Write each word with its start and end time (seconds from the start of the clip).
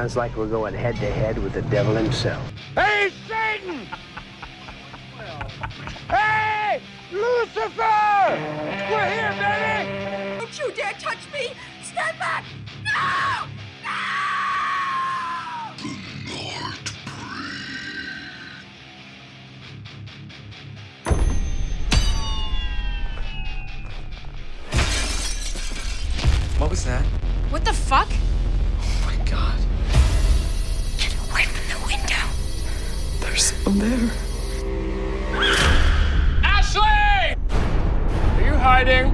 sounds 0.00 0.16
like 0.16 0.34
we're 0.34 0.46
going 0.46 0.72
head 0.72 0.96
to 0.96 1.10
head 1.10 1.36
with 1.36 1.52
the 1.52 1.60
devil 1.60 1.94
himself. 1.94 2.42
Hey, 2.74 3.10
Satan! 3.28 3.86
hey, 6.08 6.80
Lucifer! 7.12 8.38
We're 8.90 9.10
here, 9.10 9.34
baby! 9.36 10.38
Don't 10.38 10.58
you 10.58 10.72
dare 10.72 10.94
touch 10.94 11.18
me! 11.34 11.52
Stand 11.82 12.18
back! 12.18 12.44
No! 12.82 13.44
No! 13.84 13.90
What 26.56 26.70
was 26.70 26.84
that? 26.86 27.04
What 27.50 27.66
the 27.66 27.74
fuck? 27.74 28.08
Oh 28.80 29.02
my 29.04 29.16
god. 29.26 29.69
There's 33.30 33.44
someone 33.44 33.78
there. 33.78 34.10
Ashley! 36.42 37.36
Are 37.48 38.44
you 38.44 38.54
hiding? 38.54 39.06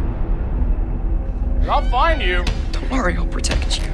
I'll 1.68 1.82
find 1.90 2.22
you. 2.22 2.42
Don't 2.72 2.90
worry, 2.90 3.14
I'll 3.14 3.26
protect 3.26 3.78
you. 3.78 3.92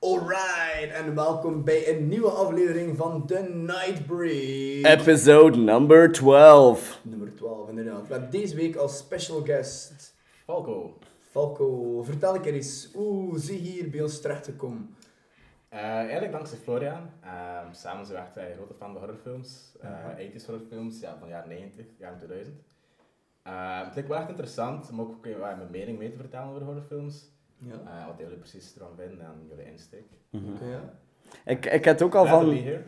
Alright, 0.00 0.90
en 0.92 1.14
welkom 1.14 1.64
bij 1.64 1.88
een 1.88 2.08
nieuwe 2.08 2.30
aflevering 2.30 2.96
van 2.96 3.26
The 3.26 3.38
Night 3.52 4.06
Break. 4.06 4.98
Episode 5.00 5.58
number 5.58 6.12
12. 6.12 7.00
Nummer 7.02 7.34
12, 7.36 7.68
inderdaad. 7.68 8.08
Met 8.08 8.32
deze 8.32 8.56
week 8.56 8.76
als 8.76 8.96
special 8.96 9.42
guest 9.44 10.14
Falco. 10.44 10.94
Falco. 11.30 12.02
Vertel 12.02 12.34
ik 12.34 12.46
er 12.46 12.54
eens, 12.54 12.88
hoe 12.92 13.38
zie 13.38 13.64
je 13.64 13.70
hier 13.70 13.90
bij 13.90 14.02
ons 14.02 14.20
terechtgekomen? 14.20 14.96
Uh, 15.72 15.80
eigenlijk 15.80 16.32
dankzij 16.32 16.58
Florian. 16.58 17.10
Ehm, 17.20 17.72
samen 17.72 18.06
zijn 18.06 18.18
we 18.18 18.24
echt 18.24 18.36
een 18.36 18.56
grote 18.56 18.74
fan 18.74 18.92
van 18.92 19.02
horrorfilms. 19.02 19.76
Uh, 19.84 20.16
80s 20.16 20.46
horrorfilms, 20.46 21.00
ja, 21.00 21.18
van 21.18 21.28
de 21.28 21.34
jaren 21.34 21.48
90, 21.48 21.86
jaren 21.98 22.16
2000. 22.16 22.56
Ehm, 23.42 23.84
het 23.84 23.94
leek 23.94 24.08
wel 24.08 24.18
echt 24.18 24.28
interessant 24.28 24.90
om 24.90 25.00
ook 25.00 25.26
uh, 25.26 25.38
mijn 25.38 25.70
mening 25.70 25.98
mee 25.98 26.10
te 26.10 26.16
vertellen 26.16 26.48
over 26.48 26.62
horrorfilms. 26.62 27.30
Ja. 27.58 28.00
Eh, 28.00 28.06
wat 28.06 28.18
jullie 28.18 28.36
precies 28.36 28.74
ervan 28.74 28.96
vinden 28.96 29.26
en 29.26 29.46
jullie 29.48 29.64
insteek. 29.64 30.06
Ja. 30.30 30.98
Ik, 31.44 31.66
ik 31.66 31.84
heb 31.84 32.02
ook 32.02 32.14
al 32.14 32.26
van, 32.26 32.44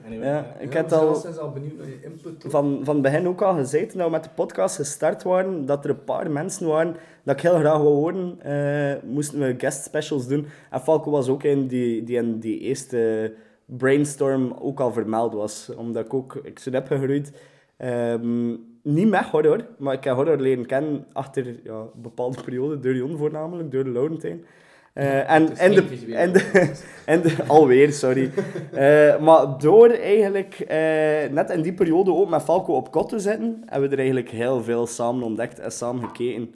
anyway. 0.06 0.28
ja, 0.28 0.56
ik 0.58 0.72
heb 0.72 0.88
we 0.88 0.94
al 0.94 1.08
al 1.08 1.14
sinds 1.14 1.38
al 1.38 1.50
benieuwd 1.52 1.78
naar 1.78 1.86
je 1.86 2.00
input. 2.02 2.42
hoor. 2.42 2.50
van, 2.50 2.80
van 2.82 2.94
het 2.94 3.02
begin 3.02 3.28
ook 3.28 3.42
al 3.42 3.54
gezegd, 3.54 3.94
nou 3.94 4.10
met 4.10 4.24
de 4.24 4.30
podcast 4.34 4.76
gestart 4.76 5.22
waren, 5.22 5.66
dat 5.66 5.84
er 5.84 5.90
een 5.90 6.04
paar 6.04 6.30
mensen 6.30 6.66
waren 6.66 6.96
dat 7.22 7.34
ik 7.34 7.42
heel 7.42 7.58
graag 7.58 7.78
wil 7.78 7.94
horen. 7.94 8.36
eh, 8.42 9.02
moesten 9.10 9.38
we 9.38 9.54
guest 9.58 9.84
specials 9.84 10.26
doen. 10.26 10.46
En 10.70 10.80
Falco 10.80 11.10
was 11.10 11.28
ook 11.28 11.42
in 11.42 11.66
die, 11.66 12.04
die 12.04 12.16
in 12.16 12.38
die 12.38 12.58
eerste 12.58 13.32
brainstorm 13.64 14.52
ook 14.60 14.80
al 14.80 14.92
vermeld 14.92 15.34
was. 15.34 15.70
Omdat 15.76 16.04
ik 16.04 16.14
ook, 16.14 16.40
ik 16.42 16.58
zo 16.58 16.70
heb 16.70 16.86
gegroeid. 16.86 17.32
ehm, 17.76 18.48
niet 18.82 19.08
met 19.08 19.24
horror, 19.24 19.66
maar 19.78 19.94
ik 19.94 20.04
heb 20.04 20.14
horror 20.14 20.36
leren 20.40 20.66
kennen 20.66 21.06
achter 21.12 21.46
ja, 21.64 21.72
een 21.72 22.02
bepaalde 22.02 22.42
periode, 22.42 22.78
door 22.80 22.94
Jon 22.94 23.16
voornamelijk, 23.16 23.70
door 23.70 23.84
de 23.84 23.90
Laurentijn. 23.90 24.44
Eh, 24.92 25.30
en, 25.30 25.56
en, 25.56 25.74
de, 25.74 26.14
en, 26.14 26.32
de, 26.32 26.70
en 27.04 27.20
de, 27.22 27.36
alweer, 27.46 27.92
sorry. 27.92 28.30
Eh, 28.72 29.18
maar 29.18 29.58
door 29.58 29.88
eigenlijk 29.88 30.54
eh, 30.60 31.30
net 31.30 31.50
in 31.50 31.62
die 31.62 31.72
periode 31.72 32.12
ook 32.12 32.30
met 32.30 32.42
Falco 32.42 32.74
op 32.74 32.90
kot 32.90 33.08
te 33.08 33.18
zitten, 33.18 33.62
hebben 33.66 33.88
we 33.88 33.94
er 33.94 34.00
eigenlijk 34.00 34.30
heel 34.30 34.62
veel 34.62 34.86
samen 34.86 35.22
ontdekt 35.22 35.58
en 35.58 35.72
samen 35.72 36.08
gekeken. 36.08 36.54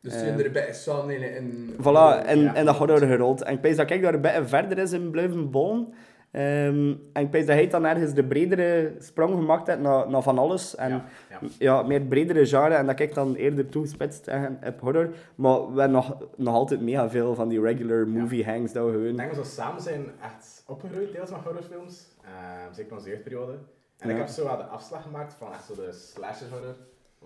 Dus 0.00 0.12
je 0.12 0.18
zijn 0.18 0.44
er 0.44 0.50
bij 0.50 0.72
samen 0.72 1.16
in... 1.16 1.34
in 1.34 1.74
Voilà, 1.80 2.26
en, 2.26 2.40
Ja. 2.40 2.54
en 2.54 2.64
dat 2.64 2.76
horror 2.76 2.98
gerold. 3.00 3.42
En 3.42 3.54
ik 3.54 3.62
weet 3.62 3.76
dat 3.76 3.90
ik 3.90 4.02
daar 4.02 4.14
een 4.14 4.20
beetje 4.20 4.46
verder 4.46 4.78
is 4.78 4.92
in 4.92 5.10
blijven 5.10 5.50
bollen. 5.50 5.88
Ehm, 6.36 6.94
en 7.12 7.22
ik 7.22 7.30
weet 7.30 7.46
dat 7.46 7.56
hij 7.56 7.68
dan 7.68 7.84
ergens 7.86 8.14
de 8.14 8.24
bredere 8.24 8.94
sprong 8.98 9.34
gemaakt 9.34 9.66
heeft 9.66 9.80
naar, 9.80 10.10
naar 10.10 10.22
van 10.22 10.38
alles. 10.38 10.74
En 10.74 10.90
Ja, 10.90 11.04
ja. 11.30 11.38
ja, 11.58 11.82
meer 11.82 12.00
bredere 12.00 12.46
genre. 12.46 12.74
En 12.74 12.86
dat 12.86 13.00
ik 13.00 13.14
dan 13.14 13.34
eerder 13.34 13.68
toegespitst 13.68 14.26
heb 14.60 14.80
horror. 14.80 15.14
Maar 15.34 15.72
we 15.72 15.80
hebben 15.80 15.90
nog, 15.90 16.16
nog 16.36 16.54
altijd 16.54 16.80
mega 16.80 17.10
veel 17.10 17.34
van 17.34 17.48
die 17.48 17.60
regular 17.60 18.08
movie 18.08 18.44
hangs 18.44 18.72
dat 18.72 18.90
we 18.90 19.08
Ik 19.08 19.16
denk 19.16 19.28
dat 19.34 19.38
we 19.38 19.44
zo 19.44 19.60
samen 19.60 19.82
zijn 19.82 20.06
echt 20.22 20.62
opgegroeid, 20.66 21.12
deels 21.12 21.30
met 21.30 21.40
horrorfilms. 21.40 22.06
Ehm, 22.24 22.72
zeker 22.74 22.90
in 22.90 22.96
onze 22.96 23.08
jeugdperiode. 23.08 23.52
En 23.98 24.10
ik 24.10 24.16
heb 24.16 24.28
zo 24.28 24.44
wel 24.44 24.56
de 24.56 24.62
afslag 24.62 25.02
gemaakt 25.02 25.34
van 25.34 25.52
echt 25.52 25.64
zo 25.64 25.74
de 25.74 25.92
slasher 25.92 26.48
horror. 26.50 26.76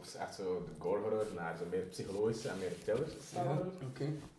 Of 0.01 0.15
echt 0.15 0.35
zo 0.35 0.63
de 0.65 0.71
gore 0.79 1.01
horror 1.01 1.27
naar 1.37 1.57
zo 1.57 1.65
meer 1.71 1.81
psychologische 1.81 2.49
en 2.49 2.59
meer 2.59 2.75
thrillers. 2.83 3.13
Ja, 3.35 3.43
horror. 3.45 3.67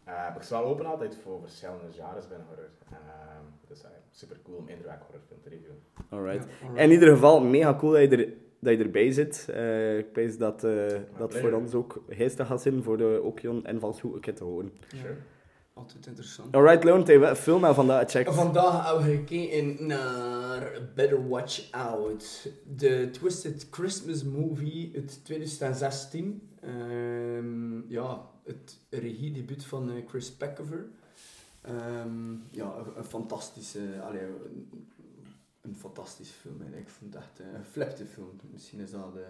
Eh, 0.03 0.13
maar 0.13 0.35
ik 0.35 0.41
sta 0.41 0.61
wel 0.61 0.69
open 0.69 0.85
altijd 0.85 1.17
voor 1.23 1.39
verschillende 1.41 1.91
genres 1.91 2.27
binnen 2.27 2.47
horror. 2.47 2.69
Ehm, 2.91 3.45
dus 3.67 3.83
uh, 3.83 3.89
super 4.11 4.37
cool 4.43 4.57
om 4.57 4.67
indruk 4.67 4.99
horrorfilm 5.05 5.41
te 5.41 5.49
reviewen. 5.49 5.79
Alright. 6.09 6.43
Ja, 6.43 6.65
alright. 6.65 6.83
In 6.85 6.91
ieder 6.91 7.09
geval, 7.09 7.41
mega 7.41 7.75
cool 7.75 7.91
dat 7.91 8.01
je, 8.01 8.17
er, 8.17 8.33
dat 8.59 8.77
je 8.77 8.83
erbij 8.83 9.11
zit. 9.11 9.47
Eh, 9.49 9.97
ik 9.97 10.07
weet 10.13 10.39
dat 10.39 10.63
eh, 10.63 10.71
dat 10.71 11.29
pleasure. 11.29 11.39
voor 11.41 11.59
ons 11.59 11.73
ook 11.73 12.03
geestig 12.09 12.47
gaat 12.47 12.61
zijn, 12.61 12.83
voor 12.83 12.97
de 12.97 13.21
ook 13.23 13.39
Jon 13.39 13.65
en 13.65 13.79
keer 14.19 14.35
te 14.35 14.43
horen. 14.43 14.71
Sure. 14.87 15.15
Altijd 15.81 16.05
interessant. 16.07 16.55
Alright, 16.55 16.83
Leon, 16.83 17.05
welke 17.05 17.35
film 17.35 17.63
hebben 17.63 17.69
we 17.69 17.87
vandaag 17.87 18.11
gecheckt? 18.11 18.33
Vandaag 18.33 18.85
hebben 18.85 19.05
we 19.05 19.11
gekeken 19.17 19.87
naar 19.87 20.71
Better 20.95 21.27
Watch 21.27 21.71
Out. 21.71 22.49
De 22.77 23.09
Twisted 23.11 23.67
Christmas 23.71 24.23
Movie 24.23 24.91
uit 24.95 25.19
2016. 25.23 26.49
Ehm, 26.61 27.89
ja, 27.89 28.29
het 28.43 28.77
regiedebuut 28.89 29.65
van 29.65 29.91
eh, 29.91 30.07
Chris 30.07 30.31
Peckover. 30.31 30.87
Ehm, 31.61 32.31
ja, 32.49 32.75
een, 32.77 32.97
een 32.97 33.03
fantastische... 33.03 34.01
Allee, 34.03 34.21
een, 34.21 34.85
een 35.61 35.75
fantastische 35.75 36.33
film. 36.33 36.61
eigenlijk. 36.61 36.87
Ik 36.87 36.93
vond 36.93 37.13
het 37.13 37.23
echt 37.23 37.39
eh, 37.39 37.53
een 37.53 37.65
flipte 37.65 38.05
film. 38.05 38.39
Misschien 38.51 38.79
is 38.79 38.91
dat 38.91 39.15
eh, 39.15 39.21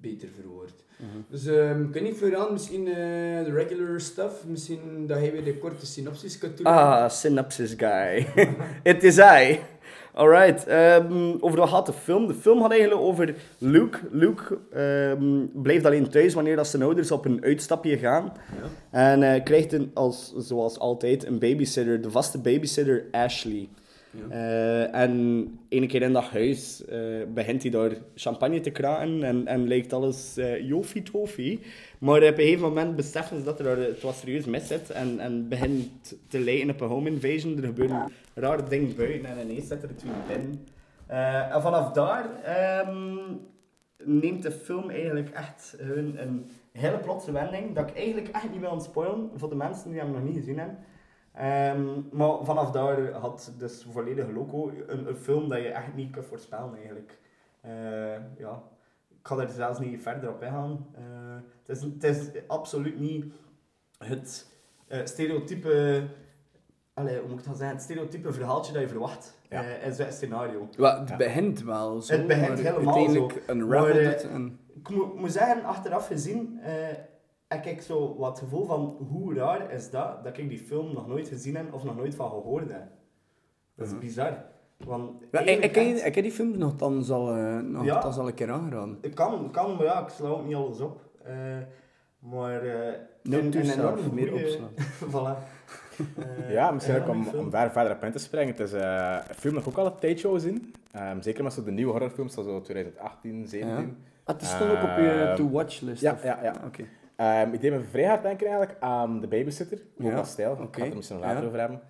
beter 0.00 0.28
verwoord. 0.40 0.84
Dus 1.28 1.46
ehm, 1.46 1.82
ik 1.82 1.92
weet 1.92 2.02
niet, 2.02 2.16
Florian, 2.16 2.52
misschien 2.52 2.88
eh, 2.88 2.94
de 3.44 3.52
regular 3.54 4.00
stuff. 4.00 4.44
Misschien 4.46 5.06
dat 5.06 5.18
hij 5.18 5.32
weer 5.32 5.44
de 5.44 5.58
korte 5.58 5.86
synopsis 5.86 6.38
kunt 6.38 6.56
doen. 6.56 6.66
Ah, 6.66 7.10
synopsis 7.10 7.74
guy. 7.76 8.26
It 8.82 9.04
is 9.04 9.18
I. 9.18 9.60
Alright, 10.14 10.66
ehm, 10.66 11.36
over 11.40 11.58
wat 11.58 11.68
gaat 11.68 11.86
de 11.86 11.92
film? 11.92 12.26
De 12.26 12.34
film 12.34 12.60
gaat 12.62 12.70
eigenlijk 12.70 13.00
over 13.00 13.34
Luke. 13.58 13.98
Luke 14.10 14.58
ehm, 14.72 15.62
blijft 15.62 15.84
alleen 15.84 16.08
thuis 16.08 16.34
wanneer 16.34 16.56
dat 16.56 16.66
zijn 16.66 16.82
ouders 16.82 17.10
op 17.10 17.24
een 17.24 17.44
uitstapje 17.44 17.98
gaan. 17.98 18.32
Ja. 18.60 18.98
En 18.98 19.22
eh, 19.22 19.44
krijgt 19.44 19.72
een, 19.72 19.90
als, 19.94 20.34
zoals 20.36 20.78
altijd 20.78 21.26
een 21.26 21.38
babysitter, 21.38 22.00
de 22.00 22.10
vaste 22.10 22.38
babysitter 22.38 23.04
Ashley. 23.10 23.68
Eh, 24.30 24.94
en 24.94 25.12
ene 25.68 25.86
keer 25.86 26.02
in 26.02 26.12
dat 26.12 26.24
huis 26.24 26.84
eh, 26.84 26.98
begint 27.34 27.62
hij 27.62 27.70
daar 27.70 27.90
champagne 28.14 28.60
te 28.60 28.70
kraken 28.70 29.22
en, 29.22 29.46
en 29.46 29.68
lijkt 29.68 29.92
alles 29.92 30.36
eh 30.36 30.68
joffie 30.68 31.02
toffie. 31.02 31.60
Maar 31.98 32.16
op 32.16 32.22
een 32.22 32.34
gegeven 32.34 32.60
moment 32.60 32.96
beseffen 32.96 33.38
ze 33.38 33.44
dat 33.44 33.60
er 33.60 33.78
het 33.78 34.02
wat 34.02 34.14
serieus 34.14 34.44
mis 34.44 34.66
zit 34.66 34.90
en, 34.90 35.20
en 35.20 35.48
begint 35.48 36.18
te 36.28 36.38
lijken 36.38 36.70
op 36.70 36.80
een 36.80 36.88
home 36.88 37.10
invasion. 37.10 37.56
Er 37.56 37.64
gebeuren 37.64 38.12
rare 38.34 38.62
dingen 38.68 38.96
buiten 38.96 39.24
en 39.24 39.48
ineens 39.48 39.68
zitten 39.68 39.88
er 39.88 39.96
twee 39.96 40.12
binnen. 40.28 40.66
Eh, 41.06 41.54
en 41.54 41.62
vanaf 41.62 41.92
daar 41.92 42.42
ehm, 42.42 43.16
neemt 44.04 44.42
de 44.42 44.50
film 44.50 44.90
eigenlijk 44.90 45.30
echt 45.30 45.74
hun 45.78 46.22
een 46.22 46.46
hele 46.72 46.98
plotse 46.98 47.32
wending 47.32 47.74
dat 47.74 47.90
ik 47.90 47.96
eigenlijk 47.96 48.28
echt 48.28 48.50
niet 48.50 48.60
wil 48.60 48.70
ontspoilen 48.70 49.30
voor 49.34 49.48
de 49.48 49.54
mensen 49.54 49.90
die 49.90 50.00
hem 50.00 50.10
nog 50.10 50.22
niet 50.22 50.36
gezien 50.36 50.58
hebben. 50.58 50.78
Ehm, 51.32 51.88
maar 52.12 52.44
vanaf 52.44 52.70
daar 52.70 53.10
had 53.12 53.52
dus 53.58 53.86
volledig 53.90 54.30
loco 54.30 54.72
een, 54.86 55.08
een 55.08 55.16
film 55.16 55.48
dat 55.48 55.58
je 55.58 55.68
echt 55.68 55.94
niet 55.94 56.10
kunt 56.10 56.24
voorspellen 56.26 56.74
eigenlijk. 56.76 57.18
Eh, 57.60 58.38
ja, 58.38 58.62
ik 59.08 59.26
ga 59.26 59.36
er 59.38 59.48
zelfs 59.48 59.78
niet 59.78 60.02
verder 60.02 60.30
op 60.30 60.42
ingaan. 60.42 60.86
Eh, 60.94 61.02
het, 61.66 61.76
is, 61.76 61.82
het 61.82 62.04
is 62.04 62.28
absoluut 62.46 62.98
niet 63.00 63.24
het 63.98 64.46
eh, 64.86 65.00
stereotype, 65.04 66.02
allee, 66.94 67.18
hoe 67.20 67.28
moet 67.28 67.38
ik 67.40 67.46
dat 67.46 67.56
zeggen, 67.56 67.76
het 67.76 67.84
stereotype 67.84 68.32
verhaaltje 68.32 68.72
dat 68.72 68.82
je 68.82 68.88
verwacht 68.88 69.38
Ja. 69.48 69.64
eh, 69.64 69.86
in 69.86 69.94
zo'n 69.94 70.12
scenario. 70.12 70.68
Wel, 70.76 70.98
het 70.98 71.16
begint 71.16 71.62
wel 71.62 72.00
zo, 72.00 72.12
Het 72.12 72.26
begint 72.26 72.58
helemaal 72.58 72.94
uiteindelijk 72.94 73.32
zo. 73.46 73.52
een 73.52 73.62
en... 74.30 74.58
Ik 74.74 74.88
moet, 74.90 75.14
moet 75.14 75.32
zeggen, 75.32 75.64
achteraf 75.64 76.06
gezien, 76.06 76.60
eh, 76.62 76.72
heb 77.54 77.64
ik 77.66 77.80
zo 77.82 78.16
wat 78.18 78.38
gevoel 78.38 78.64
van 78.64 78.96
hoe 79.10 79.34
raar 79.34 79.70
is 79.72 79.90
dat, 79.90 80.24
dat 80.24 80.38
ik 80.38 80.48
die 80.48 80.58
film 80.58 80.92
nog 80.94 81.06
nooit 81.06 81.28
gezien 81.28 81.56
heb 81.56 81.72
of 81.72 81.84
nog 81.84 81.96
nooit 81.96 82.14
van 82.14 82.28
gehoord 82.30 82.70
heb. 82.72 82.82
Dat 83.74 83.86
is 83.86 83.98
bizar. 83.98 84.44
Want 84.76 85.12
Mhm. 85.12 85.24
Ja, 85.30 85.40
ik, 85.40 85.64
ik, 85.64 85.76
echt- 85.76 86.04
ik 86.06 86.12
ken 86.12 86.22
die 86.22 86.32
film 86.32 86.58
nog 86.58 86.76
dan 86.76 87.04
zal, 87.04 87.34
eh 87.36 87.58
nog 87.58 87.84
Ja. 87.84 88.00
dan 88.00 88.12
zal 88.12 88.26
een 88.26 88.34
keer 88.34 88.50
aangeraden. 88.50 88.98
Het 89.00 89.14
kan, 89.14 89.50
kan, 89.50 89.74
maar 89.76 89.84
ja, 89.84 90.02
ik 90.02 90.08
sla 90.08 90.28
ook 90.28 90.44
niet 90.46 90.54
alles 90.54 90.80
op. 90.80 91.00
Eh, 91.24 91.34
maar... 92.18 92.62
eh 92.62 92.92
een 93.22 93.52
self, 93.52 93.74
enorme 93.76 94.12
meer 94.12 94.32
opslaan. 94.34 94.70
voilà. 95.12 95.38
Eh, 96.18 96.52
Ja, 96.52 96.70
misschien 96.70 96.96
ook 97.00 97.08
om, 97.08 97.28
om 97.36 97.50
daar 97.50 97.72
verder 97.72 97.92
op 97.92 98.02
in 98.04 98.12
te 98.12 98.18
springen. 98.18 98.48
Het 98.56 98.60
is 98.60 98.72
eh, 98.72 99.16
een 99.28 99.34
film 99.34 99.54
dat 99.54 99.62
ik 99.62 99.68
ook 99.68 99.78
al 99.78 99.86
een 99.86 99.98
tijdje 99.98 100.38
zien. 100.38 100.74
Ehm, 100.92 101.20
zeker 101.20 101.44
met 101.44 101.52
zo 101.52 101.64
de 101.64 101.70
nieuwe 101.70 101.92
horrorfilms, 101.92 102.32
zoals 102.34 102.48
zo 102.48 102.60
2018, 102.60 103.44
2017. 103.44 103.96
Ah, 104.24 104.36
het 104.36 104.44
stond 104.44 104.70
ook 104.70 104.82
op 104.82 104.96
je 104.96 105.10
Ehm, 105.26 105.36
to-watch-list? 105.36 106.00
ja, 106.02 106.12
of- 106.12 106.22
ja, 106.24 106.38
ja. 106.42 106.50
Ah, 106.50 106.66
Oké. 106.66 106.84
Ehm, 107.20 107.52
ik 107.52 107.60
deed 107.60 107.72
me 107.72 107.80
vrij 107.80 108.04
hard 108.04 108.22
denken 108.22 108.46
eigenlijk 108.46 108.80
aan 108.80 109.20
de 109.20 109.26
babysitter. 109.28 109.78
Ja, 109.98 110.24
stijl. 110.24 110.52
Ik 110.52 110.60
oké. 110.60 110.72
ga 110.78 110.80
het 110.80 110.90
er 110.90 110.96
misschien 110.96 111.16
nog 111.16 111.24
later 111.26 111.40
Ja. 111.42 111.46
over 111.48 111.60
hebben. 111.60 111.80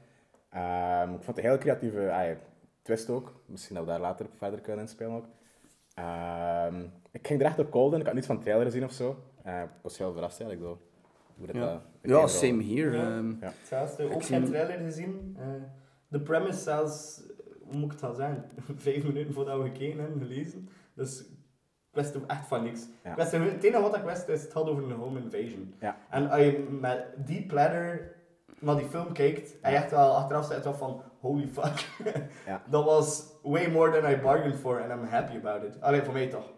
Ehm, 0.50 1.15
ik 1.15 1.23
vond 1.23 1.37
het 1.37 1.44
een 1.44 1.50
heel 1.50 1.59
creatieve 1.59 1.99
ah, 2.12 2.27
ja, 2.27 2.35
twist 2.82 3.11
ook. 3.11 3.32
Misschien 3.47 3.75
dat 3.77 3.85
we 3.85 3.91
daar 3.91 4.00
later 4.00 4.27
op 4.27 4.32
verder 4.37 4.61
kunnen 4.61 4.81
inspelen 4.81 5.12
ook. 5.17 5.25
Ehm, 5.94 6.81
ik 7.11 7.27
ging 7.27 7.41
er 7.41 7.47
echt 7.47 7.59
op 7.59 7.71
cold 7.71 7.93
in. 7.93 8.00
Ik 8.00 8.05
had 8.06 8.15
niets 8.15 8.27
van 8.27 8.37
de 8.37 8.43
trailer 8.43 8.65
gezien 8.67 8.85
of 8.85 8.93
zo. 8.93 9.17
Eh, 9.43 9.62
ik 9.62 9.69
was 9.82 9.99
heel 9.99 10.12
verrast 10.12 10.41
eigenlijk 10.41 10.71
door 10.71 10.79
hoe 11.37 11.47
dat, 11.47 11.56
Ja. 11.56 11.82
eh, 12.03 12.11
Ja, 12.11 12.27
same 12.27 12.65
here. 12.65 12.97
Ja. 12.97 13.17
Ja. 13.41 13.53
Hetzelfde, 13.59 14.05
Ik 14.05 14.15
ook 14.15 14.23
zie- 14.23 14.37
geen 14.37 14.44
trailer 14.47 14.79
gezien. 14.79 15.37
Eh, 15.38 15.47
de 16.09 16.21
premise 16.21 16.59
zelfs, 16.59 17.23
hoe 17.62 17.77
moet 17.77 17.85
ik 17.85 17.91
het 17.91 18.00
gaan 18.00 18.15
zeggen, 18.15 18.44
vijf 18.77 19.05
minuten 19.05 19.35
voordat 19.35 19.59
we 19.62 19.65
gekeken 19.69 20.00
hebben, 20.00 20.19
gelezen. 20.21 20.69
Dus 20.94 21.25
ik 21.92 21.96
wist 21.96 22.16
echt 22.26 22.46
van 22.46 22.62
niks. 22.62 22.87
Ja. 23.04 23.10
Ik 23.10 23.16
wist 23.16 23.32
het 23.32 23.64
enige 23.64 23.82
wat 23.82 23.96
ik 23.96 24.02
wist 24.02 24.28
is, 24.28 24.42
het 24.42 24.52
had 24.52 24.69
over 24.69 24.82
een 24.82 24.90
home 24.90 25.20
invasion. 25.20 25.75
Ja. 25.81 25.96
En 26.10 26.31
als 26.31 26.40
je 26.40 26.76
met 26.81 27.04
die 27.16 27.46
planner 27.46 28.12
naar 28.58 28.76
die 28.76 28.88
film 28.88 29.12
kijkt, 29.12 29.60
en 29.60 29.70
je 29.70 29.76
echt 29.76 29.90
wel 29.90 30.16
achteraf 30.16 30.46
zit 30.46 30.64
wel 30.64 30.75
van, 30.75 31.02
holy 31.20 31.48
fuck. 31.48 31.88
Ja. 32.46 32.62
Dat 32.69 32.84
was 32.84 33.32
way 33.42 33.70
more 33.70 34.00
than 34.00 34.10
I 34.10 34.16
bargained 34.16 34.58
for, 34.58 34.82
and 34.82 34.92
I'm 34.92 35.06
happy 35.06 35.37
about 35.37 35.64
it. 35.64 35.81
Alleen 35.81 36.04
voor 36.04 36.12
mij 36.12 36.26
toch. 36.26 36.52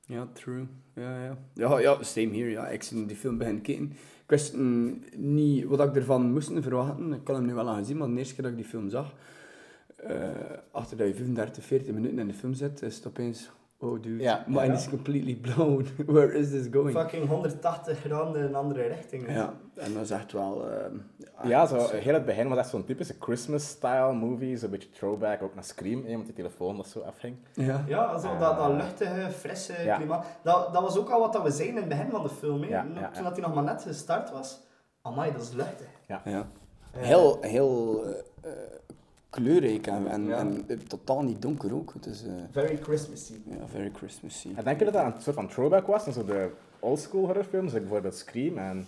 Ja, 0.00 0.28
true. 0.32 0.66
Ja, 0.94 1.24
ja. 1.24 1.38
Ja, 1.54 1.78
ja, 1.78 2.02
same 2.02 2.36
here. 2.36 2.50
Ja. 2.50 2.68
Ik 2.68 2.82
zie 2.82 3.06
die 3.06 3.16
film 3.16 3.38
beginnen 3.38 3.62
kijken. 3.62 3.90
Ik 4.22 4.30
wist 4.36 4.56
mm, 4.56 5.04
niet 5.16 5.64
wat 5.64 5.80
ik 5.80 5.96
ervan 5.96 6.32
moest 6.32 6.50
verwachten. 6.60 7.12
Ik 7.12 7.26
had 7.26 7.36
hem 7.36 7.46
nu 7.46 7.54
wel 7.54 7.68
al 7.68 7.74
gezien, 7.74 7.96
maar 7.96 8.08
de 8.08 8.16
eerste 8.16 8.34
keer 8.34 8.42
dat 8.42 8.52
ik 8.52 8.58
die 8.58 8.68
film 8.68 8.90
zag, 8.90 9.14
eh, 9.96 10.28
achter 10.70 10.96
dat 10.96 11.06
je 11.06 11.14
35, 11.14 11.64
40 11.64 11.92
minuten 11.92 12.18
in 12.18 12.26
de 12.26 12.34
film 12.34 12.54
zit, 12.54 12.82
is 12.82 12.96
het 12.96 13.06
opeens, 13.06 13.50
oh 13.80 14.02
dude, 14.02 14.22
Ja, 14.22 14.44
mine 14.46 14.66
ja. 14.66 14.72
is 14.72 14.88
completely 14.88 15.36
blown. 15.36 15.86
Where 16.06 16.32
is 16.38 16.50
this 16.50 16.66
going? 16.72 16.96
Fucking 16.96 17.28
180 17.28 17.98
graden 17.98 18.36
in 18.36 18.42
een 18.42 18.54
andere 18.54 18.82
richting. 18.82 19.32
Ja, 19.32 19.54
en 19.74 19.94
dat 19.94 20.02
is 20.02 20.10
echt 20.10 20.32
wel... 20.32 20.70
ehm, 20.70 20.94
Ja, 21.48 21.66
zo, 21.66 21.76
is- 21.76 21.90
heel 21.90 22.14
het 22.14 22.24
begin 22.24 22.48
was 22.48 22.58
echt 22.58 22.68
zo'n 22.68 22.84
typische 22.84 23.14
Christmas-style 23.20 24.12
movie. 24.12 24.56
Zo'n 24.56 24.70
beetje 24.70 24.90
throwback 24.90 25.42
ook 25.42 25.54
naar 25.54 25.64
Scream, 25.64 26.04
hè, 26.04 26.16
met 26.16 26.26
die 26.26 26.34
telefoon 26.34 26.76
dat 26.76 26.86
zo 26.86 27.00
afhing. 27.00 27.36
Ja. 27.54 27.84
Ja, 27.86 28.18
zo 28.18 28.36
dat, 28.38 28.56
dat 28.56 28.70
luchtige, 28.72 29.30
frisse 29.30 29.74
Ja. 29.84 29.96
klimaat. 29.96 30.26
Dat, 30.42 30.72
dat 30.72 30.82
was 30.82 30.98
ook 30.98 31.08
al 31.10 31.20
wat 31.20 31.32
dat 31.32 31.42
we 31.42 31.50
zeiden 31.50 31.76
in 31.82 31.88
het 31.88 31.88
begin 31.98 32.10
van 32.10 32.22
de 32.22 32.28
film. 32.28 32.62
Hè. 32.62 32.68
Ja, 32.68 32.74
ja, 32.94 33.10
Toen 33.10 33.22
ja. 33.22 33.28
dat 33.28 33.32
hij 33.36 33.40
nog 33.46 33.54
maar 33.54 33.64
net 33.64 33.82
gestart 33.82 34.30
was. 34.30 34.60
Amai, 35.02 35.32
dat 35.32 35.40
is 35.42 35.52
luchtig. 35.52 35.86
Ja. 36.08 36.22
Eh, 36.24 36.40
Heel, 36.92 37.38
heel 37.40 38.02
eh, 38.04 38.10
eh, 38.50 38.52
kleurrijk 39.30 39.86
en, 39.86 40.06
en, 40.06 40.26
Ja. 40.26 40.36
en 40.38 40.64
eh, 40.68 40.76
totaal 40.78 41.22
niet 41.22 41.42
donker 41.42 41.74
ook. 41.74 41.92
Het 41.94 42.06
is 42.06 42.24
eh, 42.26 42.32
Very 42.50 42.78
Christmassy. 42.82 43.34
ja, 43.44 43.66
very 43.66 43.90
Christmassy. 43.94 44.48
En 44.56 44.64
denk 44.64 44.78
je 44.78 44.84
dat 44.84 44.94
dat 44.94 45.04
een 45.04 45.20
soort 45.22 45.36
van 45.36 45.48
throwback 45.48 45.86
was? 45.86 46.06
En 46.06 46.12
zo 46.12 46.24
de 46.24 46.50
oldschool 46.78 47.24
horrorfilms, 47.26 47.72
like 47.72 47.80
bijvoorbeeld 47.84 48.14
Scream 48.14 48.58
en... 48.58 48.86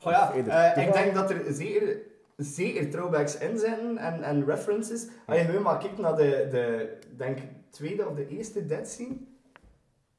Goh 0.00 0.12
ja, 0.12 0.32
eh, 0.32 0.86
ik 0.86 0.92
denk 0.92 1.14
dat 1.14 1.30
er 1.30 1.42
zeker, 1.52 1.96
zeker 2.36 2.90
throwbacks 2.90 3.38
in 3.38 3.58
zitten 3.58 3.96
en, 3.98 4.22
en 4.22 4.44
references. 4.44 5.06
Als 5.26 5.38
je 5.38 5.44
gewoon 5.44 5.62
maar 5.62 5.78
kijkt 5.78 5.98
naar 5.98 6.16
de, 6.16 6.48
de 6.50 6.96
denk, 7.16 7.38
tweede 7.70 8.08
of 8.08 8.14
de 8.14 8.28
eerste 8.28 8.66
dead 8.66 8.88
scene. 8.88 9.14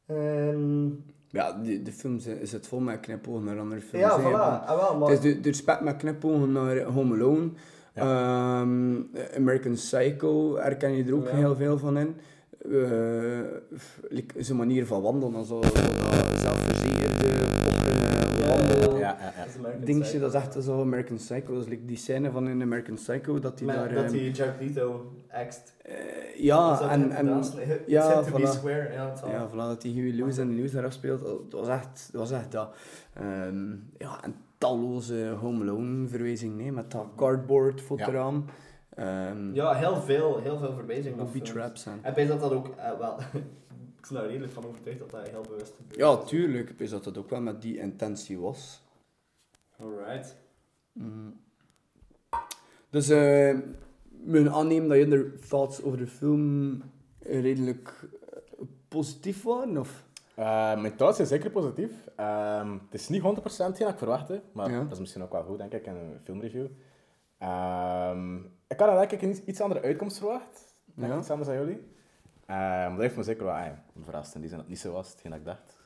Ehm, 0.06 0.86
Ja, 1.30 1.51
de, 1.63 1.81
de 1.81 1.92
film 1.92 2.19
is, 2.39 2.51
het 2.51 2.68
vol 2.68 2.80
met 2.80 3.00
knipogen 3.00 3.44
naar 3.44 3.60
andere 3.60 3.81
films. 3.81 4.06
ja, 4.06 4.19
voilà. 4.19 4.66
Ah, 4.68 4.75
wel, 4.80 4.98
maar... 4.98 5.10
Het 5.10 5.24
is 5.24 5.42
de, 5.42 5.63
de 5.63 5.80
met 5.83 5.95
knipogen 5.98 6.51
naar 6.51 6.81
Home 6.81 7.13
Alone. 7.16 7.50
Ehm, 7.96 8.96
American 9.36 9.74
Psycho 9.74 10.56
herken 10.58 10.92
je 10.92 11.04
er 11.04 11.16
ook 11.16 11.28
Ja. 11.28 11.36
heel 11.36 11.56
veel 11.56 11.78
van 11.78 11.98
in. 11.98 12.16
Eh, 12.72 13.40
like, 14.10 14.44
zijn 14.44 14.58
manier 14.58 14.86
van 14.86 15.02
wandelen, 15.02 15.46
zo, 15.46 15.62
zo 15.62 15.72
dat 15.72 16.40
zelfverzekerde 16.40 17.28
poppen, 17.64 18.48
wandel. 18.48 18.98
Ja, 18.98 19.00
ja, 19.00 19.18
ja. 19.20 19.34
dat 19.38 19.48
is 19.48 19.56
American 19.58 19.86
Dingetje, 19.86 20.10
Psycho. 20.20 20.20
dat 20.32 20.34
is 20.34 20.42
echt 20.56 20.64
zo 20.64 20.82
American 20.82 21.16
Psycho. 21.16 21.54
Dat 21.54 21.64
is 21.64 21.70
like 21.70 21.86
die 21.86 21.98
scène 21.98 22.32
van 22.32 22.48
in 22.48 22.62
American 22.62 22.96
Psycho, 22.96 23.40
dat 23.40 23.60
hij 23.60 23.76
daar... 23.76 23.94
dat 23.94 24.04
ehm, 24.14 24.32
Jared 24.32 24.56
Leto 24.60 25.12
axt. 25.32 25.74
eh, 25.82 25.96
ja, 26.38 26.90
en... 26.90 27.12
en 27.12 27.44
ja, 27.86 28.22
to 28.22 28.32
be 28.38 28.42
voilà. 28.42 28.50
square. 28.52 28.90
Ja. 28.94 29.14
Ja, 29.28 29.50
voilà, 29.50 29.56
dat 29.56 29.84
hij 29.84 29.92
Huey 29.92 30.12
Lewis 30.12 30.38
en 30.38 30.56
Lewis 30.56 30.72
daar 30.72 30.86
afspeelt, 30.86 31.22
dat 31.50 31.60
was 31.60 31.68
echt 31.68 32.10
dat. 32.12 32.22
Was 32.22 32.32
echt 32.32 32.52
dat. 32.52 32.76
Ehm, 33.14 33.70
ja, 33.98 34.24
en 34.24 34.36
talloze 34.66 35.36
Home 35.40 35.62
Alone 35.62 36.08
verwijzingen, 36.08 36.58
nee, 36.58 36.72
met 36.72 36.92
dat 36.92 37.08
cardboard 37.16 37.82
fotoraam. 37.82 38.46
Ehm 38.90 39.54
Ja, 39.54 39.74
heel 39.74 39.96
veel, 39.96 40.40
heel 40.40 40.58
veel 40.58 40.74
verwijzingen 40.74 41.18
booby 41.18 41.42
traps 41.42 41.86
en... 41.86 42.28
Dat 42.28 42.40
dat 42.40 42.52
ook, 42.52 42.68
eh, 42.68 42.98
wel, 43.00 43.20
ik 44.00 44.08
ben 44.10 44.22
er 44.22 44.28
redelijk 44.28 44.54
van 44.54 44.66
overtuigd 44.66 45.00
dat 45.00 45.10
dat 45.10 45.30
heel 45.30 45.42
bewust 45.42 45.74
gebeurt. 45.76 46.00
Ja, 46.00 46.18
tuurlijk. 46.18 46.70
Ik 46.70 46.90
dat 46.90 47.04
dat 47.04 47.18
ook 47.18 47.30
wel 47.30 47.42
met 47.42 47.62
die 47.62 47.78
intentie 47.78 48.40
was. 48.40 48.82
Alright. 49.80 50.36
Dus 52.90 53.10
eh 53.10 53.58
mijn 54.26 54.52
aannemen 54.52 54.90
dat 54.90 54.98
je 54.98 55.40
thoughts 55.48 55.84
over 55.84 55.98
de 55.98 56.08
film 56.08 56.82
redelijk 57.20 58.10
eh, 58.30 58.66
positief 58.88 59.44
waren, 59.44 59.78
of? 59.78 60.06
Eh, 60.36 60.46
mijn 60.82 60.96
thoughts 60.96 61.16
zijn 61.18 61.28
zeker 61.28 61.50
positief. 61.52 61.92
Ehm, 62.16 62.72
het 62.72 62.94
is 62.94 63.10
niet 63.10 63.22
100% 63.22 63.68
hetgeen 63.68 63.86
dat 63.86 63.90
ik 63.94 63.98
verwachtte, 63.98 64.42
maar 64.52 64.72
Ja. 64.72 64.80
dat 64.84 64.92
is 64.92 65.00
misschien 65.00 65.24
ook 65.24 65.32
wel 65.32 65.44
goed, 65.44 65.58
denk 65.58 65.74
ik, 65.74 65.86
in 65.86 65.96
een 65.96 66.20
filmreview. 66.24 66.68
Ehm, 67.38 68.36
ik 68.68 68.80
had 68.80 68.90
eigenlijk 68.90 69.22
een 69.22 69.42
iets, 69.46 69.62
andere 69.62 69.82
uitkomst 69.82 70.18
verwacht. 70.18 70.74
Denk 70.86 71.12
Ja. 71.12 71.18
Iets 71.20 71.30
anders 71.30 71.50
dan 71.50 71.58
jullie. 71.58 71.88
Ehm, 72.46 72.92
dat 72.92 73.00
heeft 73.00 73.16
me 73.16 73.24
zeker 73.24 73.46
wel 73.46 73.56
verrast 74.04 74.36
in 74.36 74.40
die 74.42 74.50
zin 74.50 74.58
dat 74.58 74.68
het 74.68 74.76
niet 74.76 74.84
zo 74.84 74.92
was, 74.92 75.10
hetgeen 75.12 75.32
dat 75.32 75.40
ik 75.40 75.46
dacht. 75.46 75.78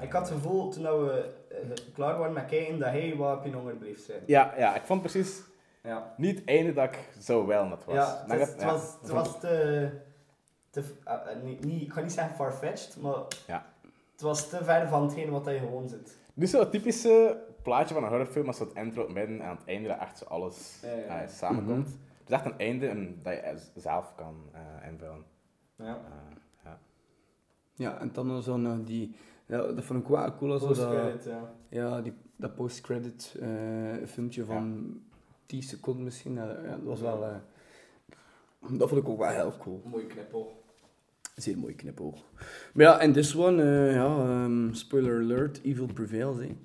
Ik 0.00 0.12
had 0.12 0.28
het 0.28 0.38
gevoel 0.38 0.68
toen 0.70 0.82
dat 0.82 0.98
we 1.00 1.30
eh, 1.48 1.56
klaar 1.94 2.18
waren 2.18 2.32
met 2.32 2.46
kijken 2.46 2.78
dat 2.78 2.88
hij 2.88 3.14
wat 3.16 3.38
op 3.38 3.44
je 3.44 3.52
honger 3.52 3.74
bleef 3.74 4.04
zijn. 4.04 4.22
Ja, 4.26 4.54
ja, 4.56 4.74
ik 4.76 4.82
vond 4.82 5.00
precies 5.00 5.42
Ja. 5.82 6.14
niet 6.16 6.38
het 6.38 6.48
einde 6.48 6.72
dat 6.72 6.84
ik 6.84 6.98
zo 7.20 7.46
wel 7.46 7.68
dat 7.68 7.84
was. 7.84 7.94
Ja, 7.94 8.24
Maar 8.28 8.38
het, 8.38 8.48
ik 8.48 8.54
is- 8.56 8.60
heb- 8.60 8.60
het 8.60 8.60
ja, 8.60 8.72
was, 8.72 8.96
het 9.00 9.10
was 9.10 9.40
te... 9.40 9.90
te 10.82 10.94
eh, 11.04 11.14
eh, 11.32 11.42
niet, 11.42 11.64
niet, 11.64 11.82
ik 11.82 11.92
ga 11.92 12.00
niet 12.00 12.12
zeggen 12.12 12.34
far-fetched, 12.34 12.96
maar 13.00 13.22
Ja. 13.46 13.66
het 14.12 14.20
was 14.20 14.48
te 14.48 14.64
ver 14.64 14.88
van 14.88 15.02
hetgeen 15.02 15.30
wat 15.30 15.44
hij 15.44 15.58
gewoon 15.58 15.88
zit. 15.88 16.16
Dus 16.34 16.50
zo'n 16.50 16.70
typische 16.70 17.42
plaatje 17.62 17.94
van 17.94 18.02
een 18.04 18.08
horrorfilm 18.08 18.46
als 18.46 18.58
het 18.58 18.72
intro, 18.74 19.02
het 19.02 19.12
midden 19.14 19.40
en 19.40 19.46
aan 19.46 19.56
het 19.56 19.66
einde 19.66 19.88
dat 19.88 19.98
echt 19.98 20.18
zo 20.18 20.24
alles 20.24 20.78
Ja, 20.82 20.92
ja. 20.94 21.22
eh, 21.22 21.28
samenkomt. 21.28 21.86
Het 21.88 22.28
is 22.28 22.34
echt 22.34 22.44
een 22.44 22.58
einde 22.58 22.88
en 22.88 23.18
dat 23.22 23.32
je 23.34 23.58
zelf 23.80 24.14
kan 24.14 24.34
eh, 24.52 24.88
invullen. 24.90 25.24
Ja. 25.76 25.86
Eh, 25.86 26.36
ja. 26.64 26.78
Ja, 27.74 27.98
en 28.00 28.10
dan 28.12 28.42
zo 28.42 28.56
nog 28.56 28.84
die... 28.84 29.16
Ja, 29.46 29.56
dat 29.56 29.84
vond 29.84 30.02
ik 30.02 30.08
wel 30.08 30.34
cool. 30.36 30.58
Zo 30.58 30.66
dat, 30.66 30.76
Post-credit, 30.76 31.24
ja. 31.24 31.50
ja, 31.68 32.00
die, 32.00 32.12
dat 32.36 32.54
post-credit 32.54 33.36
eh, 33.40 33.48
filmpje 34.06 34.44
van 34.44 34.96
10 35.46 35.62
seconden 35.62 36.04
misschien. 36.04 36.34
Dat 36.36 36.82
was 36.82 37.00
wel... 37.00 37.24
eh, 37.24 37.34
dat 38.70 38.88
vond 38.88 39.02
ik 39.02 39.08
ook 39.08 39.18
wel 39.18 39.28
heel 39.28 39.52
cool. 39.58 39.82
Mooie 39.84 40.06
knippel. 40.06 40.57
Zeer 41.38 41.58
mooi 41.58 41.74
knipoog. 41.74 42.14
Maar 42.72 42.86
ja, 42.86 42.98
en 43.00 43.12
this 43.12 43.36
one, 43.36 43.62
eh, 43.62 43.94
ja, 43.94 44.04
ehm, 44.06 44.72
spoiler 44.72 45.20
alert, 45.22 45.60
evil 45.62 45.86
prevails, 45.94 46.36
hè. 46.38 46.56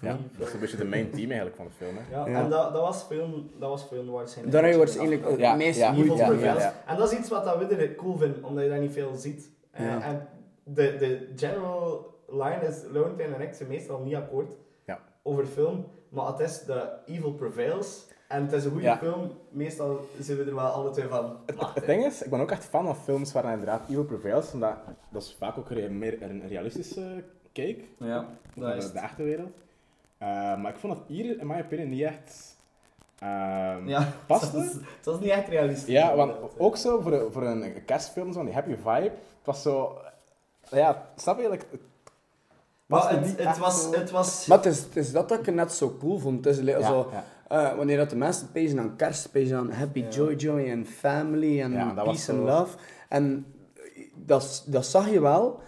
ja, 0.00 0.18
dat 0.38 0.46
is 0.48 0.54
een 0.54 0.60
beetje 0.60 0.76
de 0.76 0.84
main 0.84 1.10
team 1.10 1.26
eigenlijk 1.30 1.56
van 1.56 1.64
de 1.66 1.72
film. 1.72 1.96
Hè. 1.96 2.16
Ja, 2.16 2.26
Ja. 2.28 2.42
en 2.44 2.50
dat, 2.50 2.72
dat 2.72 2.82
was 2.82 3.04
veel, 3.08 3.44
dat 3.58 3.68
was 3.68 3.86
veel 3.88 4.04
waarschijnlijk. 4.04 4.52
Daar 4.54 4.62
heb 4.64 4.72
je 4.72 4.78
waarschijnlijk 4.78 5.28
het 5.28 5.38
Ja, 5.38 5.54
meest 5.54 5.78
ja, 5.78 5.94
Evil 5.94 6.14
Prevails. 6.16 6.62
ja. 6.62 6.74
En 6.86 6.96
dat 6.96 7.12
is 7.12 7.18
iets 7.18 7.28
wat 7.28 7.44
dat 7.44 7.58
we 7.58 7.64
er 7.76 7.94
cool 7.94 8.16
vinden, 8.16 8.44
omdat 8.44 8.64
je 8.64 8.70
daar 8.70 8.80
niet 8.80 8.92
veel 8.92 9.14
ziet. 9.14 9.50
Eh. 9.70 10.06
En 10.06 10.28
de, 10.64 10.96
de 10.98 11.28
general 11.36 12.14
line 12.28 12.60
is, 12.68 12.76
Lowenthal 12.92 13.34
en 13.34 13.40
ik 13.40 13.54
zijn 13.54 13.68
meestal 13.68 13.98
niet 13.98 14.14
akkoord 14.14 14.52
Ja. 14.86 15.00
over 15.22 15.46
film, 15.46 15.86
maar 16.08 16.26
het 16.26 16.40
is 16.40 16.62
de 16.64 16.88
evil 17.06 17.32
prevails. 17.32 18.06
En 18.30 18.42
het 18.42 18.52
is 18.52 18.64
een 18.64 18.70
goede 18.70 18.86
Ja. 18.86 18.96
film, 18.98 19.30
meestal 19.48 20.08
zijn 20.20 20.38
we 20.38 20.44
er 20.44 20.54
wel 20.54 20.64
alle 20.66 20.90
twee 20.90 21.08
van. 21.08 21.36
"Ah, 21.56 21.74
Het 21.74 21.86
ding 21.86 22.04
is, 22.04 22.22
ik 22.22 22.30
ben 22.30 22.40
ook 22.40 22.50
echt 22.50 22.64
fan 22.64 22.84
van 22.84 22.96
films 22.96 23.32
waar 23.32 23.44
inderdaad 23.52 23.80
evil 23.88 24.04
prevails, 24.04 24.52
omdat 24.52 24.74
dat 25.08 25.22
is 25.22 25.36
vaak 25.38 25.58
ook 25.58 25.70
een, 25.70 25.98
meer 25.98 26.22
een 26.22 26.48
realistische 26.48 27.24
kijk 27.52 27.84
Ja, 27.98 28.26
naar 28.54 28.80
de, 28.80 28.92
de 28.92 28.98
echte 28.98 29.22
wereld. 29.22 29.56
Eh, 30.18 30.28
maar 30.56 30.68
ik 30.72 30.76
vond 30.78 30.92
het 30.98 31.02
hier, 31.06 31.38
in 31.40 31.46
mijn 31.46 31.64
opinie, 31.64 31.86
niet 31.86 32.02
echt 32.02 32.56
ehm 33.18 33.88
Ja, 33.88 34.08
paste. 34.26 34.46
het 34.58 34.64
was, 34.66 34.72
het 34.96 35.04
was 35.04 35.20
niet 35.20 35.30
echt 35.30 35.48
realistisch. 35.48 35.88
Ja, 35.94 36.16
want 36.16 36.32
ook 36.58 36.76
zo 36.76 37.00
voor, 37.00 37.12
een- 37.12 37.32
voor 37.32 37.42
een 37.42 37.84
kerstfilm, 37.84 38.32
zo'n 38.32 38.44
die 38.44 38.54
happy 38.54 38.74
vibe, 38.74 39.02
het 39.10 39.44
was 39.44 39.62
zo... 39.62 39.98
Ja, 40.70 41.06
snap 41.16 41.40
je? 41.40 41.50
Like, 41.50 41.64
het 41.70 41.80
Maar 42.86 43.10
het, 43.10 43.20
niet 43.20 43.30
het, 43.30 43.38
echt 43.46 43.58
was, 43.58 43.82
zo- 43.82 43.92
het 43.92 44.10
was... 44.10 44.46
Maar 44.46 44.56
het 44.58 44.66
is, 44.66 44.78
het 44.82 44.96
is 44.96 45.12
dat 45.12 45.28
dat 45.28 45.38
ik 45.38 45.46
het 45.46 45.54
net 45.54 45.72
zo 45.72 45.96
cool 46.00 46.18
vond. 46.18 46.44
Het 46.44 46.58
is 46.58 46.64
Ja, 46.64 46.82
zo, 46.82 47.08
ja. 47.12 47.24
Eh, 47.50 47.76
wanneer 47.76 47.96
dat 47.96 48.10
de 48.10 48.16
mensen 48.16 48.52
pezen 48.52 48.78
aan 48.78 48.96
kerst, 48.96 49.30
pezen 49.30 49.56
aan 49.56 49.70
happy 49.70 50.04
joy 50.10 50.34
joy 50.34 50.64
en 50.64 50.86
family 50.86 51.60
en 51.60 51.72
Ja, 51.72 51.92
peace 51.92 52.32
and 52.32 52.40
love. 52.40 52.76
En 53.08 53.46
dat, 54.14 54.64
dat 54.66 54.86
zag 54.86 55.10
je 55.10 55.20
wel. 55.20 55.60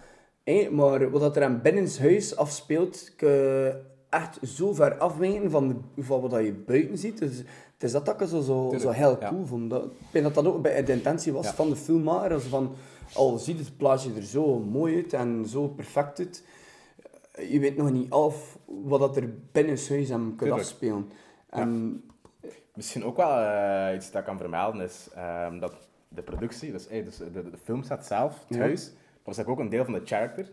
maar 0.71 1.11
wat 1.11 1.21
dat 1.21 1.35
er 1.35 1.43
aan 1.43 1.61
binnenshuis 1.61 2.35
afspeelt, 2.35 3.11
ik, 3.13 3.21
eh, 3.21 3.67
echt 4.09 4.39
zo 4.43 4.73
ver 4.73 4.97
afwijken 4.97 5.51
van, 5.51 5.83
van 5.97 6.21
wat 6.21 6.43
je 6.43 6.53
buiten 6.53 6.97
ziet. 6.97 7.19
Dus 7.19 7.37
het 7.37 7.83
is 7.83 7.91
dat 7.91 8.05
dat 8.05 8.21
ik 8.21 8.27
zo, 8.27 8.41
zo, 8.41 8.73
zo 8.79 8.89
heel 8.89 9.17
ja. 9.19 9.29
cool 9.29 9.45
vond. 9.45 9.69
Dat, 9.69 9.83
ik 9.83 9.91
denk 10.11 10.25
dat 10.25 10.33
dat 10.33 10.45
ook 10.45 10.61
bij 10.61 10.83
de 10.83 10.91
intentie 10.91 11.33
was 11.33 11.47
van 11.47 11.69
de 11.69 11.75
filmmaker. 11.75 12.41
Van, 12.41 12.75
al 13.13 13.37
ziet 13.37 13.59
het 13.59 13.77
plaatje 13.77 14.11
er 14.15 14.23
zo 14.23 14.59
mooi 14.59 14.95
uit 14.95 15.13
en 15.13 15.45
zo 15.47 15.67
perfect 15.67 16.19
uit, 16.19 16.43
je 17.49 17.59
weet 17.59 17.77
nog 17.77 17.91
niet 17.91 18.11
af 18.11 18.57
wat 18.65 18.99
dat 18.99 19.17
er 19.17 19.33
binnen 19.51 19.77
huis 19.89 20.09
hem 20.09 20.35
kan 20.35 20.51
afspelen. 20.51 21.09
En 21.53 22.03
Misschien 22.73 23.03
ook 23.03 23.17
wel 23.17 23.37
eh, 23.39 23.95
iets 23.95 24.11
dat 24.11 24.21
ik 24.21 24.27
kan 24.27 24.37
vermelden 24.37 24.81
is 24.81 25.09
ehm, 25.15 25.59
dat 25.59 25.75
de 26.07 26.21
productie, 26.21 26.71
dus, 26.71 26.87
eh, 26.87 27.03
dus 27.05 27.17
de, 27.17 27.31
de 27.31 27.57
filmset 27.63 28.05
zelf, 28.05 28.39
het 28.47 28.57
Ja. 28.57 28.63
huis, 28.63 28.85
dat 28.85 28.95
was 29.23 29.37
eigenlijk 29.37 29.49
ook 29.49 29.59
een 29.65 29.69
deel 29.71 29.83
van 29.83 29.93
de 29.93 30.01
character. 30.05 30.51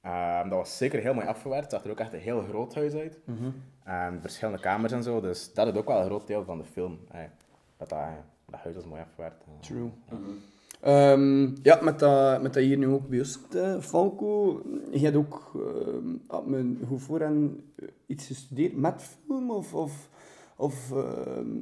Ehm, 0.00 0.48
dat 0.48 0.58
was 0.58 0.76
zeker 0.76 1.00
heel 1.00 1.14
mooi 1.14 1.26
afgewerkt. 1.26 1.62
Het 1.62 1.72
zag 1.72 1.84
er 1.84 1.90
ook 1.90 2.00
echt 2.00 2.12
een 2.12 2.18
heel 2.18 2.42
groot 2.48 2.74
huis 2.74 2.94
uit. 2.94 3.18
Mhm. 3.24 3.50
En 3.84 4.18
verschillende 4.20 4.60
kamers 4.60 4.92
en 4.92 5.02
zo. 5.02 5.20
Dus 5.20 5.52
dat 5.54 5.66
is 5.66 5.74
ook 5.74 5.86
wel 5.88 5.98
een 5.98 6.04
groot 6.06 6.26
deel 6.26 6.44
van 6.44 6.58
de 6.58 6.64
film. 6.64 6.98
eh, 7.10 7.20
dat, 7.76 7.88
dat, 7.88 7.98
dat 8.50 8.60
huis 8.60 8.74
was 8.74 8.84
mooi 8.86 9.00
afgewerkt. 9.00 9.44
True. 9.60 9.90
Ehm, 10.80 11.48
ja, 11.62 11.78
met 11.82 11.98
dat, 11.98 12.42
met 12.42 12.54
dat 12.54 12.62
hier 12.62 12.78
nu 12.78 12.86
ook 12.86 13.08
bij 13.08 13.18
ons, 13.18 13.38
eh, 13.54 13.78
Falco. 13.80 14.62
Je 14.90 14.98
hebt 14.98 15.16
ook 15.16 15.52
ehm, 15.54 16.14
had 16.26 16.46
men 16.46 16.80
goed 16.88 17.02
voor 17.02 17.20
en 17.20 17.64
iets 18.06 18.26
gestudeerd 18.26 18.76
met 18.76 19.02
film 19.26 19.50
of... 19.50 19.74
of, 19.74 20.08
of 20.56 20.92
ehm, 20.92 21.58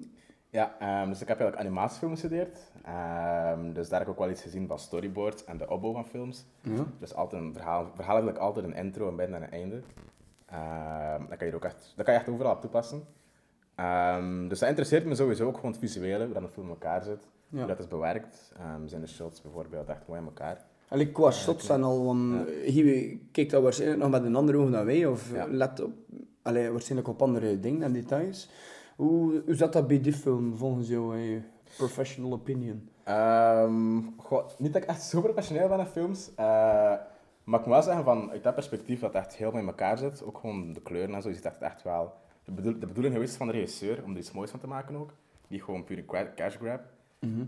Ja, 0.51 0.75
ehm, 0.79 1.09
dus 1.09 1.21
ik 1.21 1.29
heb 1.29 1.41
eigenlijk 1.41 1.69
animatiefilm 1.69 2.11
gestudeerd. 2.13 2.59
Ehm, 2.85 3.73
dus 3.73 3.89
daar 3.89 3.99
heb 3.99 4.09
ik 4.09 4.15
ook 4.15 4.21
wel 4.21 4.31
iets 4.31 4.43
gezien 4.43 4.67
van 4.69 4.79
storyboards 4.79 5.45
en 5.45 5.57
de 5.59 5.69
opbouw 5.71 5.93
van 5.93 6.07
films. 6.07 6.45
ja. 6.61 6.85
Dus 6.99 7.15
altijd 7.15 7.43
een 7.43 7.53
verhaal. 7.53 7.85
Verhaal 7.95 8.15
eigenlijk 8.15 8.45
altijd 8.45 8.65
een 8.65 8.75
intro, 8.75 9.19
en 9.19 9.33
een 9.33 9.51
einde. 9.51 9.81
Dat, 11.29 11.39
kan 11.39 11.47
je 11.47 11.55
ook 11.55 11.65
echt, 11.65 11.93
dat 11.97 12.05
kan 12.05 12.15
je 12.15 12.21
echt 12.21 12.29
overal 12.29 12.53
op 12.53 12.61
toepassen. 12.61 13.03
Dus 14.49 14.59
dat 14.59 14.69
interesseert 14.69 15.05
me 15.05 15.15
sowieso 15.15 15.47
ook 15.47 15.55
gewoon 15.57 15.71
het 15.71 15.81
visuele, 15.81 16.25
hoe 16.25 16.35
dat 16.35 16.43
een 16.43 16.49
film 16.49 16.67
in 16.67 16.73
elkaar 16.73 17.03
zit. 17.03 17.29
Ja. 17.49 17.59
Hoe 17.59 17.67
dat 17.67 17.79
is 17.79 17.89
bewerkt. 17.89 18.53
Zijn 18.87 19.01
de 19.01 19.07
shots 19.09 19.43
bijvoorbeeld 19.43 19.89
echt 19.89 20.07
mooi 20.07 20.21
in 20.21 20.27
elkaar. 20.27 20.65
En 20.89 21.13
qua 21.13 21.31
shots 21.31 21.69
en 21.69 21.83
al, 21.83 22.05
want 22.05 22.49
hier 22.65 23.19
kijkt 23.33 23.51
dat 23.51 23.63
waarschijnlijk 23.63 24.01
nog 24.01 24.11
met 24.11 24.25
een 24.25 24.37
andere 24.37 24.59
oog 24.59 24.71
dan 24.71 24.85
wij, 24.85 25.07
of 25.07 25.33
Ja. 25.33 25.47
let 25.51 25.81
op, 25.81 25.93
allee, 26.43 26.71
waarschijnlijk 26.71 27.09
op 27.09 27.23
andere 27.23 27.61
dingen 27.61 27.83
en 27.83 27.93
details. 27.93 28.49
Hoe, 28.97 29.43
hoe 29.47 29.55
zat 29.55 29.73
dat 29.73 29.87
bij 29.87 30.01
die 30.01 30.13
film, 30.13 30.57
volgens 30.57 30.89
jou, 30.89 31.17
eh, 31.19 31.41
professional 31.77 32.33
opinion? 32.33 32.89
Ehm, 33.05 34.01
goh, 34.17 34.49
niet 34.59 34.73
dat 34.73 34.83
ik 34.83 34.89
echt 34.89 35.03
zo 35.03 35.21
professioneel 35.21 35.69
ben 35.69 35.79
in 35.79 35.87
films. 35.87 36.31
eh, 36.37 36.45
maar 37.45 37.61
ik 37.61 37.67
moet 37.67 37.75
wel 37.75 37.83
zeggen, 37.83 38.05
van, 38.05 38.31
uit 38.31 38.43
dat 38.43 38.55
perspectief 38.55 39.01
dat 39.01 39.13
het 39.13 39.23
echt 39.23 39.37
heel 39.37 39.51
mooi 39.51 39.63
in 39.63 39.69
elkaar 39.69 39.99
zit. 39.99 40.25
Ook 40.25 40.39
gewoon 40.39 40.73
de 40.73 40.81
kleuren 40.81 41.15
en 41.15 41.23
zo, 41.23 41.29
je 41.29 41.35
ziet 41.35 41.45
echt, 41.45 41.61
echt 41.61 41.83
wel... 41.83 42.13
De, 42.45 42.53
bedoel, 42.53 42.79
de 42.79 42.87
bedoeling 42.87 43.15
geweest 43.15 43.37
van 43.37 43.47
de 43.47 43.53
regisseur, 43.53 44.03
om 44.05 44.11
er 44.11 44.17
iets 44.19 44.33
moois 44.33 44.51
van 44.51 44.61
te 44.61 44.67
maken 44.67 44.97
ook. 44.97 45.11
Die 45.49 45.63
gewoon 45.63 45.85
pure 45.85 46.05
cra- 46.05 46.33
cash 46.35 46.57
grab. 46.57 46.81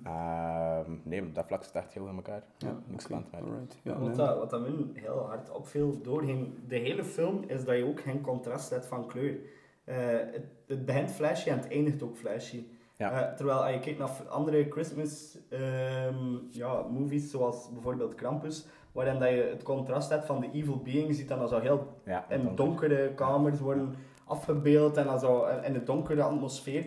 Ehm, 0.05 0.91
nee, 1.03 1.21
op 1.23 1.35
dat 1.35 1.47
vlak 1.47 1.65
zit 1.65 1.73
echt 1.75 1.93
heel 1.93 2.07
in 2.09 2.15
elkaar. 2.17 2.43
Ja, 2.59 2.77
niks 2.87 3.13
aan 3.13 3.25
alright. 3.35 3.79
Ja, 3.83 3.99
wat, 3.99 4.07
nee. 4.09 4.17
dat, 4.17 4.39
wat 4.39 4.51
dat 4.51 4.61
me 4.61 4.87
heel 4.95 5.27
hard 5.27 5.51
opviel 5.51 6.01
doorheen 6.03 6.59
de 6.69 6.77
hele 6.77 7.05
film, 7.05 7.45
is 7.47 7.65
dat 7.65 7.77
je 7.77 7.85
ook 7.87 8.01
geen 8.01 8.21
contrast 8.21 8.71
hebt 8.71 8.87
van 8.87 9.07
kleur. 9.07 9.37
Eh, 9.87 9.97
het, 10.33 10.45
het 10.67 10.85
begint 10.87 11.11
flashy 11.11 11.49
en 11.49 11.59
het 11.59 11.71
eindigt 11.73 12.03
ook 12.03 12.17
flashy. 12.17 12.67
Ja. 12.97 13.11
Eh, 13.29 13.35
terwijl 13.35 13.59
als 13.65 13.73
je 13.75 13.81
kijkt 13.81 13.99
naar 13.99 14.11
andere 14.29 14.67
Christmas 14.71 15.39
ehm, 15.51 16.35
ja, 16.51 16.83
movies, 16.91 17.31
zoals 17.31 17.71
bijvoorbeeld 17.73 18.15
Krampus, 18.15 18.67
waarin 18.93 19.19
dat 19.19 19.29
je 19.29 19.49
het 19.51 19.63
contrast 19.63 20.11
hebt 20.11 20.27
van 20.27 20.41
de 20.41 20.51
evil 20.53 20.77
being, 20.83 21.15
ziet 21.15 21.29
dan 21.29 21.39
dat 21.39 21.49
zo 21.49 21.59
heel 21.61 21.87
Ja, 22.05 22.25
in 22.29 22.37
donker. 22.43 22.57
donkere 22.57 23.15
kamers 23.15 23.61
worden 23.61 23.95
afgebeeld 24.25 24.97
en 24.97 25.05
dan 25.07 25.21
zo 25.21 25.47
in 25.47 25.75
een 25.75 25.85
donkere 25.85 26.23
atmosfeer. 26.23 26.87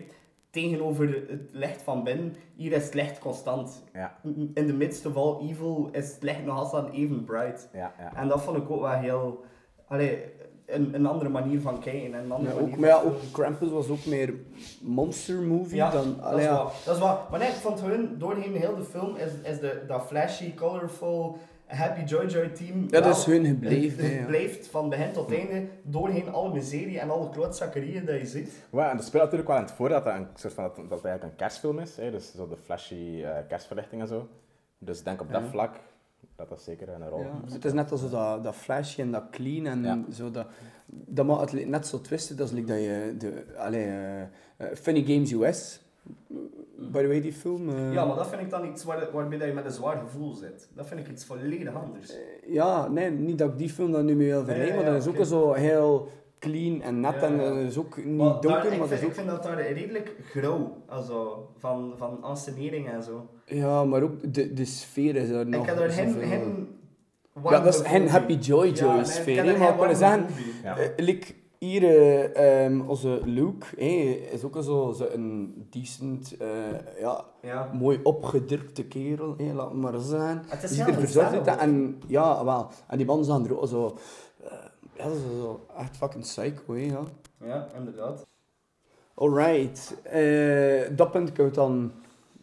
Tegenover 0.50 1.24
het 1.28 1.48
licht 1.52 1.82
van 1.82 2.04
binnen, 2.04 2.36
hier 2.54 2.72
is 2.72 2.84
het 2.84 2.94
licht 2.94 3.18
constant. 3.18 3.84
Ja, 3.92 4.18
In 4.54 4.66
the 4.66 4.72
midst 4.72 5.06
of 5.06 5.16
all 5.16 5.48
evil 5.48 5.88
is 5.92 6.12
het 6.14 6.22
licht 6.22 6.44
nog 6.44 6.58
altijd 6.58 6.94
even 6.94 7.24
bright. 7.24 7.68
ja, 7.72 7.94
ja. 7.98 8.14
En 8.16 8.28
dat 8.28 8.42
vond 8.42 8.56
ik 8.56 8.70
ook 8.70 8.80
wel 8.80 8.90
heel... 8.90 9.44
Allee, 9.86 10.24
een, 10.70 10.94
een 10.94 11.06
andere 11.06 11.30
manier 11.30 11.60
van 11.60 11.80
kijken. 11.80 12.14
En 12.14 12.24
een 12.24 12.32
andere 12.32 12.54
Ja, 12.54 12.60
manier 12.60 12.72
ook, 12.74 12.80
maar 12.80 12.88
ja, 12.88 13.00
van 13.00 13.10
ook 13.10 13.18
Krampus 13.32 13.70
was 13.70 13.88
ook 13.88 14.04
meer 14.06 14.34
monster 14.80 15.36
movie 15.36 15.76
ja, 15.76 15.90
dan... 15.90 16.16
dat, 16.22 16.38
is 16.38 16.46
dat 16.84 16.94
is 16.94 16.98
waar. 16.98 17.18
Maar 17.30 17.38
nee, 17.38 17.48
ik 17.48 17.54
vond 17.54 17.80
hun, 17.80 18.14
doorheen 18.18 18.54
heel 18.54 18.76
de 18.76 18.84
film, 18.84 19.16
is, 19.16 19.50
is 19.50 19.60
de, 19.60 19.82
dat 19.86 20.02
flashy, 20.06 20.54
colorful, 20.54 21.38
happy 21.66 22.04
joy 22.04 22.26
joy 22.26 22.48
team... 22.48 22.80
Ja, 22.82 22.88
dat 22.90 23.02
wel- 23.02 23.12
is 23.12 23.24
hun 23.24 23.44
gebleven, 23.46 23.98
Het, 23.98 24.06
hè, 24.06 24.12
het 24.12 24.20
ja. 24.20 24.26
blijft 24.26 24.66
van 24.66 24.88
begin 24.88 25.12
tot 25.12 25.32
einde, 25.32 25.66
doorheen 25.82 26.32
alle 26.32 26.52
miserie 26.52 26.98
en 27.00 27.10
alle 27.10 27.30
klootzakkerieën 27.30 28.04
dat 28.04 28.18
je 28.18 28.26
ziet. 28.26 28.52
Ja, 28.72 28.90
en 28.90 28.96
dat 28.96 29.06
speelt 29.06 29.22
natuurlijk 29.22 29.48
wel 29.48 29.58
in 29.58 29.64
het 29.64 29.72
voor 29.72 29.88
dat 29.88 30.04
het 30.04 30.14
een 30.14 30.26
soort 30.34 30.54
van 30.54 30.64
dat, 30.64 30.76
dat 30.76 31.04
eigenlijk 31.04 31.22
een 31.24 31.36
kerstfilm 31.36 31.78
is. 31.78 31.96
Hè? 31.96 32.10
Dus 32.10 32.32
zo 32.36 32.48
de 32.48 32.56
flashy 32.64 33.22
eh, 33.24 33.30
kerstverlichting 33.48 34.00
en 34.00 34.08
zo. 34.08 34.28
Dus 34.78 35.02
denk 35.02 35.20
op 35.20 35.32
dat 35.32 35.42
vlak 35.50 35.74
dat 36.36 36.48
dat 36.48 36.62
zeker 36.62 36.88
een 36.88 37.08
rol 37.08 37.20
Ja, 37.20 37.40
het 37.52 37.64
is 37.64 37.72
net 37.72 37.90
als 37.92 38.10
dat, 38.10 38.44
dat 38.44 38.54
flashy 38.54 39.00
en 39.00 39.10
dat 39.12 39.24
clean 39.30 39.66
en 39.66 39.82
Ja. 39.82 40.04
zo. 40.12 40.30
Dat, 40.30 40.46
dat 40.86 41.26
maakt 41.26 41.50
het 41.52 41.68
net 41.68 41.86
zo 41.86 42.00
twisted 42.00 42.40
als 42.40 42.50
like 42.50 42.66
dat 42.66 42.78
je 42.80 43.14
de, 43.18 43.44
allee, 43.56 43.84
eh, 43.84 44.20
eh, 44.22 44.26
Funny 44.74 45.02
Games 45.04 45.30
US, 45.32 45.80
by 46.76 47.00
the 47.00 47.06
way, 47.06 47.20
die 47.20 47.32
film. 47.32 47.68
eh, 47.68 47.92
Ja, 47.92 48.04
maar 48.04 48.16
dat 48.16 48.28
vind 48.28 48.40
ik 48.40 48.50
dan 48.50 48.66
iets 48.68 48.84
waar, 48.84 49.08
waarbij 49.12 49.38
dat 49.38 49.48
je 49.48 49.54
met 49.54 49.64
een 49.64 49.70
zwaar 49.70 49.96
gevoel 49.98 50.34
zit. 50.34 50.68
Dat 50.74 50.86
vind 50.86 51.00
ik 51.00 51.08
iets 51.08 51.24
volledig 51.24 51.74
anders. 51.74 52.12
Ja, 52.46 52.88
nee, 52.88 53.10
niet 53.10 53.38
dat 53.38 53.50
ik 53.50 53.58
die 53.58 53.68
film 53.70 53.92
dan 53.92 54.04
nu 54.04 54.14
mee 54.14 54.26
wil 54.28 54.44
vergelijken, 54.44 54.76
ja, 54.76 54.82
maar 54.82 54.92
dat 54.92 55.06
is 55.06 55.08
ook 55.20 55.24
zo 55.26 55.52
heel 55.52 56.08
clean 56.40 56.82
en 56.82 57.00
net 57.00 57.14
Ja, 57.14 57.20
en 57.22 57.36
ja. 57.36 57.48
dat 57.48 57.56
is 57.56 57.78
ook 57.78 57.96
niet 57.96 58.16
Maar 58.16 58.26
donker, 58.26 58.50
daar- 58.50 58.72
ik, 58.72 58.78
maar 58.78 58.88
vind, 58.88 58.90
is 58.92 59.00
ik 59.00 59.06
ook... 59.06 59.14
vind 59.14 59.28
dat 59.28 59.42
daar 59.42 59.62
redelijk 59.62 60.16
grauw, 60.30 60.76
also, 60.86 61.48
van, 61.58 61.92
van 61.96 62.18
ansenering 62.22 62.88
en 62.88 63.02
zo. 63.02 63.26
Ja, 63.44 63.84
maar 63.84 64.02
ook 64.02 64.34
de, 64.34 64.52
de 64.52 64.64
sfeer 64.64 65.16
is 65.16 65.28
er 65.28 65.46
nog 65.46 65.60
ik 65.62 65.68
heb 65.68 65.78
er 65.78 65.90
geen, 65.90 66.10
zoveel- 66.12 66.28
geen 66.28 66.68
warm 67.32 67.54
Ja, 67.56 67.60
dat 67.62 67.74
is 67.74 67.80
geen. 67.80 68.08
Happy 68.08 68.34
Joy 68.34 68.66
Ja, 68.66 68.72
Joy 68.72 68.98
ik 68.98 69.04
sfeer, 69.06 69.38
er 69.38 69.58
maar 69.58 69.72
we 69.72 69.78
kunnen 69.78 69.98
warm 70.00 70.24
zeggen... 70.26 70.26
Ja. 70.62 70.76
Eh, 70.76 70.88
like 70.96 71.32
hier, 71.58 71.82
eh, 71.84 72.64
ehm, 72.64 72.80
onze 72.80 73.20
Luke 73.24 73.66
hè, 73.76 74.20
is 74.32 74.44
ook 74.44 74.56
zo, 74.62 74.92
zo 74.92 75.06
een 75.12 75.54
decent, 75.70 76.36
eh, 76.36 76.48
ja, 77.00 77.24
Ja. 77.42 77.70
mooi 77.72 78.00
opgedrukte 78.02 78.84
kerel, 78.84 79.34
hè, 79.36 79.52
laat 79.52 79.72
maar 79.74 79.98
zeggen. 79.98 80.42
Het 80.46 80.62
is 80.62 80.76
heel 80.80 80.94
er. 81.46 81.58
En 81.58 82.00
ja, 82.06 82.44
wel. 82.44 82.68
En 82.88 82.96
die 82.96 83.06
man 83.06 83.24
zijn 83.24 83.44
er 83.44 83.60
ook 83.60 83.68
zo, 83.68 83.96
ja, 85.02 85.08
zo, 85.14 85.40
zo 85.40 85.66
echt 85.78 85.96
fucking 85.96 86.22
psycho, 86.22 86.74
hè, 86.74 86.80
ja. 86.80 87.02
Ja, 87.44 87.66
inderdaad. 87.76 88.26
Alright, 89.14 89.94
eh, 90.02 90.96
dat 90.96 91.10
punt 91.10 91.32
kunnen 91.32 91.52
we 91.52 91.58
dan 91.58 91.92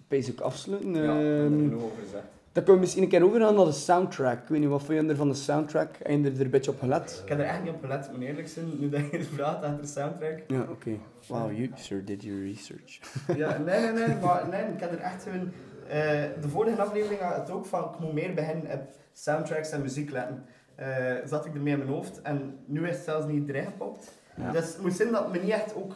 basic 0.07 0.39
afsluiten. 0.39 0.93
Ja, 0.93 1.75
over 1.75 1.97
gezegd. 2.03 2.23
dan 2.51 2.63
kunnen 2.63 2.73
we 2.73 2.79
misschien 2.79 3.03
een 3.03 3.09
keer 3.09 3.23
overgaan 3.23 3.55
naar 3.55 3.65
de 3.65 3.71
soundtrack. 3.71 4.41
Ik 4.41 4.47
weet 4.47 4.59
niet, 4.59 4.69
wat 4.69 4.83
vond 4.83 4.99
je 5.01 5.07
er 5.07 5.15
van 5.15 5.27
de 5.27 5.33
soundtrack? 5.35 5.95
Heb 6.03 6.23
je 6.23 6.31
er 6.31 6.41
een 6.41 6.49
beetje 6.49 6.71
op 6.71 6.79
gelet? 6.79 7.19
Ik 7.23 7.29
heb 7.29 7.39
er 7.39 7.45
echt 7.45 7.63
niet 7.63 7.71
op 7.73 7.81
gelet, 7.81 8.09
moet 8.13 8.21
eerlijk 8.21 8.47
zijn, 8.47 8.79
nu 8.79 8.89
dat 8.89 9.11
je 9.11 9.23
vraagt 9.23 9.63
achter 9.63 9.81
de 9.81 9.87
soundtrack. 9.87 10.39
Ja, 10.47 10.61
oké. 10.69 10.97
Wow, 11.27 11.51
you 11.51 11.69
sure 11.75 12.03
did 12.03 12.23
your 12.23 12.41
research. 12.43 12.99
Ja, 13.37 13.57
nee, 13.57 13.81
nee, 13.81 13.91
nee, 14.07 14.15
maar 14.21 14.47
nee, 14.49 14.63
ik 14.73 14.79
heb 14.79 14.91
er 14.91 14.99
echt 14.99 15.23
gewoon... 15.23 15.51
eh, 15.87 16.41
de 16.41 16.49
vorige 16.49 16.81
aflevering 16.81 17.21
had 17.21 17.35
het 17.35 17.51
ook 17.51 17.65
van, 17.65 17.83
ik 17.83 17.99
moet 17.99 18.13
meer 18.13 18.33
beginnen 18.33 18.71
op 18.71 18.81
soundtracks 19.13 19.69
en 19.71 19.81
muziek 19.81 20.11
letten. 20.11 20.45
Eh, 20.77 21.15
zat 21.25 21.45
ik 21.45 21.53
ermee 21.55 21.73
in 21.73 21.79
mijn 21.79 21.91
hoofd 21.91 22.21
en 22.21 22.59
nu 22.65 22.87
is 22.87 22.95
het 22.95 23.03
zelfs 23.05 23.25
niet 23.27 23.49
erin 23.49 23.65
gepopt. 23.65 24.11
Ja. 24.37 24.51
Dus 24.51 24.67
het 24.73 24.81
moet 24.81 24.93
zijn 24.93 25.11
dat 25.11 25.31
me 25.31 25.39
niet 25.39 25.49
echt 25.51 25.75
ook 25.75 25.93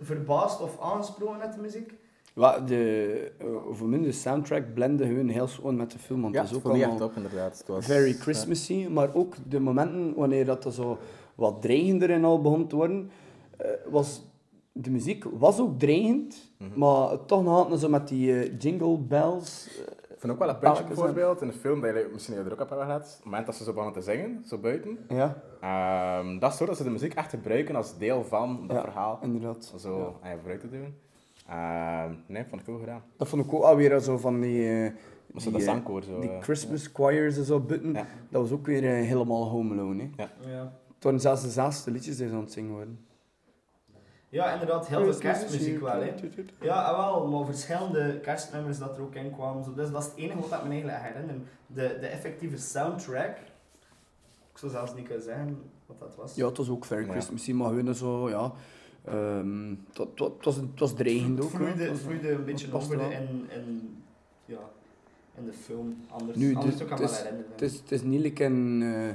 verbaasd 0.00 0.60
of 0.60 0.80
aangesproken 0.80 1.38
met 1.38 1.52
de 1.54 1.60
muziek. 1.60 1.94
Wat 2.34 2.68
de, 2.68 3.32
eh, 3.38 3.46
voor 3.70 3.88
mij 3.88 3.98
de 3.98 4.12
soundtrack 4.12 4.74
blende 4.74 5.06
gewoon 5.06 5.28
heel 5.28 5.46
schoon 5.46 5.76
met 5.76 5.90
de 5.90 5.98
film, 5.98 6.22
want 6.22 6.34
Ja, 6.34 6.40
het 6.40 6.50
is 6.50 6.56
ook 6.56 6.62
vond 6.62 6.74
ik 6.74 6.80
echt 6.80 6.90
allemaal 6.90 7.08
op 7.08 7.16
inderdaad. 7.16 7.58
Het 7.58 7.66
was, 7.68 7.86
very 7.86 8.12
Christmassy, 8.12 8.86
maar 8.90 9.14
ook 9.14 9.34
de 9.48 9.60
momenten 9.60 10.14
wanneer 10.14 10.44
dat 10.44 10.64
er 10.64 10.72
zo 10.72 10.98
wat 11.34 11.62
dreigender 11.62 12.10
en 12.10 12.24
al 12.24 12.40
begon 12.40 12.66
te 12.66 12.76
worden, 12.76 13.10
eh, 13.56 13.66
was 13.90 14.22
de 14.72 14.90
muziek 14.90 15.24
was 15.38 15.60
ook 15.60 15.78
dreigend, 15.78 16.50
Mhm. 16.58 16.78
maar 16.78 17.24
toch 17.24 17.42
nog 17.42 17.54
altijd 17.56 17.80
zo 17.80 17.88
met 17.88 18.08
die 18.08 18.32
eh, 18.40 18.58
jingle 18.58 18.98
bells. 18.98 19.68
Eh, 20.18 20.24
Ik 20.24 20.24
vind 20.24 20.32
ook 20.32 20.38
wel 20.38 20.48
een 20.48 20.58
puntje 20.58 20.84
bijvoorbeeld 20.84 21.40
in 21.42 21.48
de 21.48 21.54
film, 21.54 21.80
dat 21.80 21.94
je 21.94 22.10
misschien 22.12 22.34
er 22.36 22.52
ook 22.52 22.60
op 22.60 22.68
hebben 22.68 22.86
gehad. 22.86 23.02
Op 23.02 23.14
het 23.16 23.24
moment 23.24 23.46
dat 23.46 23.54
ze 23.54 23.64
zo 23.64 23.72
begonnen 23.72 23.94
te 23.94 24.02
zingen, 24.02 24.42
zo 24.46 24.58
buiten. 24.58 24.98
ja, 25.08 25.42
Ehm, 25.60 26.38
dat 26.38 26.54
soort 26.54 26.68
dat 26.68 26.78
ze 26.78 26.84
de 26.84 26.90
muziek 26.90 27.14
echt 27.14 27.30
gebruiken 27.30 27.76
als 27.76 27.98
deel 27.98 28.24
van 28.24 28.62
het 28.62 28.76
Ja. 28.76 28.80
verhaal. 28.82 29.18
inderdaad. 29.22 29.72
Zo 29.76 29.98
Ja. 29.98 30.04
aan 30.22 30.30
je 30.30 30.36
gebruik 30.36 30.60
te 30.60 30.68
doen. 30.70 30.94
Ehm, 31.48 32.12
nee, 32.26 32.44
vond 32.48 32.60
ik 32.60 32.66
goed 32.66 32.80
gedaan. 32.80 33.02
Dat 33.16 33.28
vond 33.28 33.44
ik 33.44 33.52
ook 33.54 33.62
alweer 33.62 34.00
zo 34.00 34.16
van 34.18 34.40
die, 34.40 34.68
eh, 34.68 34.86
zo 35.36 35.42
die, 35.42 35.50
dat 35.52 35.60
eh, 35.60 35.66
zangkoor 35.66 36.02
zo. 36.02 36.20
die 36.20 36.30
eh, 36.30 36.40
Christmas 36.42 36.90
choirs 36.92 37.36
en 37.36 37.44
zo 37.44 37.60
buiten. 37.60 37.92
Ja. 37.92 38.06
Dat 38.30 38.42
was 38.42 38.50
ook 38.52 38.66
weer 38.66 38.84
eh, 38.84 39.06
helemaal 39.06 39.48
Home 39.48 39.72
Alone. 39.74 40.08
Hè. 40.16 40.22
Ja. 40.50 40.72
Het 40.94 41.04
waren 41.04 41.20
zelfs 41.20 41.42
de 41.42 41.48
zesde 41.50 41.90
liedjes 41.90 42.16
die 42.16 42.28
ze 42.28 42.34
aan 42.34 42.40
het 42.40 42.52
zingen 42.52 42.74
waren. 42.74 42.98
Ja, 44.30 44.52
inderdaad, 44.52 44.88
heel 44.88 45.04
veel 45.04 45.18
kerstmuziek 45.18 45.80
wel, 45.80 46.00
hè. 46.00 46.14
Ja, 46.60 46.82
ah, 46.82 46.96
wel, 46.98 47.26
maar 47.28 47.44
verschillende 47.46 48.20
kerstnummers 48.20 48.78
dat 48.78 48.96
er 48.96 49.02
ook 49.02 49.14
in 49.14 49.32
kwamen. 49.32 49.64
Zo. 49.64 49.74
Dus 49.74 49.90
dat 49.90 50.02
is 50.02 50.08
het 50.08 50.16
enige 50.16 50.48
wat 50.48 50.52
ik 50.60 50.64
me 50.64 50.74
eigenlijk 50.74 51.02
herinner. 51.02 51.34
De, 51.66 51.96
de 52.00 52.06
effectieve 52.06 52.56
soundtrack, 52.56 53.36
ik 54.52 54.58
zou 54.58 54.72
zelfs 54.72 54.94
niet 54.94 55.06
kunnen 55.06 55.22
zeggen 55.24 55.58
wat 55.86 55.98
dat 56.00 56.14
was. 56.16 56.34
Ja, 56.34 56.46
het 56.46 56.56
was 56.56 56.68
ook 56.68 56.84
Very 56.84 57.04
Ja. 57.04 57.10
Christmassy, 57.10 57.52
maar 57.52 57.70
hun 57.70 57.94
zo, 57.94 58.28
ja... 58.28 58.52
ehm, 59.04 59.70
het, 59.88 59.98
wa- 60.18 60.24
het 60.24 60.44
was, 60.44 60.56
het 60.56 60.78
was 60.78 60.94
dreigend 60.94 61.40
ook. 61.40 61.52
Het 61.52 61.60
hè. 61.60 61.96
vloeide, 61.96 62.28
Het 62.28 62.38
een 62.38 62.44
beetje 62.44 62.66
dat 62.70 62.82
over 62.82 63.00
in, 63.12 63.46
in, 63.54 63.96
ja, 64.44 64.58
in 65.38 65.44
de 65.44 65.52
film. 65.52 65.96
Anders, 66.10 66.38
Nu, 66.38 66.54
anders 66.54 66.76
de- 66.76 66.84
ook 66.84 66.90
aan 66.90 67.00
het 67.00 67.10
is- 67.10 67.16
herinneren. 67.18 67.50
Het 67.52 67.62
is, 67.62 67.76
het 67.78 67.92
is 67.92 68.02
niet 68.02 68.20
like 68.20 68.44
een... 68.44 68.82
eh, 68.82 69.14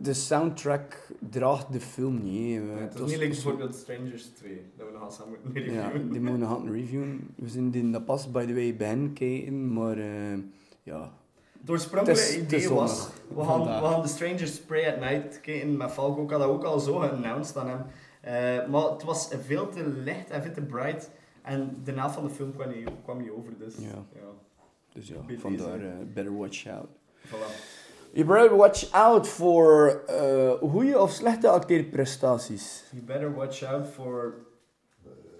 de 0.00 0.14
soundtrack 0.14 1.06
draagt 1.30 1.72
de 1.72 1.80
film 1.80 2.22
niet. 2.22 2.54
Ja, 2.54 2.60
Het 2.78 2.94
is 2.94 3.00
niet 3.00 3.10
like 3.10 3.28
bijvoorbeeld 3.28 3.74
Strangers 3.74 4.24
2, 4.24 4.62
dat 4.76 4.86
we 4.86 4.92
nog 4.92 5.04
eens 5.04 5.14
samen 5.16 5.38
moeten 5.44 5.72
Ja, 5.72 5.86
reviewen. 5.86 6.10
die 6.12 6.20
moeten 6.20 6.40
we 6.40 6.46
gaan 6.46 6.72
reviewen. 6.72 7.30
We 7.36 7.48
zijn 7.48 7.70
die 7.70 7.90
dat 7.90 8.04
pas, 8.04 8.30
by 8.30 8.46
the 8.46 8.54
way, 8.54 8.76
bij 8.76 8.88
hen 8.88 9.12
kijken, 9.12 9.72
maar 9.72 9.98
eh, 9.98 10.38
ja... 10.82 11.12
Het 11.60 11.70
oorspronkelijke 11.70 12.40
idee 12.40 12.68
was, 12.68 13.08
we 13.28 13.34
gaan, 13.34 13.44
vandaag. 13.44 13.80
we 13.80 13.86
gaan 13.86 14.02
The 14.02 14.08
Strangers 14.08 14.54
Spray 14.54 14.88
at 14.92 15.00
Night 15.00 15.40
kijken 15.40 15.76
met 15.76 15.90
Falco. 15.90 16.22
Ik 16.22 16.30
had 16.30 16.40
dat 16.40 16.48
ook 16.48 16.64
al 16.64 16.78
zo 16.78 16.98
geannounced 16.98 17.56
aan 17.56 17.68
hem. 17.68 17.82
Eh, 18.20 18.68
maar 18.70 18.82
het 18.90 19.02
was 19.02 19.28
veel 19.46 19.68
te 19.68 19.86
licht 19.88 20.30
en 20.30 20.42
veel 20.42 20.52
te 20.52 20.62
bright. 20.62 21.10
En 21.42 21.76
de 21.84 21.92
helft 21.92 22.14
van 22.14 22.24
de 22.24 22.30
film 22.30 22.52
kwam 22.54 22.68
niet, 22.68 22.88
kwam 23.04 23.18
niet 23.18 23.30
over, 23.30 23.52
dus 23.58 23.74
Ja. 23.78 23.86
ja. 24.14 24.20
Dus 24.92 25.08
ja, 25.08 25.16
vandaar 25.38 25.80
eh, 25.80 25.90
better 26.14 26.36
watch 26.36 26.66
out. 26.66 26.88
Voilà. 27.26 27.77
Je 28.12 28.24
better 28.24 28.56
watch 28.56 28.90
out 28.92 29.28
voor 29.28 30.02
eh 30.06 30.52
goede 30.70 30.98
of 30.98 31.10
slechte 31.10 31.48
acteerprestaties. 31.48 32.84
You 32.90 33.02
better 33.04 33.34
watch 33.34 33.62
out 33.64 33.86
for 33.86 34.34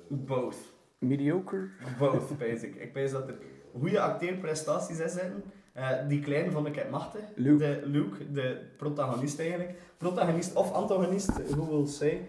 both. 0.08 0.56
Mediocre? 0.98 1.68
Both, 1.98 2.38
basic. 2.38 2.74
Ik 2.74 2.94
weet 2.94 3.10
dat 3.10 3.28
er 3.28 3.34
goede 3.78 4.00
acteerprestaties 4.00 4.98
in 4.98 5.08
zitten. 5.08 5.42
Eh, 5.72 5.88
die 6.08 6.20
kleine 6.20 6.50
vond 6.50 6.66
ik 6.66 6.74
het 6.74 6.90
machtig. 6.90 7.20
Luke. 7.34 7.58
De, 7.58 7.80
Luke, 7.84 8.32
de 8.32 8.60
protagonist 8.76 9.38
eigenlijk. 9.40 9.70
Protagonist 9.96 10.54
of 10.54 10.72
antagonist, 10.72 11.30
who 11.50 11.66
will 11.68 11.86
say. 11.86 12.20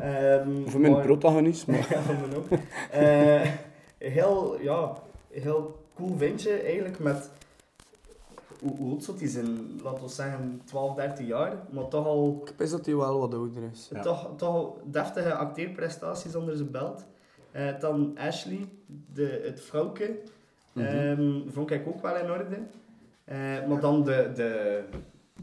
Ehm, 0.00 0.66
Voor 0.66 0.80
mijn 0.80 0.92
maar- 0.92 1.04
protagonist, 1.04 1.66
maar... 1.66 1.76
ja, 1.90 2.00
van 2.00 2.14
me 2.28 2.36
ook. 2.36 2.46
Eh, 2.90 3.50
heel, 3.98 4.60
ja, 4.60 4.92
heel 5.30 5.84
cool 5.94 6.16
ventje 6.16 6.50
eigenlijk 6.52 6.98
met... 6.98 7.30
Hoe 8.62 8.90
oud 8.90 9.04
zou 9.04 9.18
hij 9.18 9.28
zijn? 9.28 9.80
Laten 9.84 10.02
we 10.02 10.08
zeggen 10.08 10.60
12, 10.64 10.94
13 10.94 11.26
jaar. 11.26 11.52
Maar 11.70 11.88
toch 11.88 12.06
al 12.06 12.42
Ik 12.44 12.52
weet 12.56 12.70
dat 12.70 12.86
hij 12.86 12.96
wel 12.96 13.20
wat 13.20 13.34
ouder 13.34 13.62
is. 13.72 13.88
Ja. 13.92 14.00
toch, 14.00 14.30
toch 14.36 14.48
al 14.54 14.80
deftige 14.84 15.34
acteerprestaties 15.34 16.34
onder 16.36 16.56
zijn 16.56 16.70
belt. 16.70 17.04
Eh, 17.50 17.78
dan 17.80 18.16
Ashley, 18.18 18.68
de, 19.14 19.40
het 19.44 19.60
vrouwke, 19.60 20.18
Mhm. 20.72 20.86
ehm, 20.86 21.32
vond 21.48 21.70
ik 21.70 21.86
ook 21.88 22.02
wel 22.02 22.16
in 22.16 22.30
orde. 22.30 22.44
Eh, 23.24 23.36
maar 23.68 23.80
dan 23.80 24.04
de, 24.04 24.30
de, 24.34 24.80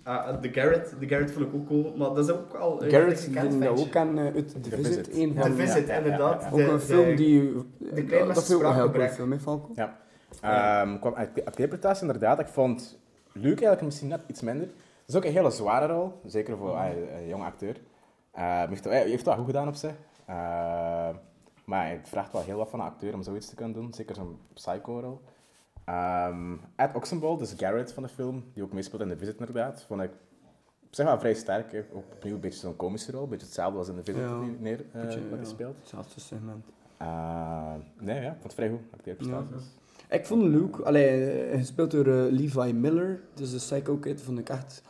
ah, 0.04 0.42
de 0.42 0.50
Garrett, 0.50 0.96
de 1.00 1.08
Garrett 1.08 1.32
vond 1.32 1.46
ik 1.46 1.54
ook 1.54 1.68
cool, 1.68 1.94
maar 1.98 2.08
dat 2.14 2.18
is 2.18 2.30
ook 2.32 2.54
al 2.54 2.78
Garrett, 2.90 3.34
dat 3.34 3.44
ventje. 3.44 3.70
ook 3.70 3.96
aan 3.96 4.18
eh, 4.18 4.26
uit 4.26 4.48
The 4.50 4.60
The 4.60 4.70
Visit. 4.70 4.86
Visit. 5.08 5.18
Een 5.18 5.34
De 5.34 5.40
van, 5.42 5.54
Visit, 5.54 5.88
ja, 5.88 5.96
inderdaad. 5.96 6.42
ja, 6.42 6.50
ja. 6.50 6.56
De- 6.56 6.64
ook 6.66 6.72
een 6.72 6.80
film 6.80 7.16
die... 7.16 7.54
de 7.80 8.06
dat 8.34 8.46
vind 8.46 8.60
ik 8.60 8.66
ook 8.66 8.72
een 8.74 8.74
heel 8.74 8.90
film, 9.10 9.32
hè, 9.32 9.40
Falco? 9.40 9.72
Ja. 9.76 9.98
Ehm 10.42 11.00
qua 11.00 11.14
inderdaad, 12.02 12.40
ik 12.40 12.48
vond 12.48 13.00
Luke 13.38 13.66
eigenlijk 13.66 13.82
misschien 13.82 14.08
net 14.08 14.22
iets 14.28 14.42
minder. 14.42 14.68
Het 14.68 15.08
is 15.08 15.16
ook 15.16 15.26
een 15.26 15.32
hele 15.32 15.52
zware 15.52 15.94
rol, 15.94 16.20
zeker 16.26 16.58
voor 16.58 16.72
ah, 16.72 16.90
een 17.20 17.28
jonge 17.28 17.46
acteur. 17.46 17.76
Eh, 18.32 18.44
hij 18.44 18.68
heeft, 18.70 18.84
hij 18.84 19.08
heeft 19.08 19.26
dat 19.26 19.36
goed 19.36 19.46
gedaan 19.46 19.68
op 19.68 19.76
zich. 19.76 19.96
Eh, 20.26 21.10
maar 21.66 21.90
het 21.90 22.10
vraagt 22.10 22.32
wel 22.32 22.42
heel 22.42 22.58
wat 22.58 22.70
van 22.70 22.80
een 22.80 22.86
acteur 22.86 23.14
om 23.14 23.24
zoiets 23.24 23.50
te 23.50 23.56
kunnen 23.56 23.74
doen, 23.74 23.94
zeker 23.94 24.16
zo'n 24.16 24.40
psycho-rol. 24.54 25.22
Ehm, 25.86 26.54
Ed 26.76 26.96
Oxenbould, 26.96 27.40
dus 27.40 27.54
Garrett 27.58 27.94
van 27.94 28.04
de 28.04 28.10
film, 28.10 28.44
die 28.54 28.64
ook 28.64 28.74
meespeelt 28.74 29.02
in 29.02 29.10
The 29.10 29.18
Visit 29.18 29.40
inderdaad, 29.40 29.84
vond 29.88 30.02
ik 30.02 30.12
op 30.88 30.96
zich 30.96 31.06
wel 31.06 31.20
vrij 31.20 31.34
sterk. 31.34 31.86
Ook 31.94 32.04
opnieuw 32.14 32.34
een 32.34 32.40
beetje 32.40 32.60
zo'n 32.60 32.76
komische 32.76 33.12
rol, 33.12 33.24
een 33.24 33.30
beetje 33.30 33.46
hetzelfde 33.46 33.78
als 33.78 33.88
in 33.88 33.96
The 33.96 34.04
Visit 34.04 34.22
Ja. 34.22 34.40
die 34.40 34.58
neer, 34.60 34.86
eh, 34.92 35.02
Beetje, 35.02 35.20
wat 35.22 35.30
hij 35.30 35.40
ja, 35.40 35.46
speelt. 35.46 35.76
Hetzelfde 35.80 36.20
segment. 36.20 36.66
Eh, 36.98 37.74
nee, 38.00 38.22
ja, 38.22 38.28
ik 38.28 38.32
vond 38.32 38.44
het 38.44 38.54
vrij 38.54 38.70
goed, 38.70 38.82
acteerprestaties. 38.94 39.66
Ik 40.10 40.26
vond 40.26 40.44
Luke, 40.44 40.84
allee, 40.84 41.32
eh, 41.32 41.58
gespeeld 41.60 41.92
door 41.92 42.08
eh, 42.08 42.32
Levi 42.32 42.74
Miller, 42.74 43.20
dus 43.34 43.52
de 43.52 43.58
Psycho 43.58 43.96
Kid, 43.98 44.22
vond 44.22 44.40
ik 44.40 44.50
echt 44.50 44.82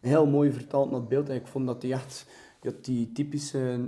heel 0.00 0.26
mooi 0.26 0.52
vertaald 0.52 0.90
naar 0.90 1.00
het 1.00 1.08
beeld. 1.08 1.28
En 1.28 1.34
ik 1.34 1.46
vond 1.46 1.66
dat 1.66 1.82
hij 1.82 1.92
echt 1.92 2.26
die, 2.60 2.70
had 2.72 2.84
die 2.84 3.12
typische 3.12 3.78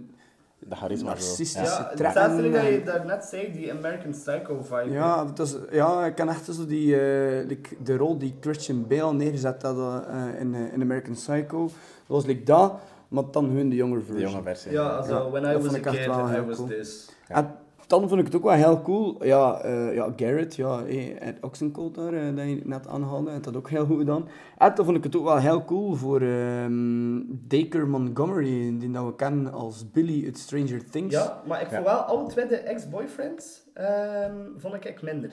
De 0.59 0.77
charisma 0.77 1.09
narcistische 1.09 1.59
Ja, 1.65 1.85
trekken. 1.85 2.05
hetzelfde 2.07 2.51
dat 2.51 2.63
je 2.67 2.83
daarnet 2.85 3.25
zei, 3.25 3.53
die 3.53 3.73
American 3.73 4.11
Psycho 4.11 4.63
vibe. 4.63 4.91
Ja, 4.91 5.27
het 5.27 5.39
is, 5.39 5.57
ja, 5.71 6.07
ik 6.07 6.15
kan 6.15 6.29
echt 6.29 6.45
zo 6.45 6.67
die, 6.67 7.01
eh, 7.01 7.47
like, 7.47 7.77
de 7.83 7.97
rol 7.97 8.19
die 8.19 8.35
Christian 8.41 8.87
Bale 8.87 9.13
neerzet 9.13 9.61
dat, 9.61 9.77
eh, 10.07 10.41
in, 10.41 10.55
eh, 10.55 10.73
in 10.73 10.83
American 10.83 11.15
Psycho. 11.15 11.63
Dat 11.63 11.73
was 12.07 12.25
like 12.27 12.43
dat, 12.43 12.73
maar 13.09 13.25
dan 13.31 13.45
hun 13.51 13.69
de 13.71 13.77
jongere 13.77 14.01
De 14.01 14.05
versie. 14.07 14.29
jonge 14.29 14.43
versie. 14.43 14.73
Ja, 14.73 14.89
also, 14.89 15.15
Ja, 15.15 15.31
when 15.31 15.43
dat 15.43 15.53
I 15.61 15.65
was 15.65 15.75
a 15.75 15.79
kid, 15.79 16.07
I 16.07 16.41
was 16.47 16.57
cool. 16.57 16.69
this. 16.69 17.09
En 17.29 17.55
dan 17.87 18.09
vond 18.09 18.21
ik 18.21 18.27
het 18.27 18.37
ook 18.37 18.43
wel 18.43 18.53
heel 18.53 18.83
cool. 18.83 19.25
Ja, 19.25 19.61
eh, 19.61 19.95
ja 19.95 20.13
Garrett, 20.17 20.57
ja, 20.57 20.85
eh, 20.85 21.29
Ed 21.29 21.37
Oxencold 21.41 21.95
daar, 21.95 22.13
eh, 22.13 22.37
dat 22.37 22.45
je 22.45 22.61
net 22.65 22.87
aanhaalde, 22.89 23.31
heeft 23.31 23.45
dat 23.45 23.57
ook 23.57 23.71
heel 23.71 23.87
goed 23.87 23.99
gedaan. 23.99 24.29
En 24.59 24.73
dan 24.75 24.85
vond 24.85 24.97
ik 24.97 25.05
het 25.05 25.17
ook 25.17 25.25
wel 25.25 25.37
heel 25.37 25.65
cool 25.65 25.95
voor 25.95 26.21
ehm 26.21 27.21
Dacre 27.29 27.85
Montgomery, 27.87 28.79
die 28.79 28.91
dat 28.91 29.05
we 29.05 29.15
kennen 29.15 29.53
als 29.53 29.91
Billy 29.91 30.25
uit 30.25 30.39
Stranger 30.39 30.91
Things. 30.91 31.15
Ja, 31.15 31.43
maar 31.47 31.61
ik 31.61 31.69
Ja. 31.71 31.75
vond 31.75 31.87
wel 31.87 31.97
alle 31.99 32.27
twee 32.29 32.47
de 32.47 32.57
ex-boyfriends, 32.57 33.63
ehm, 33.75 34.35
vond 34.57 34.75
ik 34.75 34.85
echt 34.85 35.03
minder. 35.03 35.31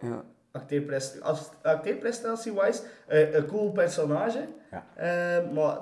Ja. 0.00 0.22
Acteerprest- 0.52 1.22
als- 1.22 1.50
Acteerprestatie-wise, 1.62 2.82
eh, 3.06 3.34
een 3.34 3.46
cool 3.46 3.70
personage. 3.70 4.44
Ja. 4.70 4.84
Ehm, 4.96 5.54
maar 5.54 5.78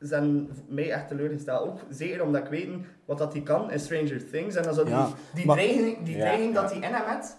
zijn 0.00 0.48
mij 0.68 0.90
echt 0.92 1.08
teleurgesteld. 1.08 1.68
Ook 1.68 1.78
zeker 1.90 2.22
omdat 2.22 2.42
ik 2.44 2.50
weet 2.50 2.68
wat 3.04 3.18
dat 3.18 3.32
hij 3.32 3.42
kan 3.42 3.70
in 3.70 3.78
Stranger 3.80 4.30
Things. 4.30 4.54
En 4.54 4.62
dan 4.62 4.74
zo 4.74 4.84
die, 4.84 4.92
Ja, 4.92 5.08
die 5.34 5.46
maar- 5.46 5.56
dreiging, 5.56 6.02
die 6.04 6.16
Ja, 6.16 6.20
dreiging 6.22 6.54
ja. 6.54 6.60
dat 6.60 6.70
hij 6.70 6.80
in 6.80 6.94
hem 6.94 7.04
had, 7.06 7.36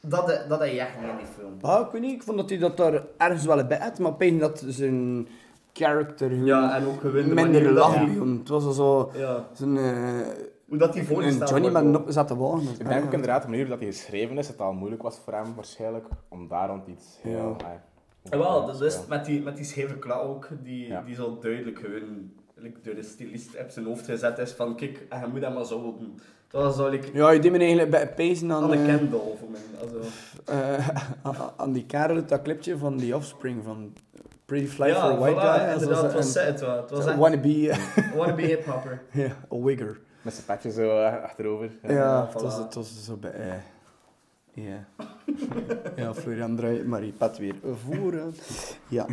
dat, 0.00 0.26
de- 0.26 0.44
dat 0.48 0.58
hij 0.58 0.78
echt 0.80 1.00
niet 1.00 1.10
in 1.10 1.16
die 1.16 1.26
film. 1.38 1.52
Ah, 1.60 1.86
ik 1.86 1.92
weet 1.92 2.00
niet, 2.02 2.14
ik 2.14 2.22
vond 2.22 2.36
dat 2.36 2.48
hij 2.50 2.58
dat 2.58 2.76
daar 2.76 3.02
ergens 3.16 3.44
wel 3.44 3.66
bij 3.66 3.78
had, 3.78 3.98
maar 3.98 4.18
denk 4.18 4.40
dat 4.40 4.64
zijn 4.66 5.28
character 5.72 6.32
Ja, 6.44 6.76
en 6.76 6.86
ook 6.86 7.02
minder 7.02 7.62
hij- 7.92 8.04
begon. 8.06 8.38
Het 8.38 8.48
was 8.48 8.64
al 8.64 8.72
zo 8.72 9.10
Ja, 9.14 9.46
zijn, 9.52 9.76
eh 9.76 10.20
hoe 10.68 10.78
dat 10.78 10.94
hij 10.94 11.04
voorgesteld 11.04 11.48
Johnny 11.50 11.68
met 11.70 11.82
een 11.82 11.88
ook. 11.94 12.00
opgezette 12.00 12.36
wagen. 12.36 12.68
Ik 12.78 12.88
denk 12.88 13.04
ook 13.04 13.12
inderdaad 13.12 13.42
de 13.42 13.48
manier 13.48 13.68
dat 13.68 13.78
hij 13.78 13.86
geschreven 13.88 14.38
is, 14.38 14.48
het 14.48 14.60
al 14.60 14.72
moeilijk 14.72 15.02
was 15.02 15.18
voor 15.24 15.32
hem 15.32 15.54
waarschijnlijk 15.54 16.06
om 16.28 16.48
daar 16.48 16.68
rond 16.68 16.86
iets 16.86 17.18
heel... 17.22 17.56
Ja. 18.30 18.36
ah, 18.38 18.38
En 18.38 18.38
wel, 18.38 18.60
te 18.66 18.72
dat 18.72 18.82
is 18.82 18.92
spelen. 18.92 19.08
met 19.08 19.24
die, 19.24 19.42
met 19.42 19.56
die 19.56 19.64
scheve 19.64 19.98
klak 19.98 20.22
ook, 20.22 20.48
die, 20.62 20.86
Ja. 20.86 21.02
die 21.02 21.14
zo 21.14 21.38
duidelijk 21.40 21.78
gewoon 21.78 22.30
like, 22.54 22.78
door 22.82 22.94
de 22.94 23.02
stylist 23.02 23.48
op 23.60 23.70
zijn 23.70 23.84
hoofd 23.86 24.04
gezet 24.04 24.38
is 24.38 24.52
van 24.52 24.76
kijk, 24.76 25.06
je 25.10 25.26
moet 25.32 25.40
dat 25.40 25.54
maar 25.54 25.64
zo 25.66 25.80
doen. 25.98 26.20
Dat 26.50 26.62
was 26.62 26.76
zo 26.76 26.88
like, 26.88 27.08
Ja, 27.12 27.30
je 27.30 27.40
deed 27.40 27.52
me 27.52 27.58
eigenlijk 27.58 27.90
bij 27.90 28.08
pezen 28.08 28.52
aan, 28.52 28.62
aan 28.62 28.70
de 28.70 28.76
eh, 28.76 28.84
Kendall 28.84 29.20
voor 29.38 29.48
mij. 29.50 29.60
Also, 29.80 29.98
eh, 30.44 30.88
aan- 31.56 31.72
die 31.72 31.86
kerel 31.86 32.26
dat 32.26 32.42
clipje 32.42 32.78
van 32.78 32.96
The 32.98 33.16
Offspring 33.16 33.64
van 33.64 33.92
Pretty 34.44 34.66
Fly 34.66 34.86
ja, 34.86 34.94
for 35.00 35.10
a 35.10 35.16
White 35.18 35.40
voilà, 35.40 35.60
Guy. 35.64 35.72
inderdaad, 35.72 36.02
het 36.02 36.12
was 36.12 36.32
set 36.32 36.60
wel. 36.60 36.76
Het 36.76 36.90
was 36.90 37.06
echt 37.06 37.16
wannabe, 37.18 37.70
eh, 37.70 38.14
wannabe 38.16 38.42
hip-hopper. 38.52 39.02
ja, 39.12 39.24
a 39.52 39.58
wigger. 39.62 40.00
Met 40.22 40.34
zijn 40.34 40.46
petje 40.46 40.70
zo 40.70 41.00
eh, 41.02 41.22
achterover. 41.22 41.70
Ja, 41.88 42.28
voilà. 42.28 42.32
het, 42.32 42.42
was, 42.42 42.56
het 42.58 42.74
was 42.74 43.04
zo 43.04 43.16
bij... 43.16 43.62
Ja. 44.56 44.84
ja, 45.96 46.14
Florian 46.14 46.56
draait 46.56 46.86
maar 46.86 47.04
je 47.04 47.12
weer 47.38 47.54
voor. 47.62 48.12
hè. 48.12 48.24
Ja, 48.88 49.06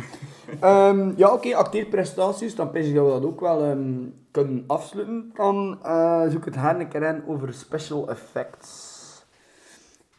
Ehm, 0.60 1.12
ja 1.16 1.32
oké, 1.32 1.54
acteerprestaties. 1.56 2.54
Dan 2.54 2.70
pijs 2.70 2.86
ik 2.88 2.94
dat 2.94 3.04
we 3.06 3.12
dat 3.12 3.24
ook 3.24 3.40
wel 3.40 3.62
ehm, 3.62 3.92
kunnen 4.30 4.64
afsluiten. 4.66 5.30
Dan 5.34 5.78
eh, 5.82 6.22
zoek 6.22 6.38
ik 6.38 6.44
het 6.44 6.54
haar 6.54 6.80
een 6.80 6.88
keer 6.88 7.02
in 7.02 7.22
over 7.26 7.52
special 7.54 8.08
effects. 8.10 8.92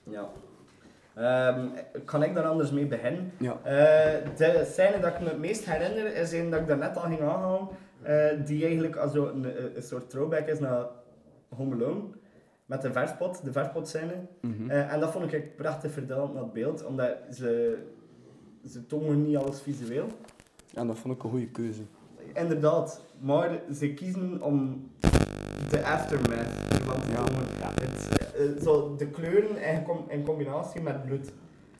Ja. 0.03 0.29
Ehm, 1.15 1.67
kan 2.05 2.23
ik 2.23 2.35
daar 2.35 2.45
anders 2.45 2.71
mee 2.71 2.85
beginnen? 2.85 3.31
Ja. 3.37 3.57
Eh, 3.63 4.37
de 4.37 4.67
scène 4.71 4.99
dat 4.99 5.13
ik 5.13 5.19
me 5.19 5.27
het 5.27 5.39
meest 5.39 5.65
herinner 5.65 6.15
is 6.15 6.31
een 6.31 6.49
dat 6.49 6.59
ik 6.59 6.67
daarnet 6.67 6.95
al 6.95 7.01
ging 7.01 7.21
aanhalen, 7.21 7.67
eh, 8.01 8.45
die 8.45 8.63
eigenlijk 8.65 8.95
als 8.95 9.13
een, 9.13 9.45
een 9.75 9.83
soort 9.83 10.09
throwback 10.09 10.47
is 10.47 10.59
naar 10.59 10.85
Home 11.55 11.75
Alone. 11.75 12.01
Met 12.65 12.81
de 12.81 12.91
verfpot, 12.91 13.43
de 13.43 13.51
verfpot 13.51 13.87
scène. 13.87 14.13
Mhm. 14.41 14.69
Eh, 14.69 14.93
en 14.93 14.99
dat 14.99 15.11
vond 15.11 15.25
ik 15.25 15.31
echt 15.33 15.55
prachtig 15.55 15.91
verteld 15.91 16.33
naar 16.33 16.43
het 16.43 16.53
beeld, 16.53 16.85
omdat 16.85 17.15
ze, 17.33 17.77
ze 18.67 18.85
tonen 18.85 19.23
niet 19.23 19.37
alles 19.37 19.61
visueel. 19.61 20.07
Ja, 20.71 20.85
dat 20.85 20.97
vond 20.97 21.15
ik 21.15 21.23
een 21.23 21.29
goede 21.29 21.47
keuze. 21.49 21.81
Inderdaad, 22.33 23.01
maar 23.19 23.59
ze 23.73 23.93
kiezen 23.93 24.41
om 24.41 24.87
de 25.69 25.85
aftermath 25.85 26.47
ervan 26.69 27.01
te 27.01 27.11
Ja. 27.11 27.23
tonen. 27.23 27.43
Het, 27.59 28.33
eh, 28.57 28.63
zo 28.63 28.95
de 28.95 29.07
kleuren 29.07 29.63
in, 29.63 29.83
com- 29.83 30.05
in 30.07 30.23
combinatie 30.23 30.81
met 30.81 31.05
bloed. 31.05 31.31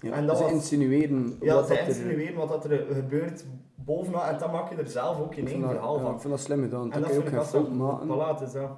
Ja, 0.05 0.11
En 0.13 0.25
dat 0.27 0.37
ze 0.37 0.43
was- 0.43 0.51
insinueren 0.51 1.37
Ja, 1.41 1.53
wat 1.53 1.67
ze 1.67 1.73
dat 1.73 1.79
er... 1.97 2.35
wat 2.35 2.49
dat 2.49 2.65
er 2.65 2.85
gebeurt 2.95 3.45
bovenaan 3.75 4.33
en 4.33 4.39
dan 4.39 4.51
maak 4.51 4.69
je 4.69 4.75
er 4.75 4.87
zelf 4.87 5.19
ook 5.19 5.31
eigen 5.31 5.47
vind 5.47 5.61
dat- 5.61 5.71
verhaal 5.71 5.95
ja, 5.97 6.01
van. 6.01 6.13
ik 6.13 6.19
vind 6.19 6.33
dat 6.33 6.41
slim 6.41 6.61
gedaan. 6.61 6.83
En 6.83 6.89
Dan 6.89 7.01
dat 7.01 7.09
vind 7.09 7.21
ook 7.21 7.27
ik 7.41 7.47
geen 7.47 7.77
maken. 7.77 8.07
Voilà, 8.07 8.39
het 8.39 8.47
is 8.47 8.51
dat. 8.53 8.69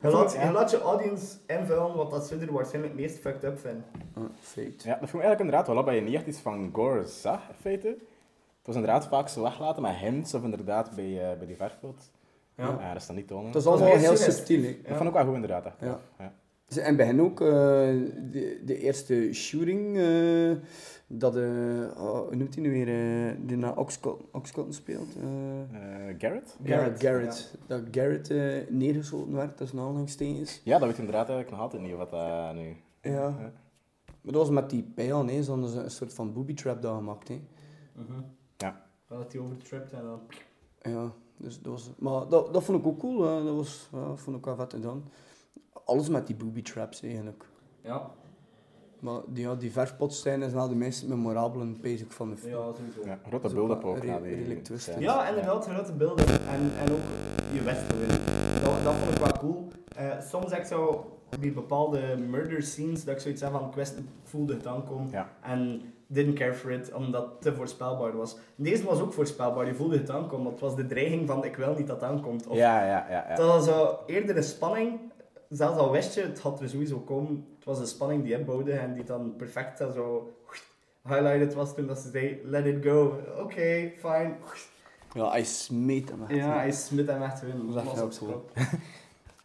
Je 0.00 0.10
laat, 0.10 0.32
je 0.32 0.50
laat 0.52 0.70
je 0.70 0.80
audience 0.80 1.36
invullen 1.46 1.94
wat 1.96 2.10
dat 2.10 2.26
ze 2.26 2.36
er 2.36 2.52
waarschijnlijk 2.52 2.92
het 2.94 3.02
meest 3.02 3.18
fucked 3.18 3.44
up 3.44 3.58
vinden. 3.58 3.84
Ah, 4.14 4.22
feit. 4.40 4.82
Ja, 4.82 4.90
dat 4.90 4.98
vond 5.10 5.22
ik 5.22 5.28
eigenlijk 5.28 5.40
inderdaad 5.40 5.66
wel 5.66 5.76
op 5.76 5.86
dat 5.86 5.94
je 5.94 6.00
niet 6.00 6.14
echt 6.14 6.26
iets 6.26 6.38
van 6.40 6.70
gore 6.72 7.04
zag, 7.06 7.48
in 7.48 7.54
feite. 7.60 7.88
Het 7.88 8.66
was 8.74 8.74
inderdaad 8.74 9.06
vaak 9.06 9.28
zo 9.28 9.42
weglaten 9.42 9.82
met 9.82 9.94
hints 9.94 10.34
of 10.34 10.42
inderdaad 10.42 10.90
bij, 10.94 11.30
eh, 11.30 11.38
bij 11.38 11.46
die 11.46 11.56
verfpot. 11.56 12.10
Ja. 12.56 12.64
Ja. 12.80 12.88
dat 12.92 13.00
is 13.00 13.06
dan 13.06 13.16
niet 13.16 13.28
tonen. 13.28 13.52
Dat 13.52 13.62
is 13.62 13.68
allemaal 13.68 13.88
heel 13.96 14.16
subtiel. 14.16 14.62
hè. 14.62 14.76
Dat 14.88 14.96
vond 14.96 15.08
ik 15.08 15.14
wel 15.14 15.24
goed 15.24 15.34
inderdaad. 15.34 15.64
echt. 15.66 15.76
Ja. 15.80 16.00
Ja. 16.68 16.82
En 16.82 16.96
bij 16.96 17.06
hen 17.06 17.20
ook 17.20 17.40
eh, 17.40 17.46
de, 18.30 18.60
de 18.64 18.78
eerste 18.78 19.32
shooting, 19.32 19.96
eh, 19.96 20.50
dat, 21.06 21.36
oh, 21.36 22.26
hoe 22.26 22.36
noemt 22.36 22.54
hij 22.54 22.62
nu 22.62 22.70
weer, 22.70 23.36
die 23.46 23.56
naar 23.56 23.76
Oxcot- 23.78 24.22
Oxcotton 24.32 24.72
speelt? 24.72 25.16
eh 25.16 25.60
Eh, 26.08 26.14
Garrett? 26.18 26.56
Garrett. 26.64 27.02
Garrett. 27.02 27.54
Dat 27.66 27.82
Garrett 27.90 28.28
neergeschoten 28.70 29.32
werd 29.32 29.56
tussen 29.56 29.78
aanhalingstekens. 29.78 30.60
Ja, 30.64 30.72
dat 30.78 30.80
weet 30.82 30.90
ik 30.92 30.98
inderdaad 30.98 31.28
eigenlijk 31.28 31.50
nog 31.50 31.60
altijd 31.60 31.82
niet 31.82 31.94
of 31.94 32.08
dat 32.08 32.54
nu... 32.54 32.76
Ja. 33.00 33.28
Maar 33.30 34.34
dat 34.34 34.34
was 34.34 34.50
met 34.50 34.70
die 34.70 34.82
pijl, 34.94 35.26
hè. 35.26 35.42
Ze 35.42 35.50
hadden 35.50 35.84
een 35.84 35.90
soort 35.90 36.14
van 36.14 36.32
booby 36.32 36.54
trap 36.54 36.82
daar 36.82 36.94
gemaakt, 36.94 37.28
hè. 37.28 37.40
Dat 39.08 39.32
hij 39.32 39.40
overtript 39.40 39.92
en 39.92 40.02
dan... 40.02 40.20
Ja, 40.92 41.12
dus 41.36 41.60
dat 41.60 41.72
was... 41.72 41.90
Maar 41.98 42.28
dat, 42.28 42.52
dat 42.52 42.62
vond 42.64 42.78
ik 42.78 42.86
ook 42.86 42.98
cool, 42.98 43.22
hè. 43.22 43.44
Dat 43.44 43.54
was, 43.54 43.88
ja, 43.92 44.06
dat 44.06 44.20
vond 44.20 44.36
ik 44.36 44.44
wel 44.44 44.56
vet 44.56 44.72
gedaan. 44.72 45.04
Alles 45.84 46.08
met 46.08 46.26
die 46.26 46.36
booby 46.36 46.62
traps, 46.62 47.02
eigenlijk. 47.02 47.44
Ja, 47.80 48.10
Maar 49.00 49.20
die, 49.26 49.44
ja, 49.44 49.54
die 49.54 49.72
verfpots 49.72 50.22
zijn 50.22 50.42
is 50.42 50.52
wel 50.52 50.68
de 50.68 50.74
meest 50.74 51.06
memorabele 51.08 51.64
basic 51.80 52.12
van 52.12 52.30
de 52.30 52.36
film. 52.36 52.52
ja 52.52 52.72
sowieso. 52.76 53.00
Ja, 53.04 53.18
grote 53.28 53.48
qua 53.78 53.88
ook. 53.88 53.98
re- 53.98 54.18
redelijk. 54.18 54.68
Ja, 54.98 55.28
inderdaad, 55.28 55.66
grote 55.66 55.92
beelden. 55.92 56.26
En, 56.28 56.70
en 56.78 56.92
ook 56.92 57.00
je 57.52 57.62
wist 57.62 57.98
winnen. 57.98 58.20
Dat, 58.62 58.84
dat 58.84 58.94
vond 58.94 59.12
ik 59.12 59.18
wel 59.18 59.32
cool. 59.40 59.68
Eh, 59.96 60.20
soms 60.20 60.50
echt 60.50 60.68
zo 60.68 61.10
die 61.40 61.52
bepaalde 61.52 62.16
murder 62.16 62.62
scenes, 62.62 63.04
dat 63.04 63.14
ik 63.14 63.20
zoiets 63.20 63.40
heb 63.40 63.50
van, 63.50 63.68
ik 63.76 63.86
ik 63.98 64.04
voelde 64.22 64.54
het 64.54 64.66
aankomen. 64.66 65.08
Ja. 65.10 65.28
En 65.42 65.82
didn't 66.06 66.34
care 66.38 66.54
for 66.54 66.70
it, 66.70 66.92
omdat 66.92 67.22
het 67.26 67.40
te 67.42 67.54
voorspelbaar 67.54 68.16
was. 68.16 68.36
Deze 68.56 68.84
was 68.84 69.00
ook 69.00 69.12
voorspelbaar, 69.12 69.66
je 69.66 69.74
voelde 69.74 69.98
het 69.98 70.10
aankomen. 70.10 70.50
Het 70.52 70.60
was 70.60 70.76
de 70.76 70.86
dreiging 70.86 71.26
van, 71.28 71.44
ik 71.44 71.56
wil 71.56 71.74
niet 71.74 71.86
dat 71.86 72.00
het 72.00 72.10
aankomt. 72.10 72.46
Of, 72.46 72.56
Ja, 72.56 72.84
ja, 72.86 73.06
ja. 73.10 73.24
ja. 73.28 73.34
Dat 73.36 73.46
was 73.46 73.64
zo 73.64 73.98
eerder 74.06 74.36
een 74.36 74.42
spanning. 74.42 75.05
Zelfs 75.48 75.78
al 75.78 75.90
wist 75.90 76.14
je, 76.14 76.20
het 76.20 76.38
had 76.40 76.60
er 76.60 76.68
sowieso 76.68 76.98
komen. 76.98 77.46
Het 77.56 77.64
was 77.64 77.78
een 77.78 77.86
spanning 77.86 78.22
die 78.22 78.38
inbouwde 78.38 78.72
en 78.72 78.94
die 78.94 79.04
dan 79.04 79.34
perfect 79.36 79.78
zo 79.78 80.34
highlighted 81.02 81.54
was 81.54 81.74
toen 81.74 81.86
dat 81.86 81.98
ze 81.98 82.10
zei, 82.10 82.40
let 82.44 82.66
it 82.66 82.84
go. 82.84 83.20
Oké, 83.40 83.92
fine. 83.98 84.34
Ja, 85.12 85.30
hij 85.30 85.44
smeet 85.44 86.10
hem 86.10 86.22
echt. 86.22 86.38
Ja, 86.38 86.56
hij 86.56 86.72
smit 86.72 87.06
hem 87.06 87.22
echt 87.22 87.42
in. 87.42 87.72
Dat 87.72 87.84
Was 87.84 88.18
cool. 88.18 88.30
kop. 88.32 88.50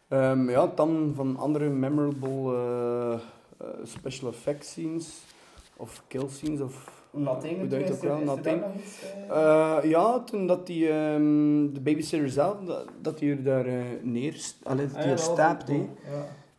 Ehm, 0.08 0.50
ja, 0.50 0.66
dan 0.66 1.12
van 1.14 1.36
andere 1.36 1.68
memorable 1.68 2.56
eh, 2.56 3.12
eh, 3.12 3.66
special 3.84 4.30
effects 4.30 4.68
scenes. 4.68 5.22
Of 5.76 6.02
kill 6.08 6.28
scenes, 6.28 6.60
of... 6.60 7.01
Nothing. 7.12 7.58
Hoe 7.58 7.66
duidt 7.68 7.88
is 7.88 7.94
dat 7.94 8.02
er- 8.02 8.08
wel? 8.08 8.18
is 8.18 8.24
Nothing. 8.24 8.62
eh? 9.28 9.76
Eh, 9.78 9.84
ja, 9.90 10.20
toen 10.20 10.46
dat 10.46 10.66
die, 10.66 10.88
ehm, 10.88 11.72
de 11.72 11.80
babysitter 11.82 12.30
zelf, 12.30 12.56
dat, 12.64 12.84
dat 13.00 13.18
die 13.18 13.30
er 13.30 13.42
daar 13.42 13.66
uh, 13.66 13.82
neer... 14.02 14.40
Allee, 14.62 14.86
dat 14.86 14.96
Ah, 14.96 15.02
die 15.02 15.10
ja, 15.10 15.16
er 15.48 15.50
ook 15.50 15.64
cool. 15.64 15.88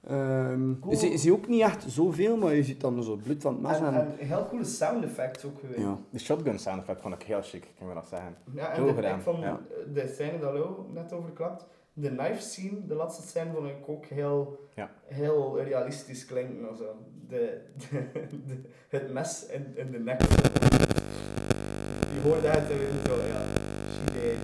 Ehm, 0.08 0.80
Cool. 0.80 0.94
je 1.00 1.18
ziet 1.18 1.32
ook 1.32 1.48
niet 1.48 1.62
echt 1.62 1.86
zoveel, 1.88 2.38
maar 2.38 2.54
je 2.56 2.64
ziet 2.64 2.82
dan 2.82 3.04
zo 3.04 3.16
bloed 3.24 3.42
van 3.42 3.54
het 3.54 3.62
mes. 3.62 3.78
En, 3.78 3.86
En, 3.86 3.94
en 4.20 4.28
heel 4.28 4.48
coole 4.50 4.64
sound 4.64 5.04
effects 5.04 5.46
ook 5.46 5.60
geweest. 5.60 5.80
ja. 5.80 5.98
De 6.10 6.20
shotgun 6.20 6.60
sound 6.60 6.80
effect 6.82 7.02
vond 7.02 7.14
ik 7.14 7.22
heel 7.24 7.42
chic, 7.42 7.68
kan 7.80 7.88
je 7.88 7.94
dat 7.94 8.08
zeggen. 8.10 8.36
Ja, 8.54 8.72
en 8.72 8.86
de, 8.86 8.94
gedaan, 8.94 9.18
ik 9.18 9.24
vond 9.24 9.40
ja. 9.40 9.60
de 9.94 10.12
scène 10.14 10.40
dat 10.40 10.54
Lo 10.54 10.86
net 10.94 11.14
over 11.14 11.30
klapt, 11.32 11.66
de 11.94 12.10
knife 12.16 12.42
scene, 12.42 12.86
de 12.88 12.94
laatste 12.96 13.28
scène, 13.28 13.52
vond 13.54 13.68
ik 13.68 13.76
ook 13.90 14.06
heel, 14.06 14.60
Ja. 14.76 14.90
heel 15.06 15.62
realistisch 15.64 16.26
klinken. 16.26 16.70
of 16.70 16.78
zo. 16.78 16.96
De, 17.28 17.62
de, 17.78 18.08
de- 18.48 18.62
het 18.90 19.12
mes 19.14 19.46
in, 19.46 19.72
in 19.76 19.92
de 19.92 20.00
nek. 20.00 20.22
Je 22.14 22.20
uit 22.50 22.70
en 22.72 22.76
je 22.78 23.02
zo, 23.08 23.16
ja, 23.16 23.42
she 23.94 24.12
deed. 24.14 24.38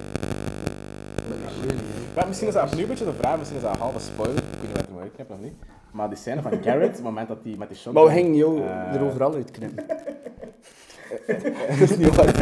Maar 2.16 2.28
misschien 2.28 2.48
is 2.48 2.54
dat 2.54 2.64
opnieuw 2.68 2.82
een 2.84 2.90
beetje 2.90 3.06
de 3.06 3.14
vraag, 3.14 3.38
misschien 3.38 3.58
is 3.58 3.64
dat 3.66 3.74
een 3.74 3.80
halve 3.82 4.00
spoiler, 4.00 4.38
ik 4.38 4.44
weet 4.44 4.62
niet 4.62 4.72
wat 4.76 4.84
ik 4.84 5.02
uitknippen 5.02 5.36
of 5.36 5.42
niet. 5.42 5.54
Maar 5.91 6.10
die 6.10 6.17
scène 6.17 6.41
van 6.41 6.63
Garrett, 6.63 6.95
het 6.95 7.04
moment 7.04 7.28
dat 7.28 7.38
hij 7.43 7.56
met 7.58 7.67
die 7.67 7.78
shotgun... 7.78 7.93
Maar 7.93 8.13
we 8.13 8.19
gingen 8.19 8.36
jou 8.36 8.62
eh, 8.62 8.95
er 8.95 9.04
overal 9.04 9.34
uitknippen. 9.34 9.86
dat 11.80 11.89
is 11.89 11.97
niet 11.97 12.15
waar. 12.15 12.36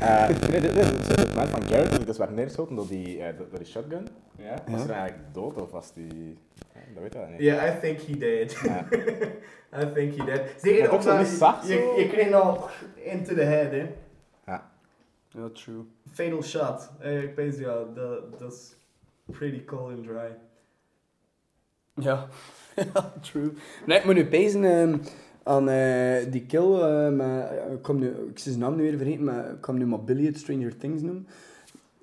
Eh, 0.00 0.48
nee, 0.48 0.60
dit, 0.60 0.74
dit, 0.74 1.08
dit, 1.08 1.20
het 1.20 1.28
moment 1.28 1.50
van 1.50 1.62
Garrett, 1.62 1.96
die 1.96 2.04
dus 2.04 2.18
werd 2.18 2.34
neergeschoten 2.34 2.76
door 2.76 2.88
die, 2.88 3.22
eh, 3.22 3.38
door 3.38 3.58
die 3.58 3.66
shotgun. 3.66 4.08
Ja? 4.38 4.54
Was 4.66 4.84
hij 4.84 4.94
eigenlijk 4.94 5.34
dood 5.34 5.60
of 5.60 5.70
was 5.70 5.92
die... 5.92 6.38
Ja, 6.74 6.80
dat 6.94 7.02
weet 7.02 7.14
ik 7.14 7.28
niet. 7.28 7.40
Yeah, 7.40 7.76
I 7.76 7.80
think 7.80 8.00
he 8.00 8.16
did. 8.16 8.58
Ja. 8.64 8.86
I 9.82 9.92
think 9.94 10.14
he 10.14 10.24
did. 10.24 10.42
Zeker 10.56 11.02
zo 11.02 11.24
zacht 11.24 11.68
je, 11.68 11.74
zo? 11.74 12.00
je 12.00 12.08
kreeg 12.08 12.30
nog 12.30 12.70
into 12.94 13.34
the 13.34 13.42
head, 13.42 13.70
hè. 13.70 13.86
Ja, 15.36 15.48
true. 15.52 15.84
Fatal 16.12 16.42
shot. 16.42 16.90
Eh, 17.00 17.22
ik 17.22 17.34
weet 17.34 17.58
ja, 17.58 17.84
dat, 17.94 18.38
dat 18.38 18.52
is 18.52 18.76
pretty 19.24 19.64
cool 19.64 19.88
and 19.90 20.04
dry. 20.04 20.36
Ja, 22.00 22.26
ja 22.94 23.12
true. 23.20 23.52
Nee, 23.86 23.98
ik 23.98 24.04
moet 24.04 24.14
nu 24.14 24.26
pezen 24.26 24.64
ehm, 24.64 24.96
aan 25.42 25.68
eh, 25.68 26.30
die 26.32 26.46
kill, 26.46 27.10
met, 27.10 27.50
ik, 27.72 27.82
kom 27.82 27.98
nu, 27.98 28.08
ik 28.30 28.38
zijn 28.38 28.58
naam 28.58 28.76
nu 28.76 28.82
weer 28.82 28.96
vergeten, 28.96 29.24
maar 29.24 29.50
ik 29.50 29.60
kan 29.60 29.76
nu 29.78 29.86
maar 29.86 30.04
Billy 30.04 30.26
uit 30.26 30.38
Stranger 30.38 30.76
Things 30.76 31.02
noemen. 31.02 31.26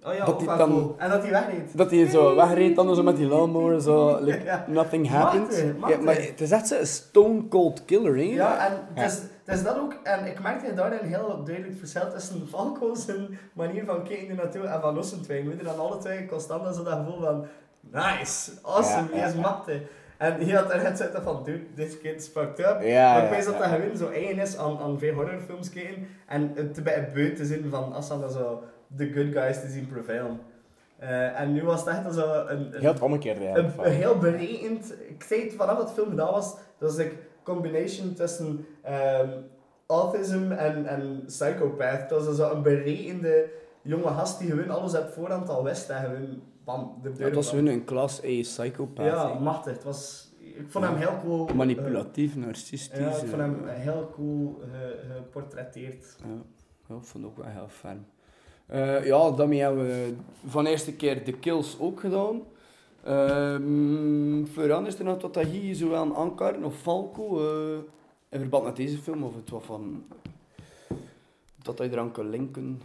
Oh 0.05 0.13
ja, 0.13 0.25
Dat 0.25 0.43
wel 0.43 0.57
dan-. 0.57 0.95
En 0.97 1.09
dat 1.09 1.21
hij 1.21 1.31
wegreed. 1.31 1.77
Dat 1.77 1.91
hij 1.91 2.09
zo 2.09 2.35
wegreed, 2.35 2.75
dan 2.75 2.95
zo 2.95 3.03
met 3.03 3.17
die 3.17 3.27
lawnmower, 3.27 3.81
zo, 3.81 4.17
like, 4.25 4.43
Ja. 4.43 4.65
nothing 4.67 5.07
happened. 5.09 5.73
Ja, 5.87 5.97
maar 6.01 6.15
het 6.15 6.41
is 6.41 6.51
echt 6.51 6.67
zo'n 6.67 6.85
stone 6.85 7.47
cold 7.47 7.85
killer, 7.85 8.15
hè? 8.15 8.21
Ja, 8.23 8.67
en 8.67 8.79
het 8.93 9.11
is, 9.11 9.19
het 9.45 9.55
is 9.57 9.63
dat 9.63 9.77
ook. 9.77 9.93
En 10.03 10.25
ik 10.25 10.41
merkte 10.41 10.73
daarin 10.73 10.99
een 11.01 11.07
heel 11.07 11.43
duidelijk 11.45 11.77
verschil 11.77 12.09
tussen 12.11 12.47
Falco 12.47 12.93
zijn 12.95 13.37
manier 13.53 13.85
van 13.85 14.03
kijken 14.03 14.35
naartoe 14.35 14.61
en 14.65 14.81
van 14.81 14.95
Lossen 14.95 15.21
twee. 15.21 15.43
We 15.43 15.63
dan 15.63 15.79
alle 15.79 15.97
twee 15.97 16.25
constant 16.25 16.75
zo 16.75 16.83
dat 16.83 16.93
gevoel 16.93 17.19
van 17.21 17.45
nice, 17.93 18.51
awesome, 18.61 19.07
Ja, 19.11 19.19
hij 19.19 19.29
is 19.29 19.35
machtig. 19.35 19.81
En 20.17 20.33
hij 20.45 20.55
had 20.55 20.73
erin 20.73 20.97
zitten 20.97 21.23
van, 21.23 21.43
dude, 21.43 21.73
this 21.75 21.99
kid's 22.01 22.27
fucked 22.27 22.59
up. 22.59 22.81
Ja, 22.81 23.13
maar 23.13 23.23
ik 23.23 23.29
ja, 23.29 23.29
weet 23.29 23.45
dat 23.45 23.53
ja. 23.53 23.59
dat 23.59 23.69
gewoon 23.69 23.97
zo 23.97 24.09
eigen 24.09 24.39
is 24.39 24.57
aan, 24.57 24.79
aan 24.79 24.99
veel 24.99 25.13
horrorfilms 25.13 25.69
kijken. 25.69 26.07
En 26.27 26.51
het 26.55 26.77
erbij 26.77 26.97
een 26.97 27.13
beut 27.13 27.35
te 27.35 27.45
zien 27.45 27.69
van 27.69 27.93
als 27.93 28.07
dan 28.07 28.31
zo 28.31 28.63
de 28.87 29.11
good 29.13 29.31
guys 29.31 29.61
te 29.61 29.67
zien 29.67 29.87
prevailen. 29.87 30.39
Eh, 30.97 31.39
en 31.39 31.53
nu 31.53 31.63
was 31.63 31.79
het 31.79 31.89
echt 31.89 32.13
zo 32.13 32.45
een, 32.47 32.75
een, 32.75 32.81
Heel 32.81 32.91
het 32.91 33.01
omgekeerde 33.01 33.45
een, 33.45 33.55
eigenlijk. 33.55 33.87
een 33.87 33.93
heel 33.93 34.17
berekend. 34.17 34.93
Ik 35.07 35.23
zei 35.23 35.43
het 35.43 35.53
vanaf 35.53 35.77
dat 35.77 35.93
film 35.93 36.09
gedaan 36.09 36.31
was, 36.31 36.51
dat 36.53 36.95
was 36.95 36.97
een 36.97 37.11
combination 37.43 38.13
tussen 38.13 38.65
ehm, 38.81 39.29
autism 39.87 40.51
en, 40.51 40.85
en 40.85 41.23
psychopath. 41.25 42.09
Dat 42.09 42.25
was 42.25 42.35
zo 42.35 42.51
een 42.51 42.61
berekende 42.61 43.49
jonge 43.81 44.07
gast 44.07 44.39
die 44.39 44.49
gewoon 44.49 44.69
alles 44.69 44.97
op 44.97 45.09
voorhand 45.13 45.49
al 45.49 45.63
wist 45.63 45.89
en 45.89 46.03
gewoon 46.03 46.41
bam, 46.63 46.99
de 47.01 47.09
Ja, 47.09 47.15
deur 47.15 47.25
het 47.25 47.35
was 47.35 47.49
gewoon 47.49 47.65
een 47.65 47.83
klas 47.85 48.17
A 48.23 48.27
psychopath. 48.41 49.05
Ja, 49.05 49.33
machtig. 49.39 49.73
Het 49.73 49.83
was, 49.83 50.31
ik 50.39 50.65
vond 50.69 50.85
hem 50.85 50.95
heel 50.95 51.19
cool. 51.21 51.47
eh, 51.47 51.53
Manipulatief, 51.55 52.35
narcistisch. 52.35 52.99
ja, 52.99 53.09
ik 53.09 53.15
vond 53.15 53.31
eh, 53.31 53.37
hem 53.37 53.67
heel 53.67 54.09
cool 54.15 54.61
eh, 54.61 55.15
geportretteerd. 55.15 56.15
Ja, 56.19 56.27
ja 56.87 56.95
ik 56.95 57.03
vond 57.03 57.13
het 57.13 57.25
ook 57.25 57.37
wel 57.37 57.51
heel 57.51 57.67
ferm. 57.67 58.05
Ja, 59.05 59.31
daarmee 59.31 59.61
hebben 59.61 59.85
we 59.85 60.13
van 60.47 60.63
de 60.63 60.69
eerste 60.69 60.93
keer 60.95 61.25
de 61.25 61.33
kills 61.33 61.77
ook 61.79 61.99
gedaan. 61.99 62.41
Ehm 63.03 64.45
Florian, 64.45 64.87
is 64.87 64.99
er 64.99 65.05
nog 65.05 65.21
wat 65.21 65.33
dat 65.33 65.45
hier 65.45 65.75
zo 65.75 65.93
aan 65.93 66.15
aankaarten 66.15 66.63
of 66.63 66.75
Falco 66.75 67.37
in 68.29 68.39
verband 68.39 68.63
met 68.63 68.75
deze 68.75 68.97
film? 68.97 69.23
Of 69.23 69.35
het 69.35 69.49
wat 69.49 69.63
van... 69.63 70.03
Dat 71.61 71.77
hij 71.77 71.89
eraan 71.89 72.11
kan 72.11 72.29
linken? 72.29 72.81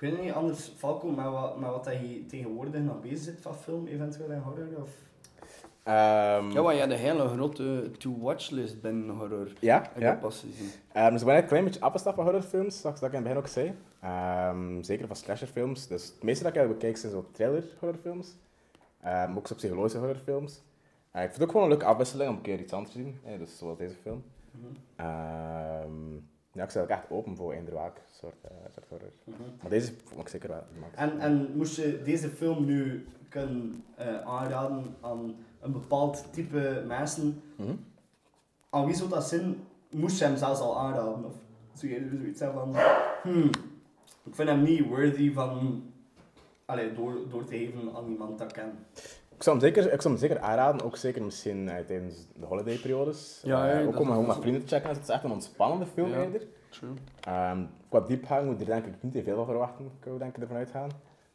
Ik 0.00 0.08
weet 0.10 0.22
niet, 0.22 0.32
anders 0.32 0.72
Falco, 0.76 1.08
met 1.08 1.26
wat, 1.26 1.58
met 1.58 1.70
wat 1.70 1.84
hij 1.84 2.24
tegenwoordig 2.28 2.80
nog 2.80 3.00
bezig 3.00 3.18
zit 3.18 3.40
van 3.40 3.54
film, 3.54 3.86
eventueel 3.86 4.30
in 4.30 4.38
horror. 4.38 4.80
Of... 4.82 4.90
Ehm, 5.82 6.50
Ja, 6.50 6.62
maar 6.62 6.72
je 6.74 6.80
hebt 6.80 6.92
een 6.92 6.98
hele 6.98 7.28
grote 7.28 7.90
to-watch-list 7.98 8.80
binnen 8.80 9.16
horror. 9.16 9.52
ja, 9.60 9.90
Ik 9.94 10.02
ja. 10.02 10.14
pas 10.14 10.44
gezien. 10.48 10.70
Ehm, 10.92 11.10
dus 11.12 11.20
ik 11.20 11.26
ben 11.26 11.36
een 11.36 11.46
klein 11.46 11.64
beetje 11.64 11.80
afgestapt 11.80 12.16
van 12.16 12.24
horrorfilms, 12.24 12.80
zoals 12.80 13.00
ik 13.00 13.08
in 13.08 13.14
het 13.14 13.22
begin 13.22 13.38
ook 13.38 13.46
zei. 13.46 13.74
Ehm, 14.00 14.82
zeker 14.82 15.06
van 15.06 15.16
slasherfilms. 15.16 15.86
Dus 15.86 16.06
het 16.06 16.22
meeste 16.22 16.44
dat 16.44 16.56
ik 16.56 16.68
bekijk 16.68 16.96
zijn 16.96 17.12
zo 17.12 17.26
thriller 17.32 17.64
horrorfilms. 17.78 18.36
Ehm, 19.00 19.36
ook 19.36 19.46
zo 19.46 19.54
psychologische 19.54 19.98
horrorfilms. 19.98 20.62
Eh, 21.10 21.22
ik 21.22 21.28
vind 21.28 21.34
het 21.34 21.42
ook 21.42 21.50
gewoon 21.50 21.62
een 21.62 21.72
leuke 21.72 21.84
afwisseling 21.84 22.30
om 22.30 22.36
een 22.36 22.42
keer 22.42 22.60
iets 22.60 22.72
anders 22.72 22.92
te 22.92 22.98
zien. 22.98 23.38
dus 23.38 23.58
zoals 23.58 23.78
deze 23.78 23.94
film. 24.02 24.22
Ehm, 24.96 26.16
ja, 26.52 26.62
ik 26.64 26.70
sta 26.70 26.80
ook 26.80 26.88
echt 26.88 27.10
open 27.10 27.36
voor 27.36 27.52
eender 27.52 27.74
welk 27.74 27.96
soort, 28.18 28.34
eh, 28.42 28.50
soort 28.74 28.86
horror. 28.88 29.10
Maar 29.60 29.70
deze 29.70 29.92
vond 30.04 30.20
ik 30.20 30.28
zeker 30.28 30.48
wel. 30.48 30.62
En, 30.94 31.20
en 31.20 31.50
moest 31.56 31.76
je 31.76 32.02
deze 32.04 32.28
film 32.28 32.64
nu 32.64 33.06
kunnen 33.28 33.84
eh, 33.96 34.20
aanraden 34.20 34.96
aan 35.00 35.36
een 35.60 35.72
bepaald 35.72 36.32
type 36.32 36.84
mensen, 36.86 37.42
Mhm. 37.56 37.74
aan 38.70 38.86
wie 38.86 38.94
zou 38.94 39.08
dat 39.08 39.28
zijn, 39.28 39.56
moest 39.90 40.18
je 40.18 40.24
hem 40.24 40.36
zelfs 40.36 40.60
al 40.60 40.78
aanraden? 40.78 41.24
Of 41.24 41.34
zou 41.72 41.92
je 41.92 42.08
zoiets 42.18 42.40
hebben 42.40 42.74
van, 42.74 42.82
hmm, 43.22 43.50
ik 44.22 44.34
vind 44.34 44.48
hem 44.48 44.62
niet 44.62 44.86
worthy 44.86 45.32
van, 45.32 45.82
allee, 46.64 46.92
door, 46.92 47.28
door 47.30 47.44
te 47.44 47.56
geven 47.56 47.94
aan 47.96 48.08
iemand 48.08 48.38
dat 48.38 48.48
ik 48.48 48.54
ken. 48.54 48.72
Ik 49.38 49.44
zou, 49.44 49.56
hem 49.58 49.64
zeker, 49.66 49.92
ik 49.92 50.00
zou 50.02 50.14
hem 50.14 50.22
zeker 50.22 50.40
aanraden, 50.40 50.82
ook 50.86 50.96
zeker 50.96 51.22
misschien 51.22 51.68
eh, 51.68 51.84
tijdens 51.86 52.14
de 52.34 52.46
holidayperiodes. 52.46 53.40
Ja, 53.44 53.66
ja, 53.66 53.80
Eh, 53.80 53.86
ook 53.86 53.98
om 53.98 54.06
gewoon 54.06 54.26
met 54.26 54.36
vrienden 54.40 54.64
te 54.64 54.74
checken. 54.74 54.90
Het 54.90 54.98
is 55.02 55.08
echt 55.08 55.24
een 55.24 55.30
ontspannende 55.30 55.86
film 55.86 56.08
Ja. 56.10 56.20
eerder. 56.22 56.42
True. 56.70 56.90
Ehm, 57.20 57.58
qua 57.88 58.00
diepgang 58.00 58.46
moet 58.46 58.54
je 58.58 58.64
er 58.64 58.70
denk 58.82 58.86
ik 58.86 59.02
niet 59.02 59.12
te 59.12 59.22
veel 59.22 59.36
van 59.36 59.44
verwachten, 59.44 59.90
kan 60.00 60.12
we 60.12 60.18
denk 60.18 60.36
ik 60.36 60.42
ervan 60.42 60.56
uitgaan. 60.56 60.88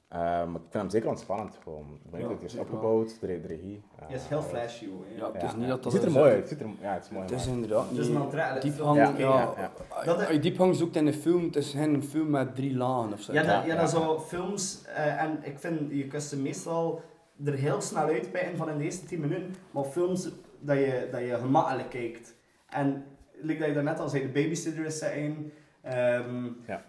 Ehm, 0.08 0.22
maar 0.52 0.62
ik 0.62 0.68
vind 0.70 0.74
hem 0.74 0.90
zeker 0.90 1.10
ontspannend. 1.10 1.58
Gewoon. 1.64 1.86
De 2.04 2.10
manier 2.12 2.26
Ja, 2.26 2.32
dat 2.32 2.42
hij 2.42 2.48
is 2.50 2.58
opgebouwd, 2.58 3.20
de, 3.20 3.28
de 3.42 3.48
regie. 3.48 3.84
Hij 4.02 4.16
is 4.16 4.28
heel 4.28 4.42
flashy, 4.42 4.88
hoor. 4.90 5.06
Ja, 5.18 5.32
het 5.34 5.44
is 5.44 5.50
ja, 5.52 5.56
niet 5.58 5.66
ja. 5.66 5.70
dat 5.70 5.84
dat... 5.84 5.94
Het 5.94 6.02
ziet 6.02 6.12
er 6.12 6.18
mooi 6.20 6.32
uit. 6.32 6.40
Het, 6.40 6.48
ziet 6.50 6.60
er, 6.60 6.68
ja, 6.82 6.94
het 6.94 7.04
is 7.04 7.10
mooi 7.10 7.24
Het 7.26 7.32
is 7.36 7.48
inderdaad 7.48 7.90
Het 7.90 7.98
is 8.00 8.08
een 8.08 8.62
diepgang, 8.62 8.98
ja. 8.98 9.14
Ja, 9.18 9.54
ja. 9.58 9.72
Dat- 10.06 10.18
Als 10.18 10.28
je 10.30 10.40
diepgang 10.40 10.76
zoekt 10.76 10.96
in 10.96 11.08
een 11.08 11.14
film, 11.14 11.44
het 11.44 11.56
is 11.56 11.72
geen 11.72 12.04
film 12.04 12.30
met 12.30 12.56
drie 12.56 12.76
lagen 12.78 13.14
of 13.14 13.20
zo. 13.22 13.34
Ja, 13.34 13.40
dat, 13.42 13.50
ja, 13.50 13.64
ja, 13.66 13.82
dat 13.82 13.92
ja. 13.92 14.00
zo 14.00 14.20
films, 14.20 14.82
en 14.96 15.40
ik 15.42 15.60
vind, 15.60 15.80
je 15.92 16.08
kunt 16.08 16.24
ze 16.24 16.38
meestal 16.38 17.02
er 17.46 17.54
heel 17.54 17.82
snel 17.82 18.04
uitpijten 18.08 18.58
van 18.58 18.70
in 18.70 18.78
de 18.78 18.84
eerste 18.84 19.06
10 19.06 19.20
minuten, 19.20 19.56
maar 19.72 19.84
films 19.84 20.30
dat 20.60 20.78
je, 20.78 21.08
dat 21.12 21.22
je 21.22 21.38
gemakkelijk 21.42 21.90
kijkt. 21.90 22.34
En 22.70 23.04
like 23.42 23.60
dat 23.60 23.68
je 23.68 23.74
daarnet 23.74 24.00
al 24.00 24.10
zei, 24.10 24.22
de 24.22 24.28
babysitter 24.42 24.86
is 24.86 24.98
zijn. 24.98 25.52
ehm 25.82 26.46
Ja. 26.68 26.84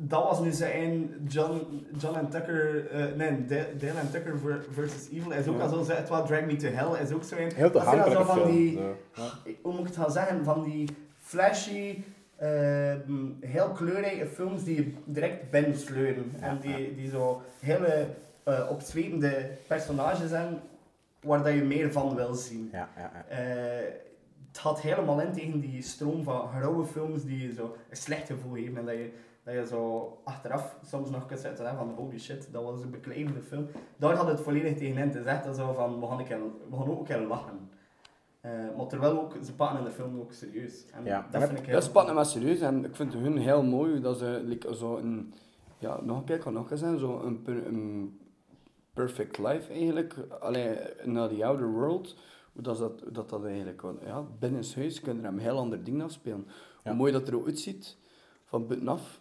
Dat 0.00 0.22
was 0.22 0.40
nu 0.40 0.50
zijn 0.52 1.10
John, 1.28 1.86
John 1.98 2.16
en 2.18 2.28
Tucker, 2.28 2.90
eh, 2.90 3.04
nee, 3.16 3.44
Da- 3.46 3.66
Dale 3.78 3.98
en 3.98 4.10
Tucker 4.10 4.38
ver- 4.38 4.64
versus 4.70 5.08
Evil. 5.12 5.32
Is 5.32 5.46
ook 5.48 5.56
Ja. 5.58 5.62
al 5.64 5.84
zo, 5.84 5.92
het 5.94 6.08
was 6.08 6.28
Drag 6.28 6.44
Me 6.44 6.56
to 6.56 6.68
Hell, 6.68 7.02
is 7.02 7.12
ook 7.12 7.24
zo 7.24 7.36
een. 7.36 7.52
Heel 7.54 7.70
dat 7.70 7.82
zo 7.84 7.90
toegankelijke 7.90 8.24
van 8.24 8.50
die. 8.50 8.78
Ja. 8.78 9.22
hoe 9.62 9.72
moet 9.72 9.80
ik 9.80 9.86
het 9.86 9.96
gaan 9.96 10.10
zeggen, 10.10 10.44
van 10.44 10.62
die 10.62 10.88
flashy, 11.18 12.02
ehm, 12.36 13.12
heel 13.40 13.68
kleurrijke 13.70 14.26
films 14.26 14.64
die 14.64 14.76
je 14.76 14.92
direct 15.04 15.50
binnensleuren. 15.50 16.32
En 16.40 16.58
die, 16.60 16.94
die 16.94 17.10
zo 17.10 17.42
hele 17.60 18.06
eh 18.48 18.70
opzwepende 18.70 19.50
personages 19.66 20.28
zijn 20.28 20.60
waar 21.20 21.42
dat 21.44 21.52
je 21.54 21.62
meer 21.62 21.92
van 21.92 22.14
wil 22.14 22.34
zien. 22.34 22.68
Ja, 22.72 22.88
ja, 22.96 23.10
ja. 23.14 23.24
Eh, 23.36 23.92
het 24.48 24.58
gaat 24.58 24.80
helemaal 24.80 25.20
in 25.20 25.32
tegen 25.32 25.60
die 25.60 25.82
stroom 25.82 26.22
van 26.22 26.48
grauwe 26.48 26.84
films 26.84 27.24
die 27.24 27.46
je 27.46 27.52
zo 27.52 27.76
een 27.90 27.96
slecht 27.96 28.26
gevoel 28.26 28.52
geven 28.54 28.76
en 28.76 28.84
dat 28.84 28.94
je, 28.94 29.12
dat 29.42 29.54
je 29.54 29.66
zo 29.66 30.12
achteraf 30.24 30.76
soms 30.86 31.10
nog 31.10 31.26
kunt 31.26 31.40
zitten 31.40 31.68
hè, 31.68 31.76
van 31.76 31.92
holy 31.96 32.18
shit, 32.18 32.48
dat 32.52 32.62
was 32.62 32.82
een 32.82 32.90
beklijvende 32.90 33.40
film. 33.42 33.66
Daar 33.96 34.14
had 34.14 34.26
het 34.26 34.40
volledig 34.40 34.76
tegen 34.78 35.02
in. 35.02 35.14
Is 35.18 35.24
echt 35.24 35.56
zo 35.56 35.72
van, 35.72 36.00
we 36.00 36.06
gaan, 36.06 36.18
een 36.18 36.24
keer, 36.24 36.38
we 36.70 36.76
gaan 36.76 36.88
ook 36.90 36.98
een 36.98 37.04
keer 37.04 37.26
lachen. 37.26 37.70
Eh, 38.40 38.50
maar 38.76 38.86
terwijl 38.86 39.20
ook, 39.20 39.34
ze 39.44 39.54
pakken 39.54 39.78
in 39.78 39.84
de 39.84 39.90
film 39.90 40.20
ook 40.20 40.32
serieus. 40.32 40.84
En 40.92 41.04
Ja. 41.04 41.26
dat 41.30 41.42
vind 41.42 41.58
ik 41.58 41.64
heel 41.64 41.74
Dat 41.74 41.82
is 41.82 41.90
pakken 41.90 42.14
maar 42.14 42.26
serieus 42.26 42.60
en 42.60 42.84
ik 42.84 42.96
vind 42.96 43.12
hun 43.12 43.36
heel 43.36 43.62
mooi 43.62 44.00
dat 44.00 44.18
ze 44.18 44.40
like, 44.44 44.74
zo 44.76 44.96
een, 44.96 45.34
ja, 45.78 46.00
nog 46.02 46.18
een 46.18 46.24
keer, 46.24 46.38
kan 46.38 46.52
nog 46.52 46.70
eens 46.70 46.80
zeggen, 46.80 46.98
zo 46.98 47.20
een, 47.20 47.42
een 47.46 48.20
perfect 49.06 49.38
life 49.38 49.72
eigenlijk, 49.72 50.14
alleen 50.40 50.76
naar 51.04 51.28
die 51.28 51.46
outer 51.46 51.70
world, 51.72 52.16
hoe 52.52 52.62
dat, 52.62 52.78
dat, 52.78 53.02
dat, 53.12 53.28
dat 53.28 53.44
eigenlijk, 53.44 53.82
ja, 54.04 54.24
binnen 54.38 54.60
het 54.60 54.74
huis 54.74 55.00
kun 55.00 55.16
je 55.16 55.22
er 55.22 55.28
een 55.28 55.38
heel 55.38 55.58
ander 55.58 55.84
ding 55.84 56.02
afspelen. 56.02 56.46
Ja. 56.46 56.54
Hoe 56.82 56.94
mooi 56.94 57.12
dat 57.12 57.28
er 57.28 57.36
ook 57.36 57.46
uitziet, 57.46 57.96
van 58.44 58.66
buitenaf. 58.66 59.20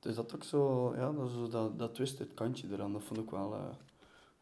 Dus 0.00 0.14
dat 0.14 0.34
ook 0.34 0.44
zo, 0.44 0.92
ja, 0.96 1.12
dat, 1.12 1.26
is 1.28 1.34
zo 1.34 1.48
dat, 1.48 1.78
dat 1.78 1.94
twisted 1.94 2.34
kantje 2.34 2.66
eraan, 2.72 2.92
dat 2.92 3.02
vond 3.02 3.20
ik 3.20 3.30
wel, 3.30 3.54
eh, 3.54 3.60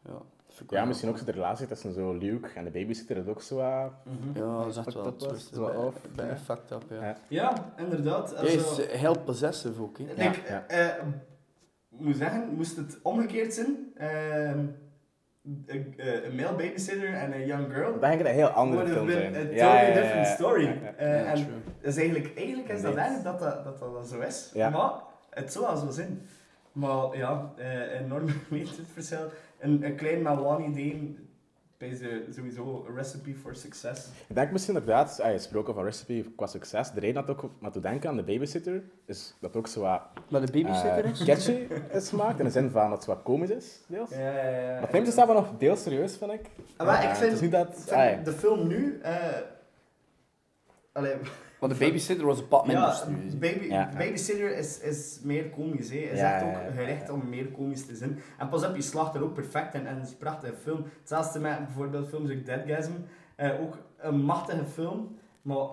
ja. 0.05 0.21
Ja, 0.57 0.65
wel- 0.67 0.85
misschien 0.85 1.09
ook 1.09 1.17
zo 1.17 1.25
de 1.25 1.31
relatie 1.31 1.67
tussen 1.67 1.93
zo 1.93 2.13
Luke 2.13 2.49
en 2.55 2.63
de 2.63 2.71
babysitter, 2.71 3.15
dat 3.15 3.27
ook 3.27 3.41
zo 3.41 3.55
wat... 3.55 3.91
Ja, 4.33 4.63
dat 4.63 4.87
is 4.87 4.93
wel 4.93 5.03
dat 5.03 5.21
was, 5.21 5.29
twisted, 5.29 5.55
zo 5.55 5.93
bij, 6.15 6.27
ja. 6.27 6.37
fucked 6.37 6.71
up, 6.71 6.83
ja. 6.89 7.03
Ja. 7.05 7.17
Ja, 7.27 7.73
inderdaad. 7.77 8.35
Hij 8.35 8.53
is 8.53 8.79
eh, 8.79 8.99
heel 8.99 9.19
possessive 9.19 9.81
ook, 9.81 9.97
hè. 9.97 10.03
Ik 10.03 10.47
Ja, 10.47 10.67
eh, 10.67 10.87
eh, 10.97 11.05
moet 11.97 12.15
zeggen, 12.17 12.49
moest 12.55 12.75
het 12.77 12.99
omgekeerd 13.03 13.53
zijn, 13.53 13.77
ehm, 13.95 14.65
een, 15.65 15.93
eh, 15.97 16.23
een 16.23 16.35
male 16.35 16.55
babysitter 16.55 17.13
en 17.13 17.33
een 17.33 17.45
young 17.45 17.73
girl, 17.73 17.91
Dan 17.91 17.99
denk 17.99 18.19
ik 18.19 18.27
een 18.27 18.33
heel 18.33 18.47
andere 18.47 18.87
film 18.87 19.09
zijn. 19.09 19.35
a 19.35 19.37
Ja, 19.37 19.43
totally 19.43 19.55
ja, 19.57 19.81
ja, 19.81 19.93
different 19.93 20.27
story. 20.27 20.63
Ja, 20.63 20.73
ja. 20.99 21.05
Ja, 21.05 21.25
en 21.25 21.35
true. 21.35 21.47
dus 21.81 21.97
eigenlijk, 21.97 22.37
eigenlijk 22.37 22.69
is 22.69 22.81
dat 22.81 22.95
eigenlijk 22.95 23.25
dat 23.25 23.39
dat, 23.39 23.79
dat, 23.79 23.93
dat 23.93 24.07
zo 24.07 24.19
is. 24.19 24.51
Ja. 24.53 24.69
Maar 24.69 24.91
het 25.29 25.51
zou 25.51 25.65
wel 25.65 25.77
zo 25.77 25.89
zijn. 25.89 26.21
Maar 26.71 27.17
ja, 27.17 27.53
eh 27.57 27.99
enorm 27.99 28.25
meningsverschil. 28.49 29.31
Een, 29.59 29.83
een 29.85 29.95
klein 29.95 30.21
Malwani-idee 30.21 31.17
is 31.83 31.99
sowieso 32.35 32.85
een 32.89 32.95
recipe 32.95 33.35
for 33.35 33.55
success. 33.55 34.07
Ik 34.27 34.35
denk 34.35 34.51
misschien 34.51 34.73
inderdaad, 34.73 35.19
ah, 35.21 35.27
je 35.31 35.37
gesproken 35.37 35.73
van 35.73 35.83
recipe 35.83 36.25
qua 36.35 36.45
succes, 36.47 36.91
de 36.91 36.99
reden 36.99 37.25
dat 37.25 37.29
ook 37.29 37.51
maar 37.59 37.71
te 37.71 37.79
denken 37.79 38.09
aan 38.09 38.15
de 38.15 38.23
babysitter, 38.23 38.83
is 39.05 39.35
dat 39.39 39.55
ook 39.55 39.67
zo 39.67 39.81
wat 39.81 40.01
Maar 40.29 40.45
de 40.45 40.51
babysitter 40.51 41.05
eh, 41.05 41.11
is? 41.11 41.23
catchy 41.23 41.67
is 41.91 42.09
gemaakt, 42.09 42.39
in 42.39 42.45
de 42.45 42.51
zin 42.51 42.69
van 42.69 42.89
dat 42.89 42.97
het 42.97 43.07
wat 43.07 43.23
komisch 43.23 43.49
is, 43.49 43.79
deels. 43.87 44.09
Ja, 44.09 44.17
ja, 44.19 44.49
ja. 44.49 44.79
Maar 44.79 44.89
neemt 44.91 45.13
wel 45.13 45.33
nog 45.33 45.51
deels 45.57 45.83
serieus, 45.83 46.17
vind 46.17 46.31
ik. 46.31 46.49
Ah, 46.77 46.87
maar 46.87 47.03
Eh, 47.03 47.09
ik 47.09 47.15
vind, 47.15 47.23
het 47.25 47.33
is 47.33 47.41
niet 47.41 47.51
dat... 47.51 47.73
vind 47.75 47.91
ah, 47.91 48.09
ja. 48.09 48.17
de 48.23 48.31
film 48.31 48.67
nu... 48.67 48.99
eh 49.01 49.17
allee, 50.91 51.15
Want 51.67 51.79
de 51.79 51.85
babysitter 51.85 52.25
was 52.25 52.39
een 52.39 52.47
pad 52.47 52.67
minder 52.67 52.83
ja, 52.83 53.37
baby, 53.39 53.65
Ja. 53.65 53.89
Babysitter 53.97 54.57
is, 54.57 54.79
is 54.79 55.19
meer 55.23 55.49
komisch. 55.49 55.89
Hè. 55.89 55.95
Is 55.97 56.19
Ja, 56.19 56.33
echt 56.35 56.43
ook 56.43 56.75
gericht 56.75 57.07
ja. 57.07 57.13
om 57.13 57.29
meer 57.29 57.47
komisch 57.47 57.85
te 57.85 57.95
zijn. 57.95 58.19
En 58.37 58.49
pas 58.49 58.65
op, 58.67 58.75
je 58.75 58.81
slaagt 58.81 59.15
er 59.15 59.23
ook 59.23 59.33
perfect 59.33 59.73
in. 59.73 59.87
En 59.87 59.95
het 59.95 60.05
is 60.05 60.11
een 60.11 60.17
prachtige 60.17 60.53
film. 60.61 60.83
Hetzelfde 60.99 61.39
met 61.39 61.65
bijvoorbeeld 61.65 62.07
films 62.07 62.29
like 62.29 62.43
Deadgasm. 62.43 62.91
Eh, 63.35 63.61
ook 63.61 63.77
een 63.97 64.21
machtige 64.21 64.65
film, 64.65 65.17
maar 65.41 65.67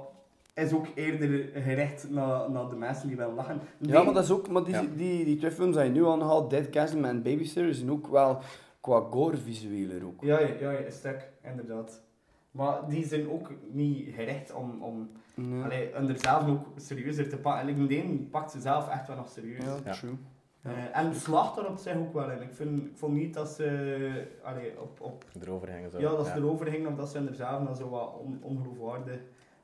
is 0.54 0.72
ook 0.72 0.86
eerder 0.94 1.48
gericht 1.62 2.10
naar, 2.10 2.50
naar 2.50 2.68
de 2.68 2.76
mensen 2.76 3.08
die 3.08 3.16
wel 3.16 3.32
lachen. 3.32 3.60
Ja, 3.78 4.02
maar 4.02 4.14
dat 4.14 4.24
is 4.24 4.30
ook, 4.30 4.48
maar 4.48 4.64
die, 4.64 4.74
Ja. 4.74 4.82
die, 4.96 5.24
die 5.24 5.36
twee 5.36 5.50
films 5.50 5.76
die 5.76 5.84
je 5.84 5.90
nu 5.90 6.06
aanhaalt, 6.06 6.50
Deadgasm 6.50 7.04
en 7.04 7.22
Babysitter, 7.22 7.74
zijn 7.74 7.90
ook 7.90 8.06
wel 8.06 8.38
qua 8.80 9.00
gore 9.10 9.36
visueler 9.36 10.04
ook. 10.06 10.22
Ja, 10.24 10.40
ja, 10.40 10.48
ja, 10.60 10.70
ja, 10.70 10.90
sterk, 10.90 11.28
inderdaad. 11.42 12.02
Maar 12.50 12.88
die 12.88 13.06
zijn 13.06 13.30
ook 13.30 13.50
niet 13.70 14.14
gericht 14.14 14.52
om, 14.54 14.82
om 14.82 15.10
Ja, 15.34 15.64
allee, 15.64 15.90
hun 15.92 16.08
er 16.08 16.18
zelf 16.18 16.48
ook 16.48 16.66
serieuzer 16.76 17.28
te 17.28 17.36
pakken. 17.36 17.68
En 17.68 17.80
ik 17.82 17.88
denk, 17.88 18.30
pakt 18.30 18.50
ze 18.50 18.60
zelf 18.60 18.88
echt 18.88 19.06
wel 19.06 19.16
nog 19.16 19.28
serieus. 19.28 19.64
ja, 19.64 19.76
Ja. 19.84 19.92
true. 19.92 20.16
Eh, 20.62 20.98
en 20.98 21.14
slaagt 21.14 21.56
er 21.58 21.68
op 21.68 21.76
zich 21.78 21.96
ook 21.96 22.12
wel 22.12 22.30
in. 22.30 22.42
Ik, 22.42 22.54
vind, 22.54 22.86
ik 22.86 22.96
vond 22.96 23.14
niet 23.14 23.34
dat 23.34 23.48
ze 23.48 24.26
allee, 24.42 24.80
op, 24.80 25.00
op, 25.00 25.24
Erover 25.42 25.70
hangen 25.70 25.90
zo. 25.90 25.98
ja, 26.00 26.10
dat 26.10 26.26
ze 26.26 26.32
erover 26.34 26.66
gingen 26.66 26.90
of 26.90 26.96
dat 26.96 27.08
ze 27.08 27.18
er 27.18 27.34
zelf 27.34 27.64
dan 27.64 27.76
zo 27.76 27.88
wat 27.88 28.14
on, 28.18 28.38
ongeloofwaardig 28.42 29.20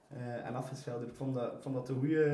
eh, 0.08 0.46
en 0.46 0.54
afgeschilderd. 0.54 1.08
Ik 1.08 1.14
vond 1.14 1.34
dat, 1.34 1.52
ik 1.52 1.60
vond 1.60 1.74
dat 1.74 1.88
een 1.88 1.98
goede, 1.98 2.24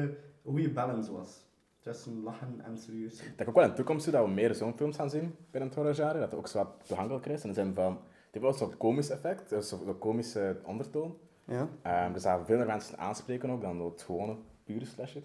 een 0.45 0.53
goede 0.53 0.71
balance 0.71 1.13
was. 1.13 1.45
Tussen 1.81 2.23
lachen 2.23 2.61
en 2.65 2.79
serieus. 2.79 3.17
zijn. 3.17 3.29
Ik 3.31 3.37
denk 3.37 3.49
ook 3.49 3.55
wel 3.55 3.65
in 3.65 3.71
de 3.71 3.77
toekomst 3.77 4.05
toe 4.05 4.13
dat 4.13 4.25
we 4.25 4.31
meer 4.31 4.55
zo'n 4.55 4.77
films 4.77 4.97
gaan 4.97 5.11
zien 5.11 5.35
binnen 5.51 5.69
het 5.71 5.79
horrorgenre, 5.79 6.19
dat 6.19 6.31
het 6.31 6.35
ook 6.35 6.49
zo 6.49 6.59
wat 6.59 6.69
toegankelijker 6.87 7.31
is. 7.31 7.43
In 7.43 7.49
de 7.49 7.55
zin 7.55 7.75
van, 7.75 7.99
heeft 8.33 8.45
wel 8.45 8.53
zo'n 8.69 8.77
komisch 8.77 9.11
effect, 9.11 9.49
dus 9.49 9.69
zo'n 9.69 9.99
komische 9.99 10.57
ondertoon. 10.65 11.17
Ja, 11.45 11.69
dus 12.13 12.23
dat 12.23 12.41
veel 12.45 12.57
meer 12.57 12.67
mensen 12.67 12.99
aanspreken 12.99 13.51
ook 13.51 13.61
dan 13.61 13.81
het 13.81 14.03
gewone 14.03 14.37
pure 14.65 14.85
slasher. 14.85 15.23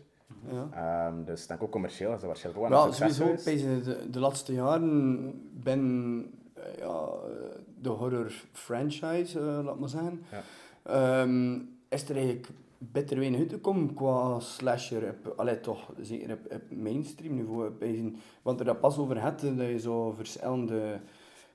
ja. 0.52 0.68
Ehm, 0.74 1.24
dus 1.24 1.48
denk 1.48 1.64
ook 1.64 1.72
commercieel 1.72 2.10
is 2.14 2.18
dat 2.20 2.26
waarschijnlijk 2.26 2.66
ook 2.66 2.70
wel 2.72 2.80
Ja, 2.80 2.86
een 2.88 2.94
succes 2.94 3.16
sowieso, 3.18 3.44
geweest. 3.44 3.86
de, 3.86 4.10
de 4.10 4.20
laatste 4.20 4.54
jaren 4.54 5.32
ben 5.54 6.26
eh, 6.54 6.64
ja, 6.78 7.08
eh, 7.08 7.56
de 7.82 7.90
horror 7.90 8.32
franchise, 8.52 9.40
eh, 9.40 9.60
laat 9.64 9.80
maar 9.80 9.90
zeggen, 9.90 10.22
Ja. 10.32 10.42
ehm, 10.84 11.60
is 11.90 12.10
er 12.10 12.16
eigenlijk 12.16 12.48
beter 12.78 13.18
weinig 13.20 13.40
uitgekomen 13.40 13.94
qua 13.94 14.40
slasher. 14.40 15.10
Op, 15.26 15.34
allee, 15.40 15.60
toch, 15.60 15.92
zeker 16.02 16.32
op, 16.34 16.54
op 16.54 16.62
mainstream 16.70 17.36
niveau. 17.36 17.68
Op, 17.68 17.80
bij- 17.80 18.14
want 18.42 18.60
er 18.60 18.66
dat 18.66 18.80
pas 18.80 18.98
over 18.98 19.20
had, 19.20 19.44
eh, 19.44 19.58
dat 19.58 19.68
je 19.68 19.80
zo 19.80 20.12
verschillende, 20.12 20.80
eh, 20.82 21.00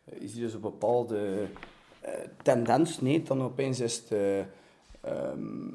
je 0.05 0.29
ziet 0.29 0.41
dus 0.41 0.55
een 0.55 0.61
bepaalde 0.61 1.49
eh, 2.01 2.13
tendens, 2.43 3.01
nee, 3.01 3.23
dan 3.23 3.43
opeens 3.43 3.81
is 3.81 3.97
het 3.97 4.11
eh, 4.11 4.39
ehm, 5.01 5.69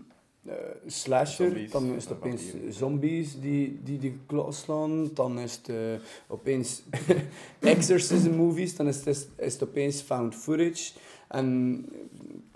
eh, 0.45 0.53
slasher, 0.85 1.45
Zombies, 1.45 1.71
dan 1.71 1.95
is 1.95 2.03
het 2.03 2.13
opeens 2.13 2.41
zombies 2.69 3.39
die, 3.39 3.79
die 3.83 3.99
de 3.99 4.13
klok 4.25 4.53
slaan, 4.53 5.09
dan 5.13 5.39
is 5.39 5.61
het 5.63 5.71
opeens 6.27 6.83
exorcism 7.59 8.31
movies, 8.31 8.75
dan 8.75 8.87
is 8.87 8.95
het, 8.95 9.07
is, 9.07 9.27
het 9.35 9.63
opeens 9.63 10.01
found 10.01 10.35
footage. 10.35 10.93
En 11.27 11.85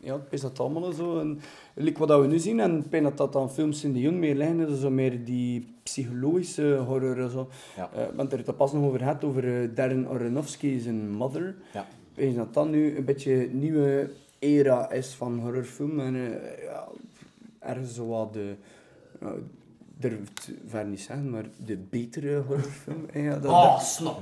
ja, 0.02 0.26
is 0.30 0.42
dat 0.42 0.60
allemaal 0.60 0.92
zo. 0.92 1.20
En, 1.20 1.40
like 1.74 2.06
wat 2.06 2.20
we 2.22 2.28
nu 2.28 2.40
zien, 2.40 2.60
en 2.60 2.86
ik 2.92 3.04
dat 3.04 3.18
dat 3.18 3.34
dan 3.34 3.52
films 3.52 3.80
zijn 3.80 3.94
die 3.94 4.02
jong 4.02 4.18
meer 4.18 4.36
liggen, 4.36 4.58
dat 4.58 4.70
is 4.70 4.80
zo 4.80 4.90
meer 4.90 5.26
die 5.26 5.76
psychologische 5.92 6.76
horror. 6.88 7.20
en 7.20 7.30
Zo. 7.30 7.50
Ja. 7.76 7.90
Eh, 7.96 8.04
want 8.16 8.32
er 8.32 8.38
het 8.46 8.58
pas 8.58 8.74
nog 8.74 8.84
over 8.84 9.00
gehad, 9.00 9.24
over 9.24 9.62
eh, 9.62 9.70
Darren 9.76 10.08
Aronofsky 10.08 10.80
zijn 10.80 11.12
Mother. 11.12 11.56
Ja. 11.74 11.86
Ik 12.14 12.24
denk 12.24 12.36
dat 12.36 12.54
dat 12.54 12.70
nu 12.70 12.98
een 12.98 13.06
beetje 13.06 13.50
een 13.50 13.60
nieuwe 13.60 14.10
era 14.40 14.92
is 14.92 15.14
van 15.14 15.40
horrorfilm. 15.40 16.00
En 16.00 16.16
eh, 16.16 16.64
ja, 16.64 16.88
ergens 17.60 17.94
zo 17.94 18.08
wat 18.08 18.34
de... 18.34 18.56
Uh, 19.24 19.30
durf 19.98 20.20
het 20.20 20.52
ver 20.68 20.86
niet 20.86 21.02
zeggen, 21.02 21.30
maar 21.30 21.46
de 21.66 21.78
betere 21.78 22.44
horrorfilm. 22.48 23.06
Ja, 23.14 23.38
dat, 23.38 23.52
Oh, 23.52 23.80
snap. 23.80 24.20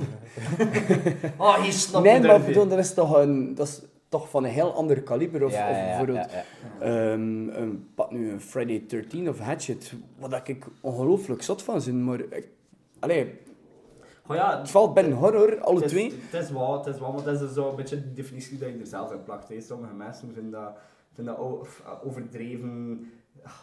oh, 1.37 1.61
hij 1.61 1.71
snapt 1.71 2.05
nee, 2.05 2.21
maar 2.21 2.39
je. 2.39 2.45
bedoel, 2.45 2.67
dat 2.67 2.77
is 2.77 2.93
toch 2.93 3.17
een... 3.17 3.55
Dat 3.55 3.67
is 3.67 3.81
toch 4.09 4.29
van 4.29 4.43
een 4.43 4.49
heel 4.49 4.73
ander 4.73 5.01
kaliber. 5.03 5.43
Of, 5.45 5.51
Ja, 5.51 5.69
of 5.69 5.75
ja, 5.75 5.81
ja, 5.81 5.87
bijvoorbeeld... 5.87 6.31
ja, 6.31 6.43
ja. 6.79 6.85
Ehm, 7.11 7.47
een, 7.49 7.89
pak 7.95 8.11
nu 8.11 8.31
een 8.31 8.41
Friday 8.41 8.83
13 8.87 9.29
of 9.29 9.39
Hatchet, 9.39 9.93
wat 10.17 10.47
ik 10.47 10.65
ongelooflijk 10.81 11.41
zot 11.41 11.61
van 11.63 11.81
vind, 11.81 12.01
maar 12.05 12.19
ik, 12.19 12.47
allee, 12.99 13.39
Oh 14.27 14.35
ja, 14.35 14.59
het 14.59 14.71
valt 14.71 14.93
binnen 14.93 15.13
horror, 15.17 15.59
alle 15.61 15.81
twee. 15.81 16.13
Het 16.29 16.41
is 16.43 16.51
wel, 16.51 16.77
het 16.77 16.85
is 16.93 16.99
wel, 16.99 17.11
maar 17.11 17.23
dat 17.23 17.41
is 17.41 17.53
zo 17.53 17.69
een 17.69 17.75
beetje 17.75 18.01
de 18.01 18.13
definitie 18.13 18.57
dat 18.57 18.69
je 18.69 18.77
er 18.79 18.85
zelf 18.85 19.11
in 19.11 19.23
plakt. 19.23 19.49
Hè. 19.49 19.61
Sommige 19.61 19.93
mensen 19.93 20.33
vinden 20.33 20.51
dat, 20.51 20.71
vinden 21.13 21.35
dat 21.35 21.45
uh, 21.45 22.07
overdreven 22.07 22.69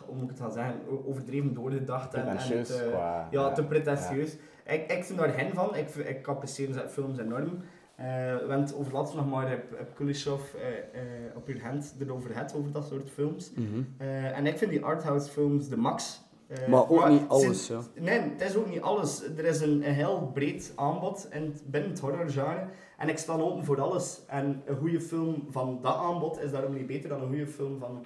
hoe 0.06 0.14
moet 0.14 0.22
ik 0.22 0.28
het 0.30 0.38
gaan 0.40 0.52
zeggen, 0.52 1.06
overdreven 1.06 1.54
doorgedacht. 1.54 2.14
En, 2.14 2.20
en 2.20 2.26
Pretentieus 2.36 2.68
het, 2.68 2.80
eh, 2.82 2.88
qua- 2.88 3.28
ja, 3.30 3.40
ja, 3.40 3.52
te 3.52 3.64
pretentieus. 3.64 4.32
Ik, 4.66 4.92
ik 4.92 5.04
ben 5.08 5.16
daar 5.16 5.36
hen 5.36 5.54
van, 5.54 5.76
ik, 5.76 5.88
ik 5.94 6.26
apprecieer 6.26 6.88
films 6.88 7.18
enorm. 7.18 7.58
Eh 7.96 8.46
want 8.48 8.74
over 8.74 8.92
laatst 8.92 9.14
nog 9.14 9.28
maar 9.30 9.48
heb, 9.48 9.78
heb 9.78 9.94
Kuleshov 9.94 10.54
eh, 10.54 10.68
eh, 11.00 11.36
op 11.36 11.46
uw 11.48 11.58
hand 11.60 11.94
erover 12.00 12.30
gehad, 12.30 12.54
over 12.56 12.72
dat 12.72 12.86
soort 12.86 13.10
films. 13.10 13.52
Mhm. 13.54 13.82
Eh, 13.98 14.38
en 14.38 14.46
ik 14.46 14.58
vind 14.58 14.70
die 14.70 14.84
arthouse 14.84 15.30
films 15.30 15.68
de 15.68 15.76
max. 15.76 16.24
Eh, 16.46 16.68
Maar 16.68 16.88
ook 16.90 17.08
niet 17.08 17.22
alles, 17.28 17.68
ja. 17.68 17.80
Nee, 17.94 18.18
het 18.20 18.40
is 18.40 18.56
ook 18.56 18.68
niet 18.70 18.80
alles. 18.80 19.22
Er 19.36 19.44
is 19.44 19.60
een, 19.60 19.70
een 19.88 19.94
heel 19.94 20.30
breed 20.34 20.72
aanbod 20.76 21.28
in, 21.30 21.42
het- 21.44 21.62
binnen 21.70 21.90
het 21.90 22.00
horrorgenre. 22.00 22.66
En 22.98 23.08
ik 23.08 23.18
sta 23.18 23.32
open 23.34 23.64
voor 23.64 23.80
alles. 23.80 24.20
En 24.26 24.62
een 24.64 24.76
goede 24.76 25.00
film 25.00 25.46
van 25.50 25.78
dat 25.82 25.94
aanbod 25.96 26.42
is 26.42 26.50
daarom 26.50 26.74
niet 26.74 26.86
beter 26.86 27.08
dan 27.08 27.20
een 27.22 27.28
goede 27.28 27.46
film 27.46 27.78
van, 27.78 28.04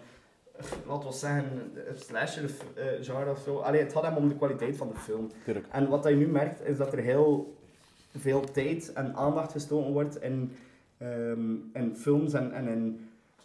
eh, 0.57 0.64
laten 0.88 1.09
we 1.09 1.14
zeggen, 1.14 1.72
slasher 1.94 2.50
eh, 2.74 2.85
genre 3.00 3.31
of 3.31 3.38
zo. 3.38 3.57
Allee, 3.59 3.81
het 3.83 3.92
gaat 3.92 4.03
hem 4.03 4.16
om 4.16 4.29
de 4.29 4.37
kwaliteit 4.37 4.76
van 4.76 4.88
de 4.88 4.96
film. 4.98 5.31
Tuurlijk. 5.44 5.66
En 5.70 5.88
wat 5.88 6.05
je 6.05 6.14
nu 6.14 6.26
merkt, 6.29 6.66
is 6.66 6.76
dat 6.76 6.92
er 6.92 6.98
heel 6.98 7.59
veel 8.16 8.40
tijd 8.40 8.92
en 8.92 9.14
aandacht 9.14 9.52
gestoken 9.52 9.92
wordt 9.92 10.22
in, 10.22 10.52
ehm, 10.98 11.54
in 11.72 11.96
films 11.96 12.32
en, 12.32 12.52
en 12.52 12.68
in 12.68 13.00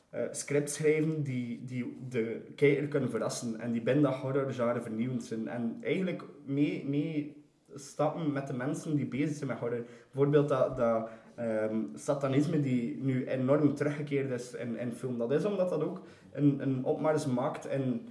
eh, 0.10 0.22
scripts 0.32 0.74
schrijven 0.74 1.24
die, 1.24 1.66
die 1.66 1.98
de 2.10 2.42
kijker 2.56 2.88
kunnen 2.88 3.10
verrassen 3.10 3.60
en 3.60 3.72
die 3.72 3.82
binnen 3.82 4.04
dat 4.04 4.14
horrorgenre 4.14 4.82
vernieuwend 4.82 5.24
zijn. 5.24 5.48
En 5.48 5.78
eigenlijk 5.82 6.24
mee, 6.46 6.86
mee 6.88 7.44
stappen 7.76 8.32
met 8.32 8.48
de 8.48 8.54
mensen 8.54 8.96
die 8.96 9.06
bezig 9.06 9.36
zijn 9.36 9.50
met 9.50 9.60
horror. 9.60 9.86
Bijvoorbeeld 10.12 10.50
dat, 10.50 10.78
dat 10.78 11.10
ehm, 11.36 11.80
satanisme 11.96 12.60
die 12.60 12.98
nu 13.02 13.28
enorm 13.28 13.76
teruggekeerd 13.76 14.32
is 14.32 14.54
in, 14.54 14.78
in 14.78 14.94
film. 14.94 15.18
Dat 15.18 15.32
is 15.32 15.46
omdat 15.46 15.70
dat 15.70 15.84
ook 15.84 16.02
een, 16.32 16.62
een 16.62 16.84
opmars 16.84 17.26
maakt 17.26 17.66
in 17.68 18.08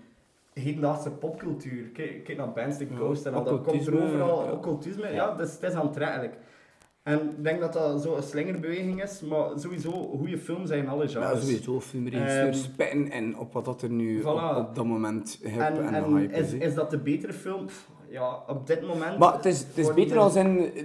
hedendaagse 0.54 1.10
popcultuur. 1.10 1.84
Kijk, 1.88 2.24
kijk 2.24 2.38
naar 2.38 2.52
bands 2.52 2.78
Ja, 2.78 2.86
Ghost 2.96 3.26
en 3.26 3.34
al, 3.34 3.44
dat 3.44 3.62
komt 3.62 3.86
er 3.86 4.02
overal. 4.02 4.44
ja. 4.44 4.52
Occultisme, 4.52 5.10
ja, 5.12 5.34
dus 5.36 5.52
het 5.52 5.62
is 5.62 5.72
aantrekkelijk. 5.72 6.34
En 7.02 7.14
ik 7.20 7.44
denk 7.44 7.60
dat 7.60 7.72
dat 7.72 8.02
zo 8.02 8.16
een 8.16 8.22
slingerbeweging 8.22 9.02
is, 9.02 9.20
maar 9.20 9.48
sowieso 9.56 9.90
goede 9.90 10.38
films 10.38 10.68
zijn 10.68 10.88
alle 10.88 11.02
Ja, 11.02 11.08
genres. 11.10 11.40
sowieso. 11.40 11.80
Filmregisseurs 11.80 12.62
Ehm, 12.64 12.72
spijten 12.72 13.10
en 13.10 13.38
op 13.38 13.52
wat 13.52 13.64
dat 13.64 13.82
er 13.82 13.90
nu 13.90 14.20
Voilà. 14.20 14.24
op, 14.24 14.56
op 14.56 14.74
dat 14.74 14.84
moment 14.84 15.38
hip 15.42 15.58
en, 15.60 15.76
En, 15.86 15.94
en 15.94 16.14
hype 16.16 16.34
is, 16.36 16.52
is. 16.52 16.74
dat 16.74 16.90
de 16.90 16.98
betere 16.98 17.32
film? 17.32 17.66
Ja, 18.08 18.42
op 18.48 18.66
dit 18.66 18.82
moment... 18.86 19.18
Maar 19.18 19.34
het 19.34 19.44
is, 19.44 19.58
het 19.60 19.78
is 19.78 19.94
beter 19.94 20.16
er- 20.16 20.22
als 20.22 20.34
in 20.36 20.58
eh, 20.74 20.84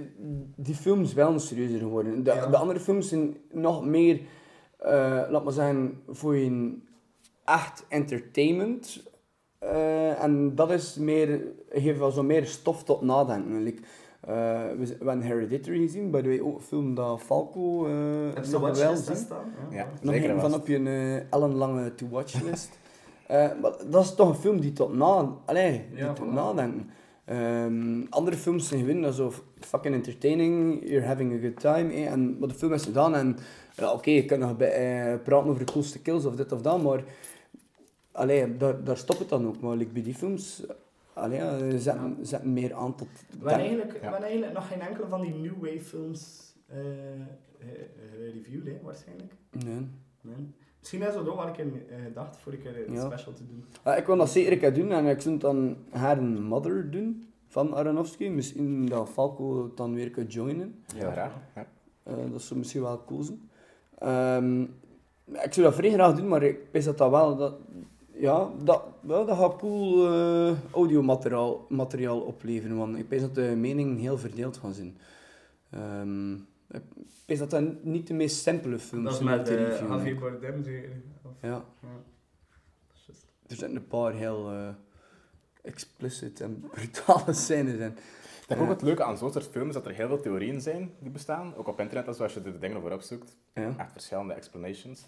die 0.56 0.74
films 0.74 1.12
wel 1.14 1.38
serieuzer 1.38 1.78
geworden. 1.78 2.22
De, 2.24 2.30
Ja. 2.34 2.46
de 2.46 2.56
andere 2.56 2.80
films 2.80 3.08
zijn 3.08 3.36
nog 3.52 3.84
meer, 3.84 4.20
eh, 4.78 5.20
laat 5.28 5.44
maar 5.44 5.52
zeggen, 5.52 6.00
voor 6.08 6.36
je 6.36 6.78
echt 7.44 7.84
entertainment. 7.88 9.02
Eh, 9.60 10.22
en 10.22 10.54
dat 10.54 10.70
is 10.70 10.96
meer, 10.96 11.40
geeft 11.70 11.98
wel 11.98 12.10
zo 12.10 12.22
meer 12.22 12.46
stof 12.46 12.84
tot 12.84 13.00
nadenken. 13.02 13.62
Like, 13.62 13.82
eh, 14.20 14.32
we, 14.78 14.96
hebben 14.98 15.20
Hereditary 15.20 15.78
gezien, 15.78 16.10
by 16.10 16.20
the 16.20 16.28
way 16.28 16.40
ook 16.40 16.56
een 16.56 16.62
film 16.62 16.94
dat 16.94 17.20
Falco 17.20 17.86
eh 17.86 17.92
Heb 18.34 18.44
je 18.44 18.50
nog 18.50 18.60
wel 18.60 18.70
watchlist 18.70 19.06
zien. 19.06 19.26
Ja. 19.70 19.86
Nog 20.02 20.14
zeker 20.14 20.30
een 20.30 20.36
en 20.36 20.40
van 20.40 20.54
op 20.54 20.66
je 20.66 20.78
uh, 20.78 21.32
ellenlange 21.32 21.94
to-watch-list. 21.94 22.70
Eh, 23.30 23.50
maar 23.62 23.72
dat 23.90 24.04
is 24.04 24.14
toch 24.14 24.28
een 24.28 24.34
film 24.34 24.60
die 24.60 24.72
tot, 24.72 24.94
na, 24.94 25.36
allee, 25.44 25.84
die 25.90 25.98
Ja, 25.98 26.12
tot 26.12 26.32
nadenken. 26.32 26.90
Ehm, 27.24 28.02
andere 28.08 28.36
films 28.36 28.68
zijn 28.68 28.80
gewoon 28.80 29.02
dat 29.02 29.14
zo 29.14 29.32
fucking 29.60 29.94
entertaining, 29.94 30.80
you're 30.88 31.06
having 31.06 31.32
a 31.32 31.38
good 31.40 31.60
time. 31.60 31.92
eh, 31.92 32.12
en 32.12 32.36
wat 32.38 32.48
de 32.48 32.54
film 32.54 32.72
is 32.72 32.82
gedaan 32.82 33.14
en 33.14 33.36
ja, 33.76 33.92
oké, 33.92 34.10
je 34.10 34.24
kunt 34.24 34.40
nog 34.40 34.56
bij, 34.56 34.72
eh, 34.72 35.18
praten 35.22 35.48
over 35.50 35.66
de 35.66 35.72
coolste 35.72 35.98
kills 35.98 36.24
of 36.24 36.34
dit 36.34 36.52
of 36.52 36.60
dat, 36.60 36.82
maar 36.82 37.04
allee, 38.20 38.56
daar, 38.56 38.84
daar 38.84 38.96
stopt 38.96 39.18
het 39.18 39.28
dan 39.28 39.46
ook. 39.46 39.60
Maar 39.60 39.76
like, 39.76 39.92
bij 39.92 40.02
die 40.02 40.14
films 40.14 40.64
allee, 41.12 41.38
ja, 41.38 41.78
zetten, 41.78 42.16
zetten 42.22 42.52
meer 42.52 42.74
aan 42.74 42.94
tot... 42.94 43.08
We 43.28 43.48
hebben 43.50 43.66
eigenlijk, 43.66 44.02
Ja. 44.02 44.22
eigenlijk 44.22 44.52
nog 44.52 44.68
geen 44.68 44.80
enkele 44.80 45.08
van 45.08 45.20
die 45.20 45.34
New 45.34 45.54
Wave 45.60 45.80
films 45.80 46.52
eh 46.66 46.78
eh, 47.60 47.66
eh, 47.68 48.32
reviewed, 48.34 48.66
hè, 48.66 48.78
waarschijnlijk. 48.82 49.32
Nee. 49.64 49.86
Nee. 50.20 50.50
Misschien 50.78 51.02
is 51.02 51.14
dat 51.14 51.28
ook 51.28 51.36
wel 51.36 51.46
een 51.46 51.52
keer 51.52 51.66
eh, 51.88 52.02
gedacht 52.04 52.36
voor 52.36 52.52
een 52.52 52.62
keer 52.62 52.88
een 52.88 52.94
Ja. 52.94 53.04
special 53.06 53.32
te 53.32 53.46
doen. 53.46 53.64
Ah, 53.82 53.96
ik 53.98 54.06
wil 54.06 54.16
dat 54.16 54.30
zeker 54.30 54.52
een 54.52 54.58
keer 54.58 54.74
doen 54.74 54.92
en 54.92 55.06
ik 55.06 55.20
zou 55.20 55.32
het 55.34 55.42
dan 55.42 55.76
haar 55.90 56.18
een 56.18 56.42
Mother 56.42 56.90
doen 56.90 57.24
van 57.46 57.74
Aronofsky. 57.74 58.28
Misschien 58.28 58.86
dat 58.86 59.08
Falco 59.08 59.62
het 59.64 59.76
dan 59.76 59.94
weer 59.94 60.10
kan 60.10 60.24
joinen. 60.26 60.82
Heel 60.94 61.10
graag. 61.10 61.32
Ja. 61.54 61.66
Eh, 62.02 62.14
dat 62.32 62.42
zou 62.42 62.58
misschien 62.58 62.82
wel 62.82 63.04
cool 63.04 63.22
zijn. 63.22 63.50
Ehm, 63.98 64.62
ik 65.44 65.52
zou 65.52 65.66
dat 65.66 65.74
vrij 65.74 65.90
graag 65.90 66.16
doen, 66.16 66.28
maar 66.28 66.42
ik 66.42 66.58
wist 66.72 66.86
dat 66.86 66.98
dat 66.98 67.10
wel... 67.10 67.36
Dat, 67.36 67.54
ja, 68.20 68.50
dat, 68.62 68.82
wel, 69.00 69.26
dat 69.26 69.38
gaat 69.38 69.56
cool 69.56 70.06
eh 70.12 70.56
audiomateriaal 70.72 71.66
materiaal 71.68 72.20
opleveren, 72.20 72.76
want 72.76 72.96
ik 72.98 73.08
weet 73.08 73.20
dat 73.20 73.34
de 73.34 73.54
meningen 73.56 73.96
heel 73.96 74.18
verdeeld 74.18 74.56
gaan 74.56 74.74
zijn. 74.74 74.98
Ehm, 75.70 76.34
ik 76.70 76.82
weet 77.26 77.38
dat 77.38 77.50
dat 77.50 77.84
niet 77.84 78.06
de 78.06 78.14
meest 78.14 78.42
simpele 78.42 78.78
films 78.78 79.04
Dat 79.04 79.12
is 79.12 79.18
zijn 79.26 79.36
met 79.38 79.48
eh. 79.48 79.88
Javier 79.88 80.18
Bardem 80.20 80.62
zeker. 80.64 80.90
Of- 81.22 81.32
Ja. 81.42 81.48
ja. 81.48 81.64
Dat. 83.06 83.16
Er 83.46 83.56
zijn 83.56 83.76
een 83.76 83.86
paar 83.86 84.12
heel 84.12 84.50
eh, 84.50 84.68
explicit 85.62 86.40
en 86.40 86.60
brutale 86.72 87.32
scènes 87.32 87.74
in. 87.78 87.90
Ik 88.40 88.56
denk 88.56 88.60
ook 88.60 88.68
het 88.68 88.82
leuke 88.82 89.04
aan 89.04 89.18
zo'n 89.18 89.32
soort 89.32 89.46
films 89.46 89.68
is 89.68 89.74
dat 89.74 89.86
er 89.86 89.92
heel 89.92 90.06
veel 90.08 90.20
theorieën 90.20 90.60
zijn 90.60 90.90
die 90.98 91.10
bestaan. 91.10 91.54
Ook 91.54 91.66
op 91.68 91.80
internet, 91.80 92.08
als 92.20 92.32
je 92.34 92.40
er 92.40 92.52
de 92.52 92.58
dingen 92.58 92.76
over 92.76 92.92
opzoekt. 92.92 93.36
Ja. 93.54 93.74
Echt 93.78 93.92
verschillende 93.92 94.34
explanations. 94.34 95.06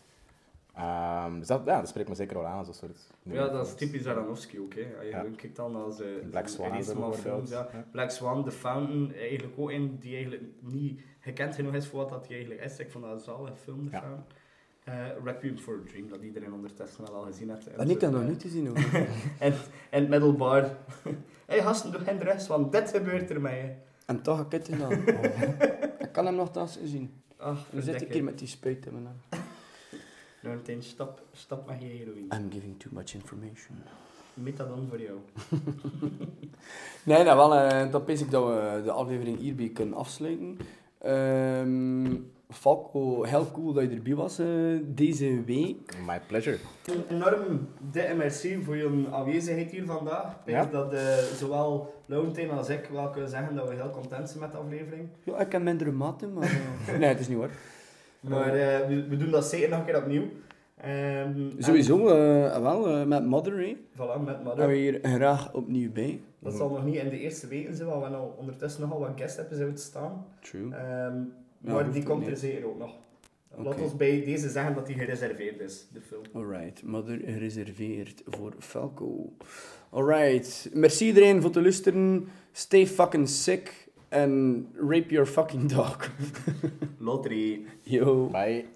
Ehm, 0.75 1.39
dus 1.39 1.47
dat, 1.47 1.63
ja, 1.65 1.79
dat 1.81 1.89
spreekt 1.89 2.09
me 2.09 2.15
zeker 2.15 2.37
wel 2.37 2.47
aan, 2.47 2.65
zo'n 2.65 2.75
soort... 2.75 2.99
Ja, 3.23 3.49
dat 3.49 3.67
is 3.67 3.75
typisch 3.75 4.07
Aronofsky 4.07 4.59
ook. 4.59 4.75
Hè. 4.75 4.83
Als 4.97 5.05
je 5.05 5.11
Ja. 5.11 5.19
gewoon 5.19 5.37
kijkt 5.37 5.57
dan 5.57 5.77
als 5.77 6.01
eh, 6.01 6.07
Black 6.31 6.49
Swan 6.49 6.83
films, 7.15 7.51
ja. 7.51 7.69
Ja. 7.73 7.85
Black 7.91 8.11
Swan, 8.11 8.45
The 8.45 8.51
Fountain, 8.51 9.15
eigenlijk 9.15 9.55
ook 9.59 9.71
een 9.71 9.97
die 10.01 10.15
eigenlijk 10.15 10.43
niet 10.61 11.01
gekend 11.21 11.55
genoeg 11.55 11.75
is 11.75 11.87
voor 11.87 11.99
wat 12.01 12.09
dat 12.09 12.27
die 12.27 12.37
eigenlijk 12.37 12.65
is. 12.65 12.79
Ik 12.79 12.91
vond 12.91 13.05
dat 13.05 13.13
een 13.13 13.21
zalige 13.21 13.57
film, 13.57 13.85
The 13.91 13.97
Ja. 13.97 14.01
Fountain. 14.01 14.25
Requiem 15.25 15.59
for 15.59 15.75
a 15.75 15.89
Dream, 15.89 16.09
dat 16.09 16.23
iedereen 16.23 16.53
ondertussen 16.53 17.05
wel 17.05 17.15
al 17.15 17.23
gezien 17.23 17.51
heeft. 17.51 17.67
En 17.67 17.91
ik 17.91 17.99
kan 17.99 18.13
nog 18.13 18.29
niet 18.29 18.41
te 18.41 18.49
zien 18.49 18.67
hoor. 18.67 18.77
En, 19.39 19.55
en 19.91 20.09
middelbaar. 20.09 20.63
Hé 20.63 21.11
hey, 21.47 21.63
gasten, 21.63 21.93
doe 21.93 22.01
geen 22.01 22.21
rust, 22.23 22.47
want 22.47 22.73
dit 22.73 22.91
gebeurt 22.91 23.31
er 23.31 23.57
je. 23.57 23.73
En 24.07 24.23
toch 24.23 24.37
heb 24.37 24.47
ik 24.47 24.53
het 24.53 24.69
gedaan. 24.69 24.93
ik 26.07 26.13
kan 26.13 26.27
hem 26.27 26.35
nog 26.35 26.51
thuis 26.51 26.79
zien. 26.85 27.23
Ach, 27.37 27.67
Nu 27.73 27.81
zit 27.81 28.03
ik 28.03 28.13
hier 28.13 28.25
met 28.25 28.39
die 28.39 28.49
spuit 28.49 28.87
in 28.87 28.93
mijn 28.93 29.07
hand. 29.07 29.42
Nou, 30.43 30.57
meteen 30.57 30.83
stap, 30.83 31.23
stap 31.33 31.67
met 31.67 31.81
je 31.81 31.87
heroïne. 31.87 32.35
I'm 32.37 32.51
giving 32.53 32.79
too 32.79 32.91
much 32.93 33.15
information. 33.15 33.77
Methadon 34.35 34.87
voor 34.89 35.01
jou. 35.01 35.19
Nee, 37.05 37.25
nou 37.25 37.37
wel, 37.37 37.55
eh, 37.55 37.91
dan 37.91 38.05
pens 38.05 38.21
ik 38.21 38.31
dat 38.31 38.45
we 38.47 38.81
de 38.85 38.91
aflevering 38.91 39.39
hierbij 39.39 39.69
kunnen 39.69 39.95
afsluiten. 39.95 40.59
Ehm 40.99 42.15
Falco, 42.51 43.23
heel 43.25 43.51
cool 43.53 43.73
dat 43.73 43.83
je 43.85 43.91
erbij 43.97 44.15
was 44.15 44.39
eh, 44.39 44.47
deze 44.85 45.45
week. 45.45 45.95
My 46.07 46.21
pleasure. 46.27 46.59
Een 46.85 47.05
enorm 47.17 47.69
dikke 47.91 48.15
merci 48.15 48.63
voor 48.63 48.77
je 48.77 49.05
aanwezigheid 49.13 49.71
hier 49.71 49.87
vandaag. 49.87 50.31
Ik 50.33 50.37
denk 50.45 50.59
Ja. 50.59 50.71
dat 50.71 50.93
eh, 50.93 51.17
zowel 51.17 51.95
Laurentijn 52.07 52.51
als 52.51 52.69
ik 52.69 52.89
wel 52.93 53.11
kunnen 53.11 53.31
zeggen 53.31 53.55
dat 53.55 53.69
we 53.69 53.75
heel 53.75 53.91
content 53.91 54.29
zijn 54.29 54.41
met 54.41 54.53
de 54.53 54.59
aflevering. 54.59 55.09
Ja, 55.23 55.39
ik 55.39 55.53
heb 55.53 55.63
minder 55.63 55.93
maten, 55.95 56.33
maar... 56.33 56.61
nee, 56.99 57.09
het 57.09 57.21
is 57.21 57.29
niet 57.29 57.39
waar. 57.39 57.51
Maar 58.23 58.55
eh, 58.55 58.89
we, 58.89 59.07
we 59.09 59.17
doen 59.17 59.31
dat 59.31 59.45
zeker 59.45 59.69
nog 59.69 59.79
een 59.79 59.85
keer 59.85 59.97
opnieuw. 59.97 60.29
Ehm, 60.77 61.51
Sowieso, 61.59 62.09
eh, 62.09 62.61
wel, 62.63 62.89
eh, 62.89 63.05
met 63.07 63.25
Mother, 63.25 63.57
hè. 63.57 63.65
En, 63.65 63.79
voilà, 63.95 63.97
met 63.97 64.27
Hebben 64.27 64.37
we 64.37 64.43
Mother. 64.45 64.69
hier 64.69 64.99
graag 65.03 65.53
opnieuw 65.53 65.93
bij. 65.93 66.21
Dat 66.39 66.55
zal 66.55 66.69
nog 66.69 66.85
niet 66.85 66.95
in 66.95 67.09
de 67.09 67.19
eerste 67.19 67.47
weken 67.47 67.77
zijn, 67.77 67.89
want 67.89 68.01
we 68.01 68.07
hebben 68.09 68.27
al 68.29 68.37
ondertussen 68.39 68.81
nogal 68.81 68.99
wat 68.99 69.13
guest 69.17 69.39
episodes 69.39 69.83
staan. 69.83 70.27
True. 70.41 70.75
Ehm, 70.75 71.17
maar 71.59 71.93
die 71.93 72.03
komt 72.03 72.27
er 72.27 72.37
zeker 72.37 72.67
ook 72.67 72.79
nog. 72.79 72.91
Laat 73.57 73.75
Oké. 73.75 73.83
ons 73.83 73.97
bij 73.97 74.25
deze 74.25 74.49
zeggen 74.49 74.75
dat 74.75 74.87
die 74.87 74.97
gereserveerd 74.99 75.61
is, 75.61 75.87
de 75.93 76.01
film. 76.01 76.23
Alright, 76.33 76.83
Mother 76.83 77.21
gereserveerd 77.25 78.23
voor 78.27 78.53
Falco. 78.59 79.33
Alright, 79.91 80.71
merci 80.75 81.07
iedereen 81.07 81.43
voor 81.43 81.51
te 81.51 81.63
luisteren. 81.63 82.29
Stay 82.53 82.87
fucking 82.87 83.29
sick 83.29 83.89
and 84.12 84.71
rape 84.77 85.10
your 85.10 85.27
fucking 85.27 85.69
dog. 85.69 86.06
Lottery. 87.00 87.67
Yo. 87.85 88.27
Bye. 88.27 88.67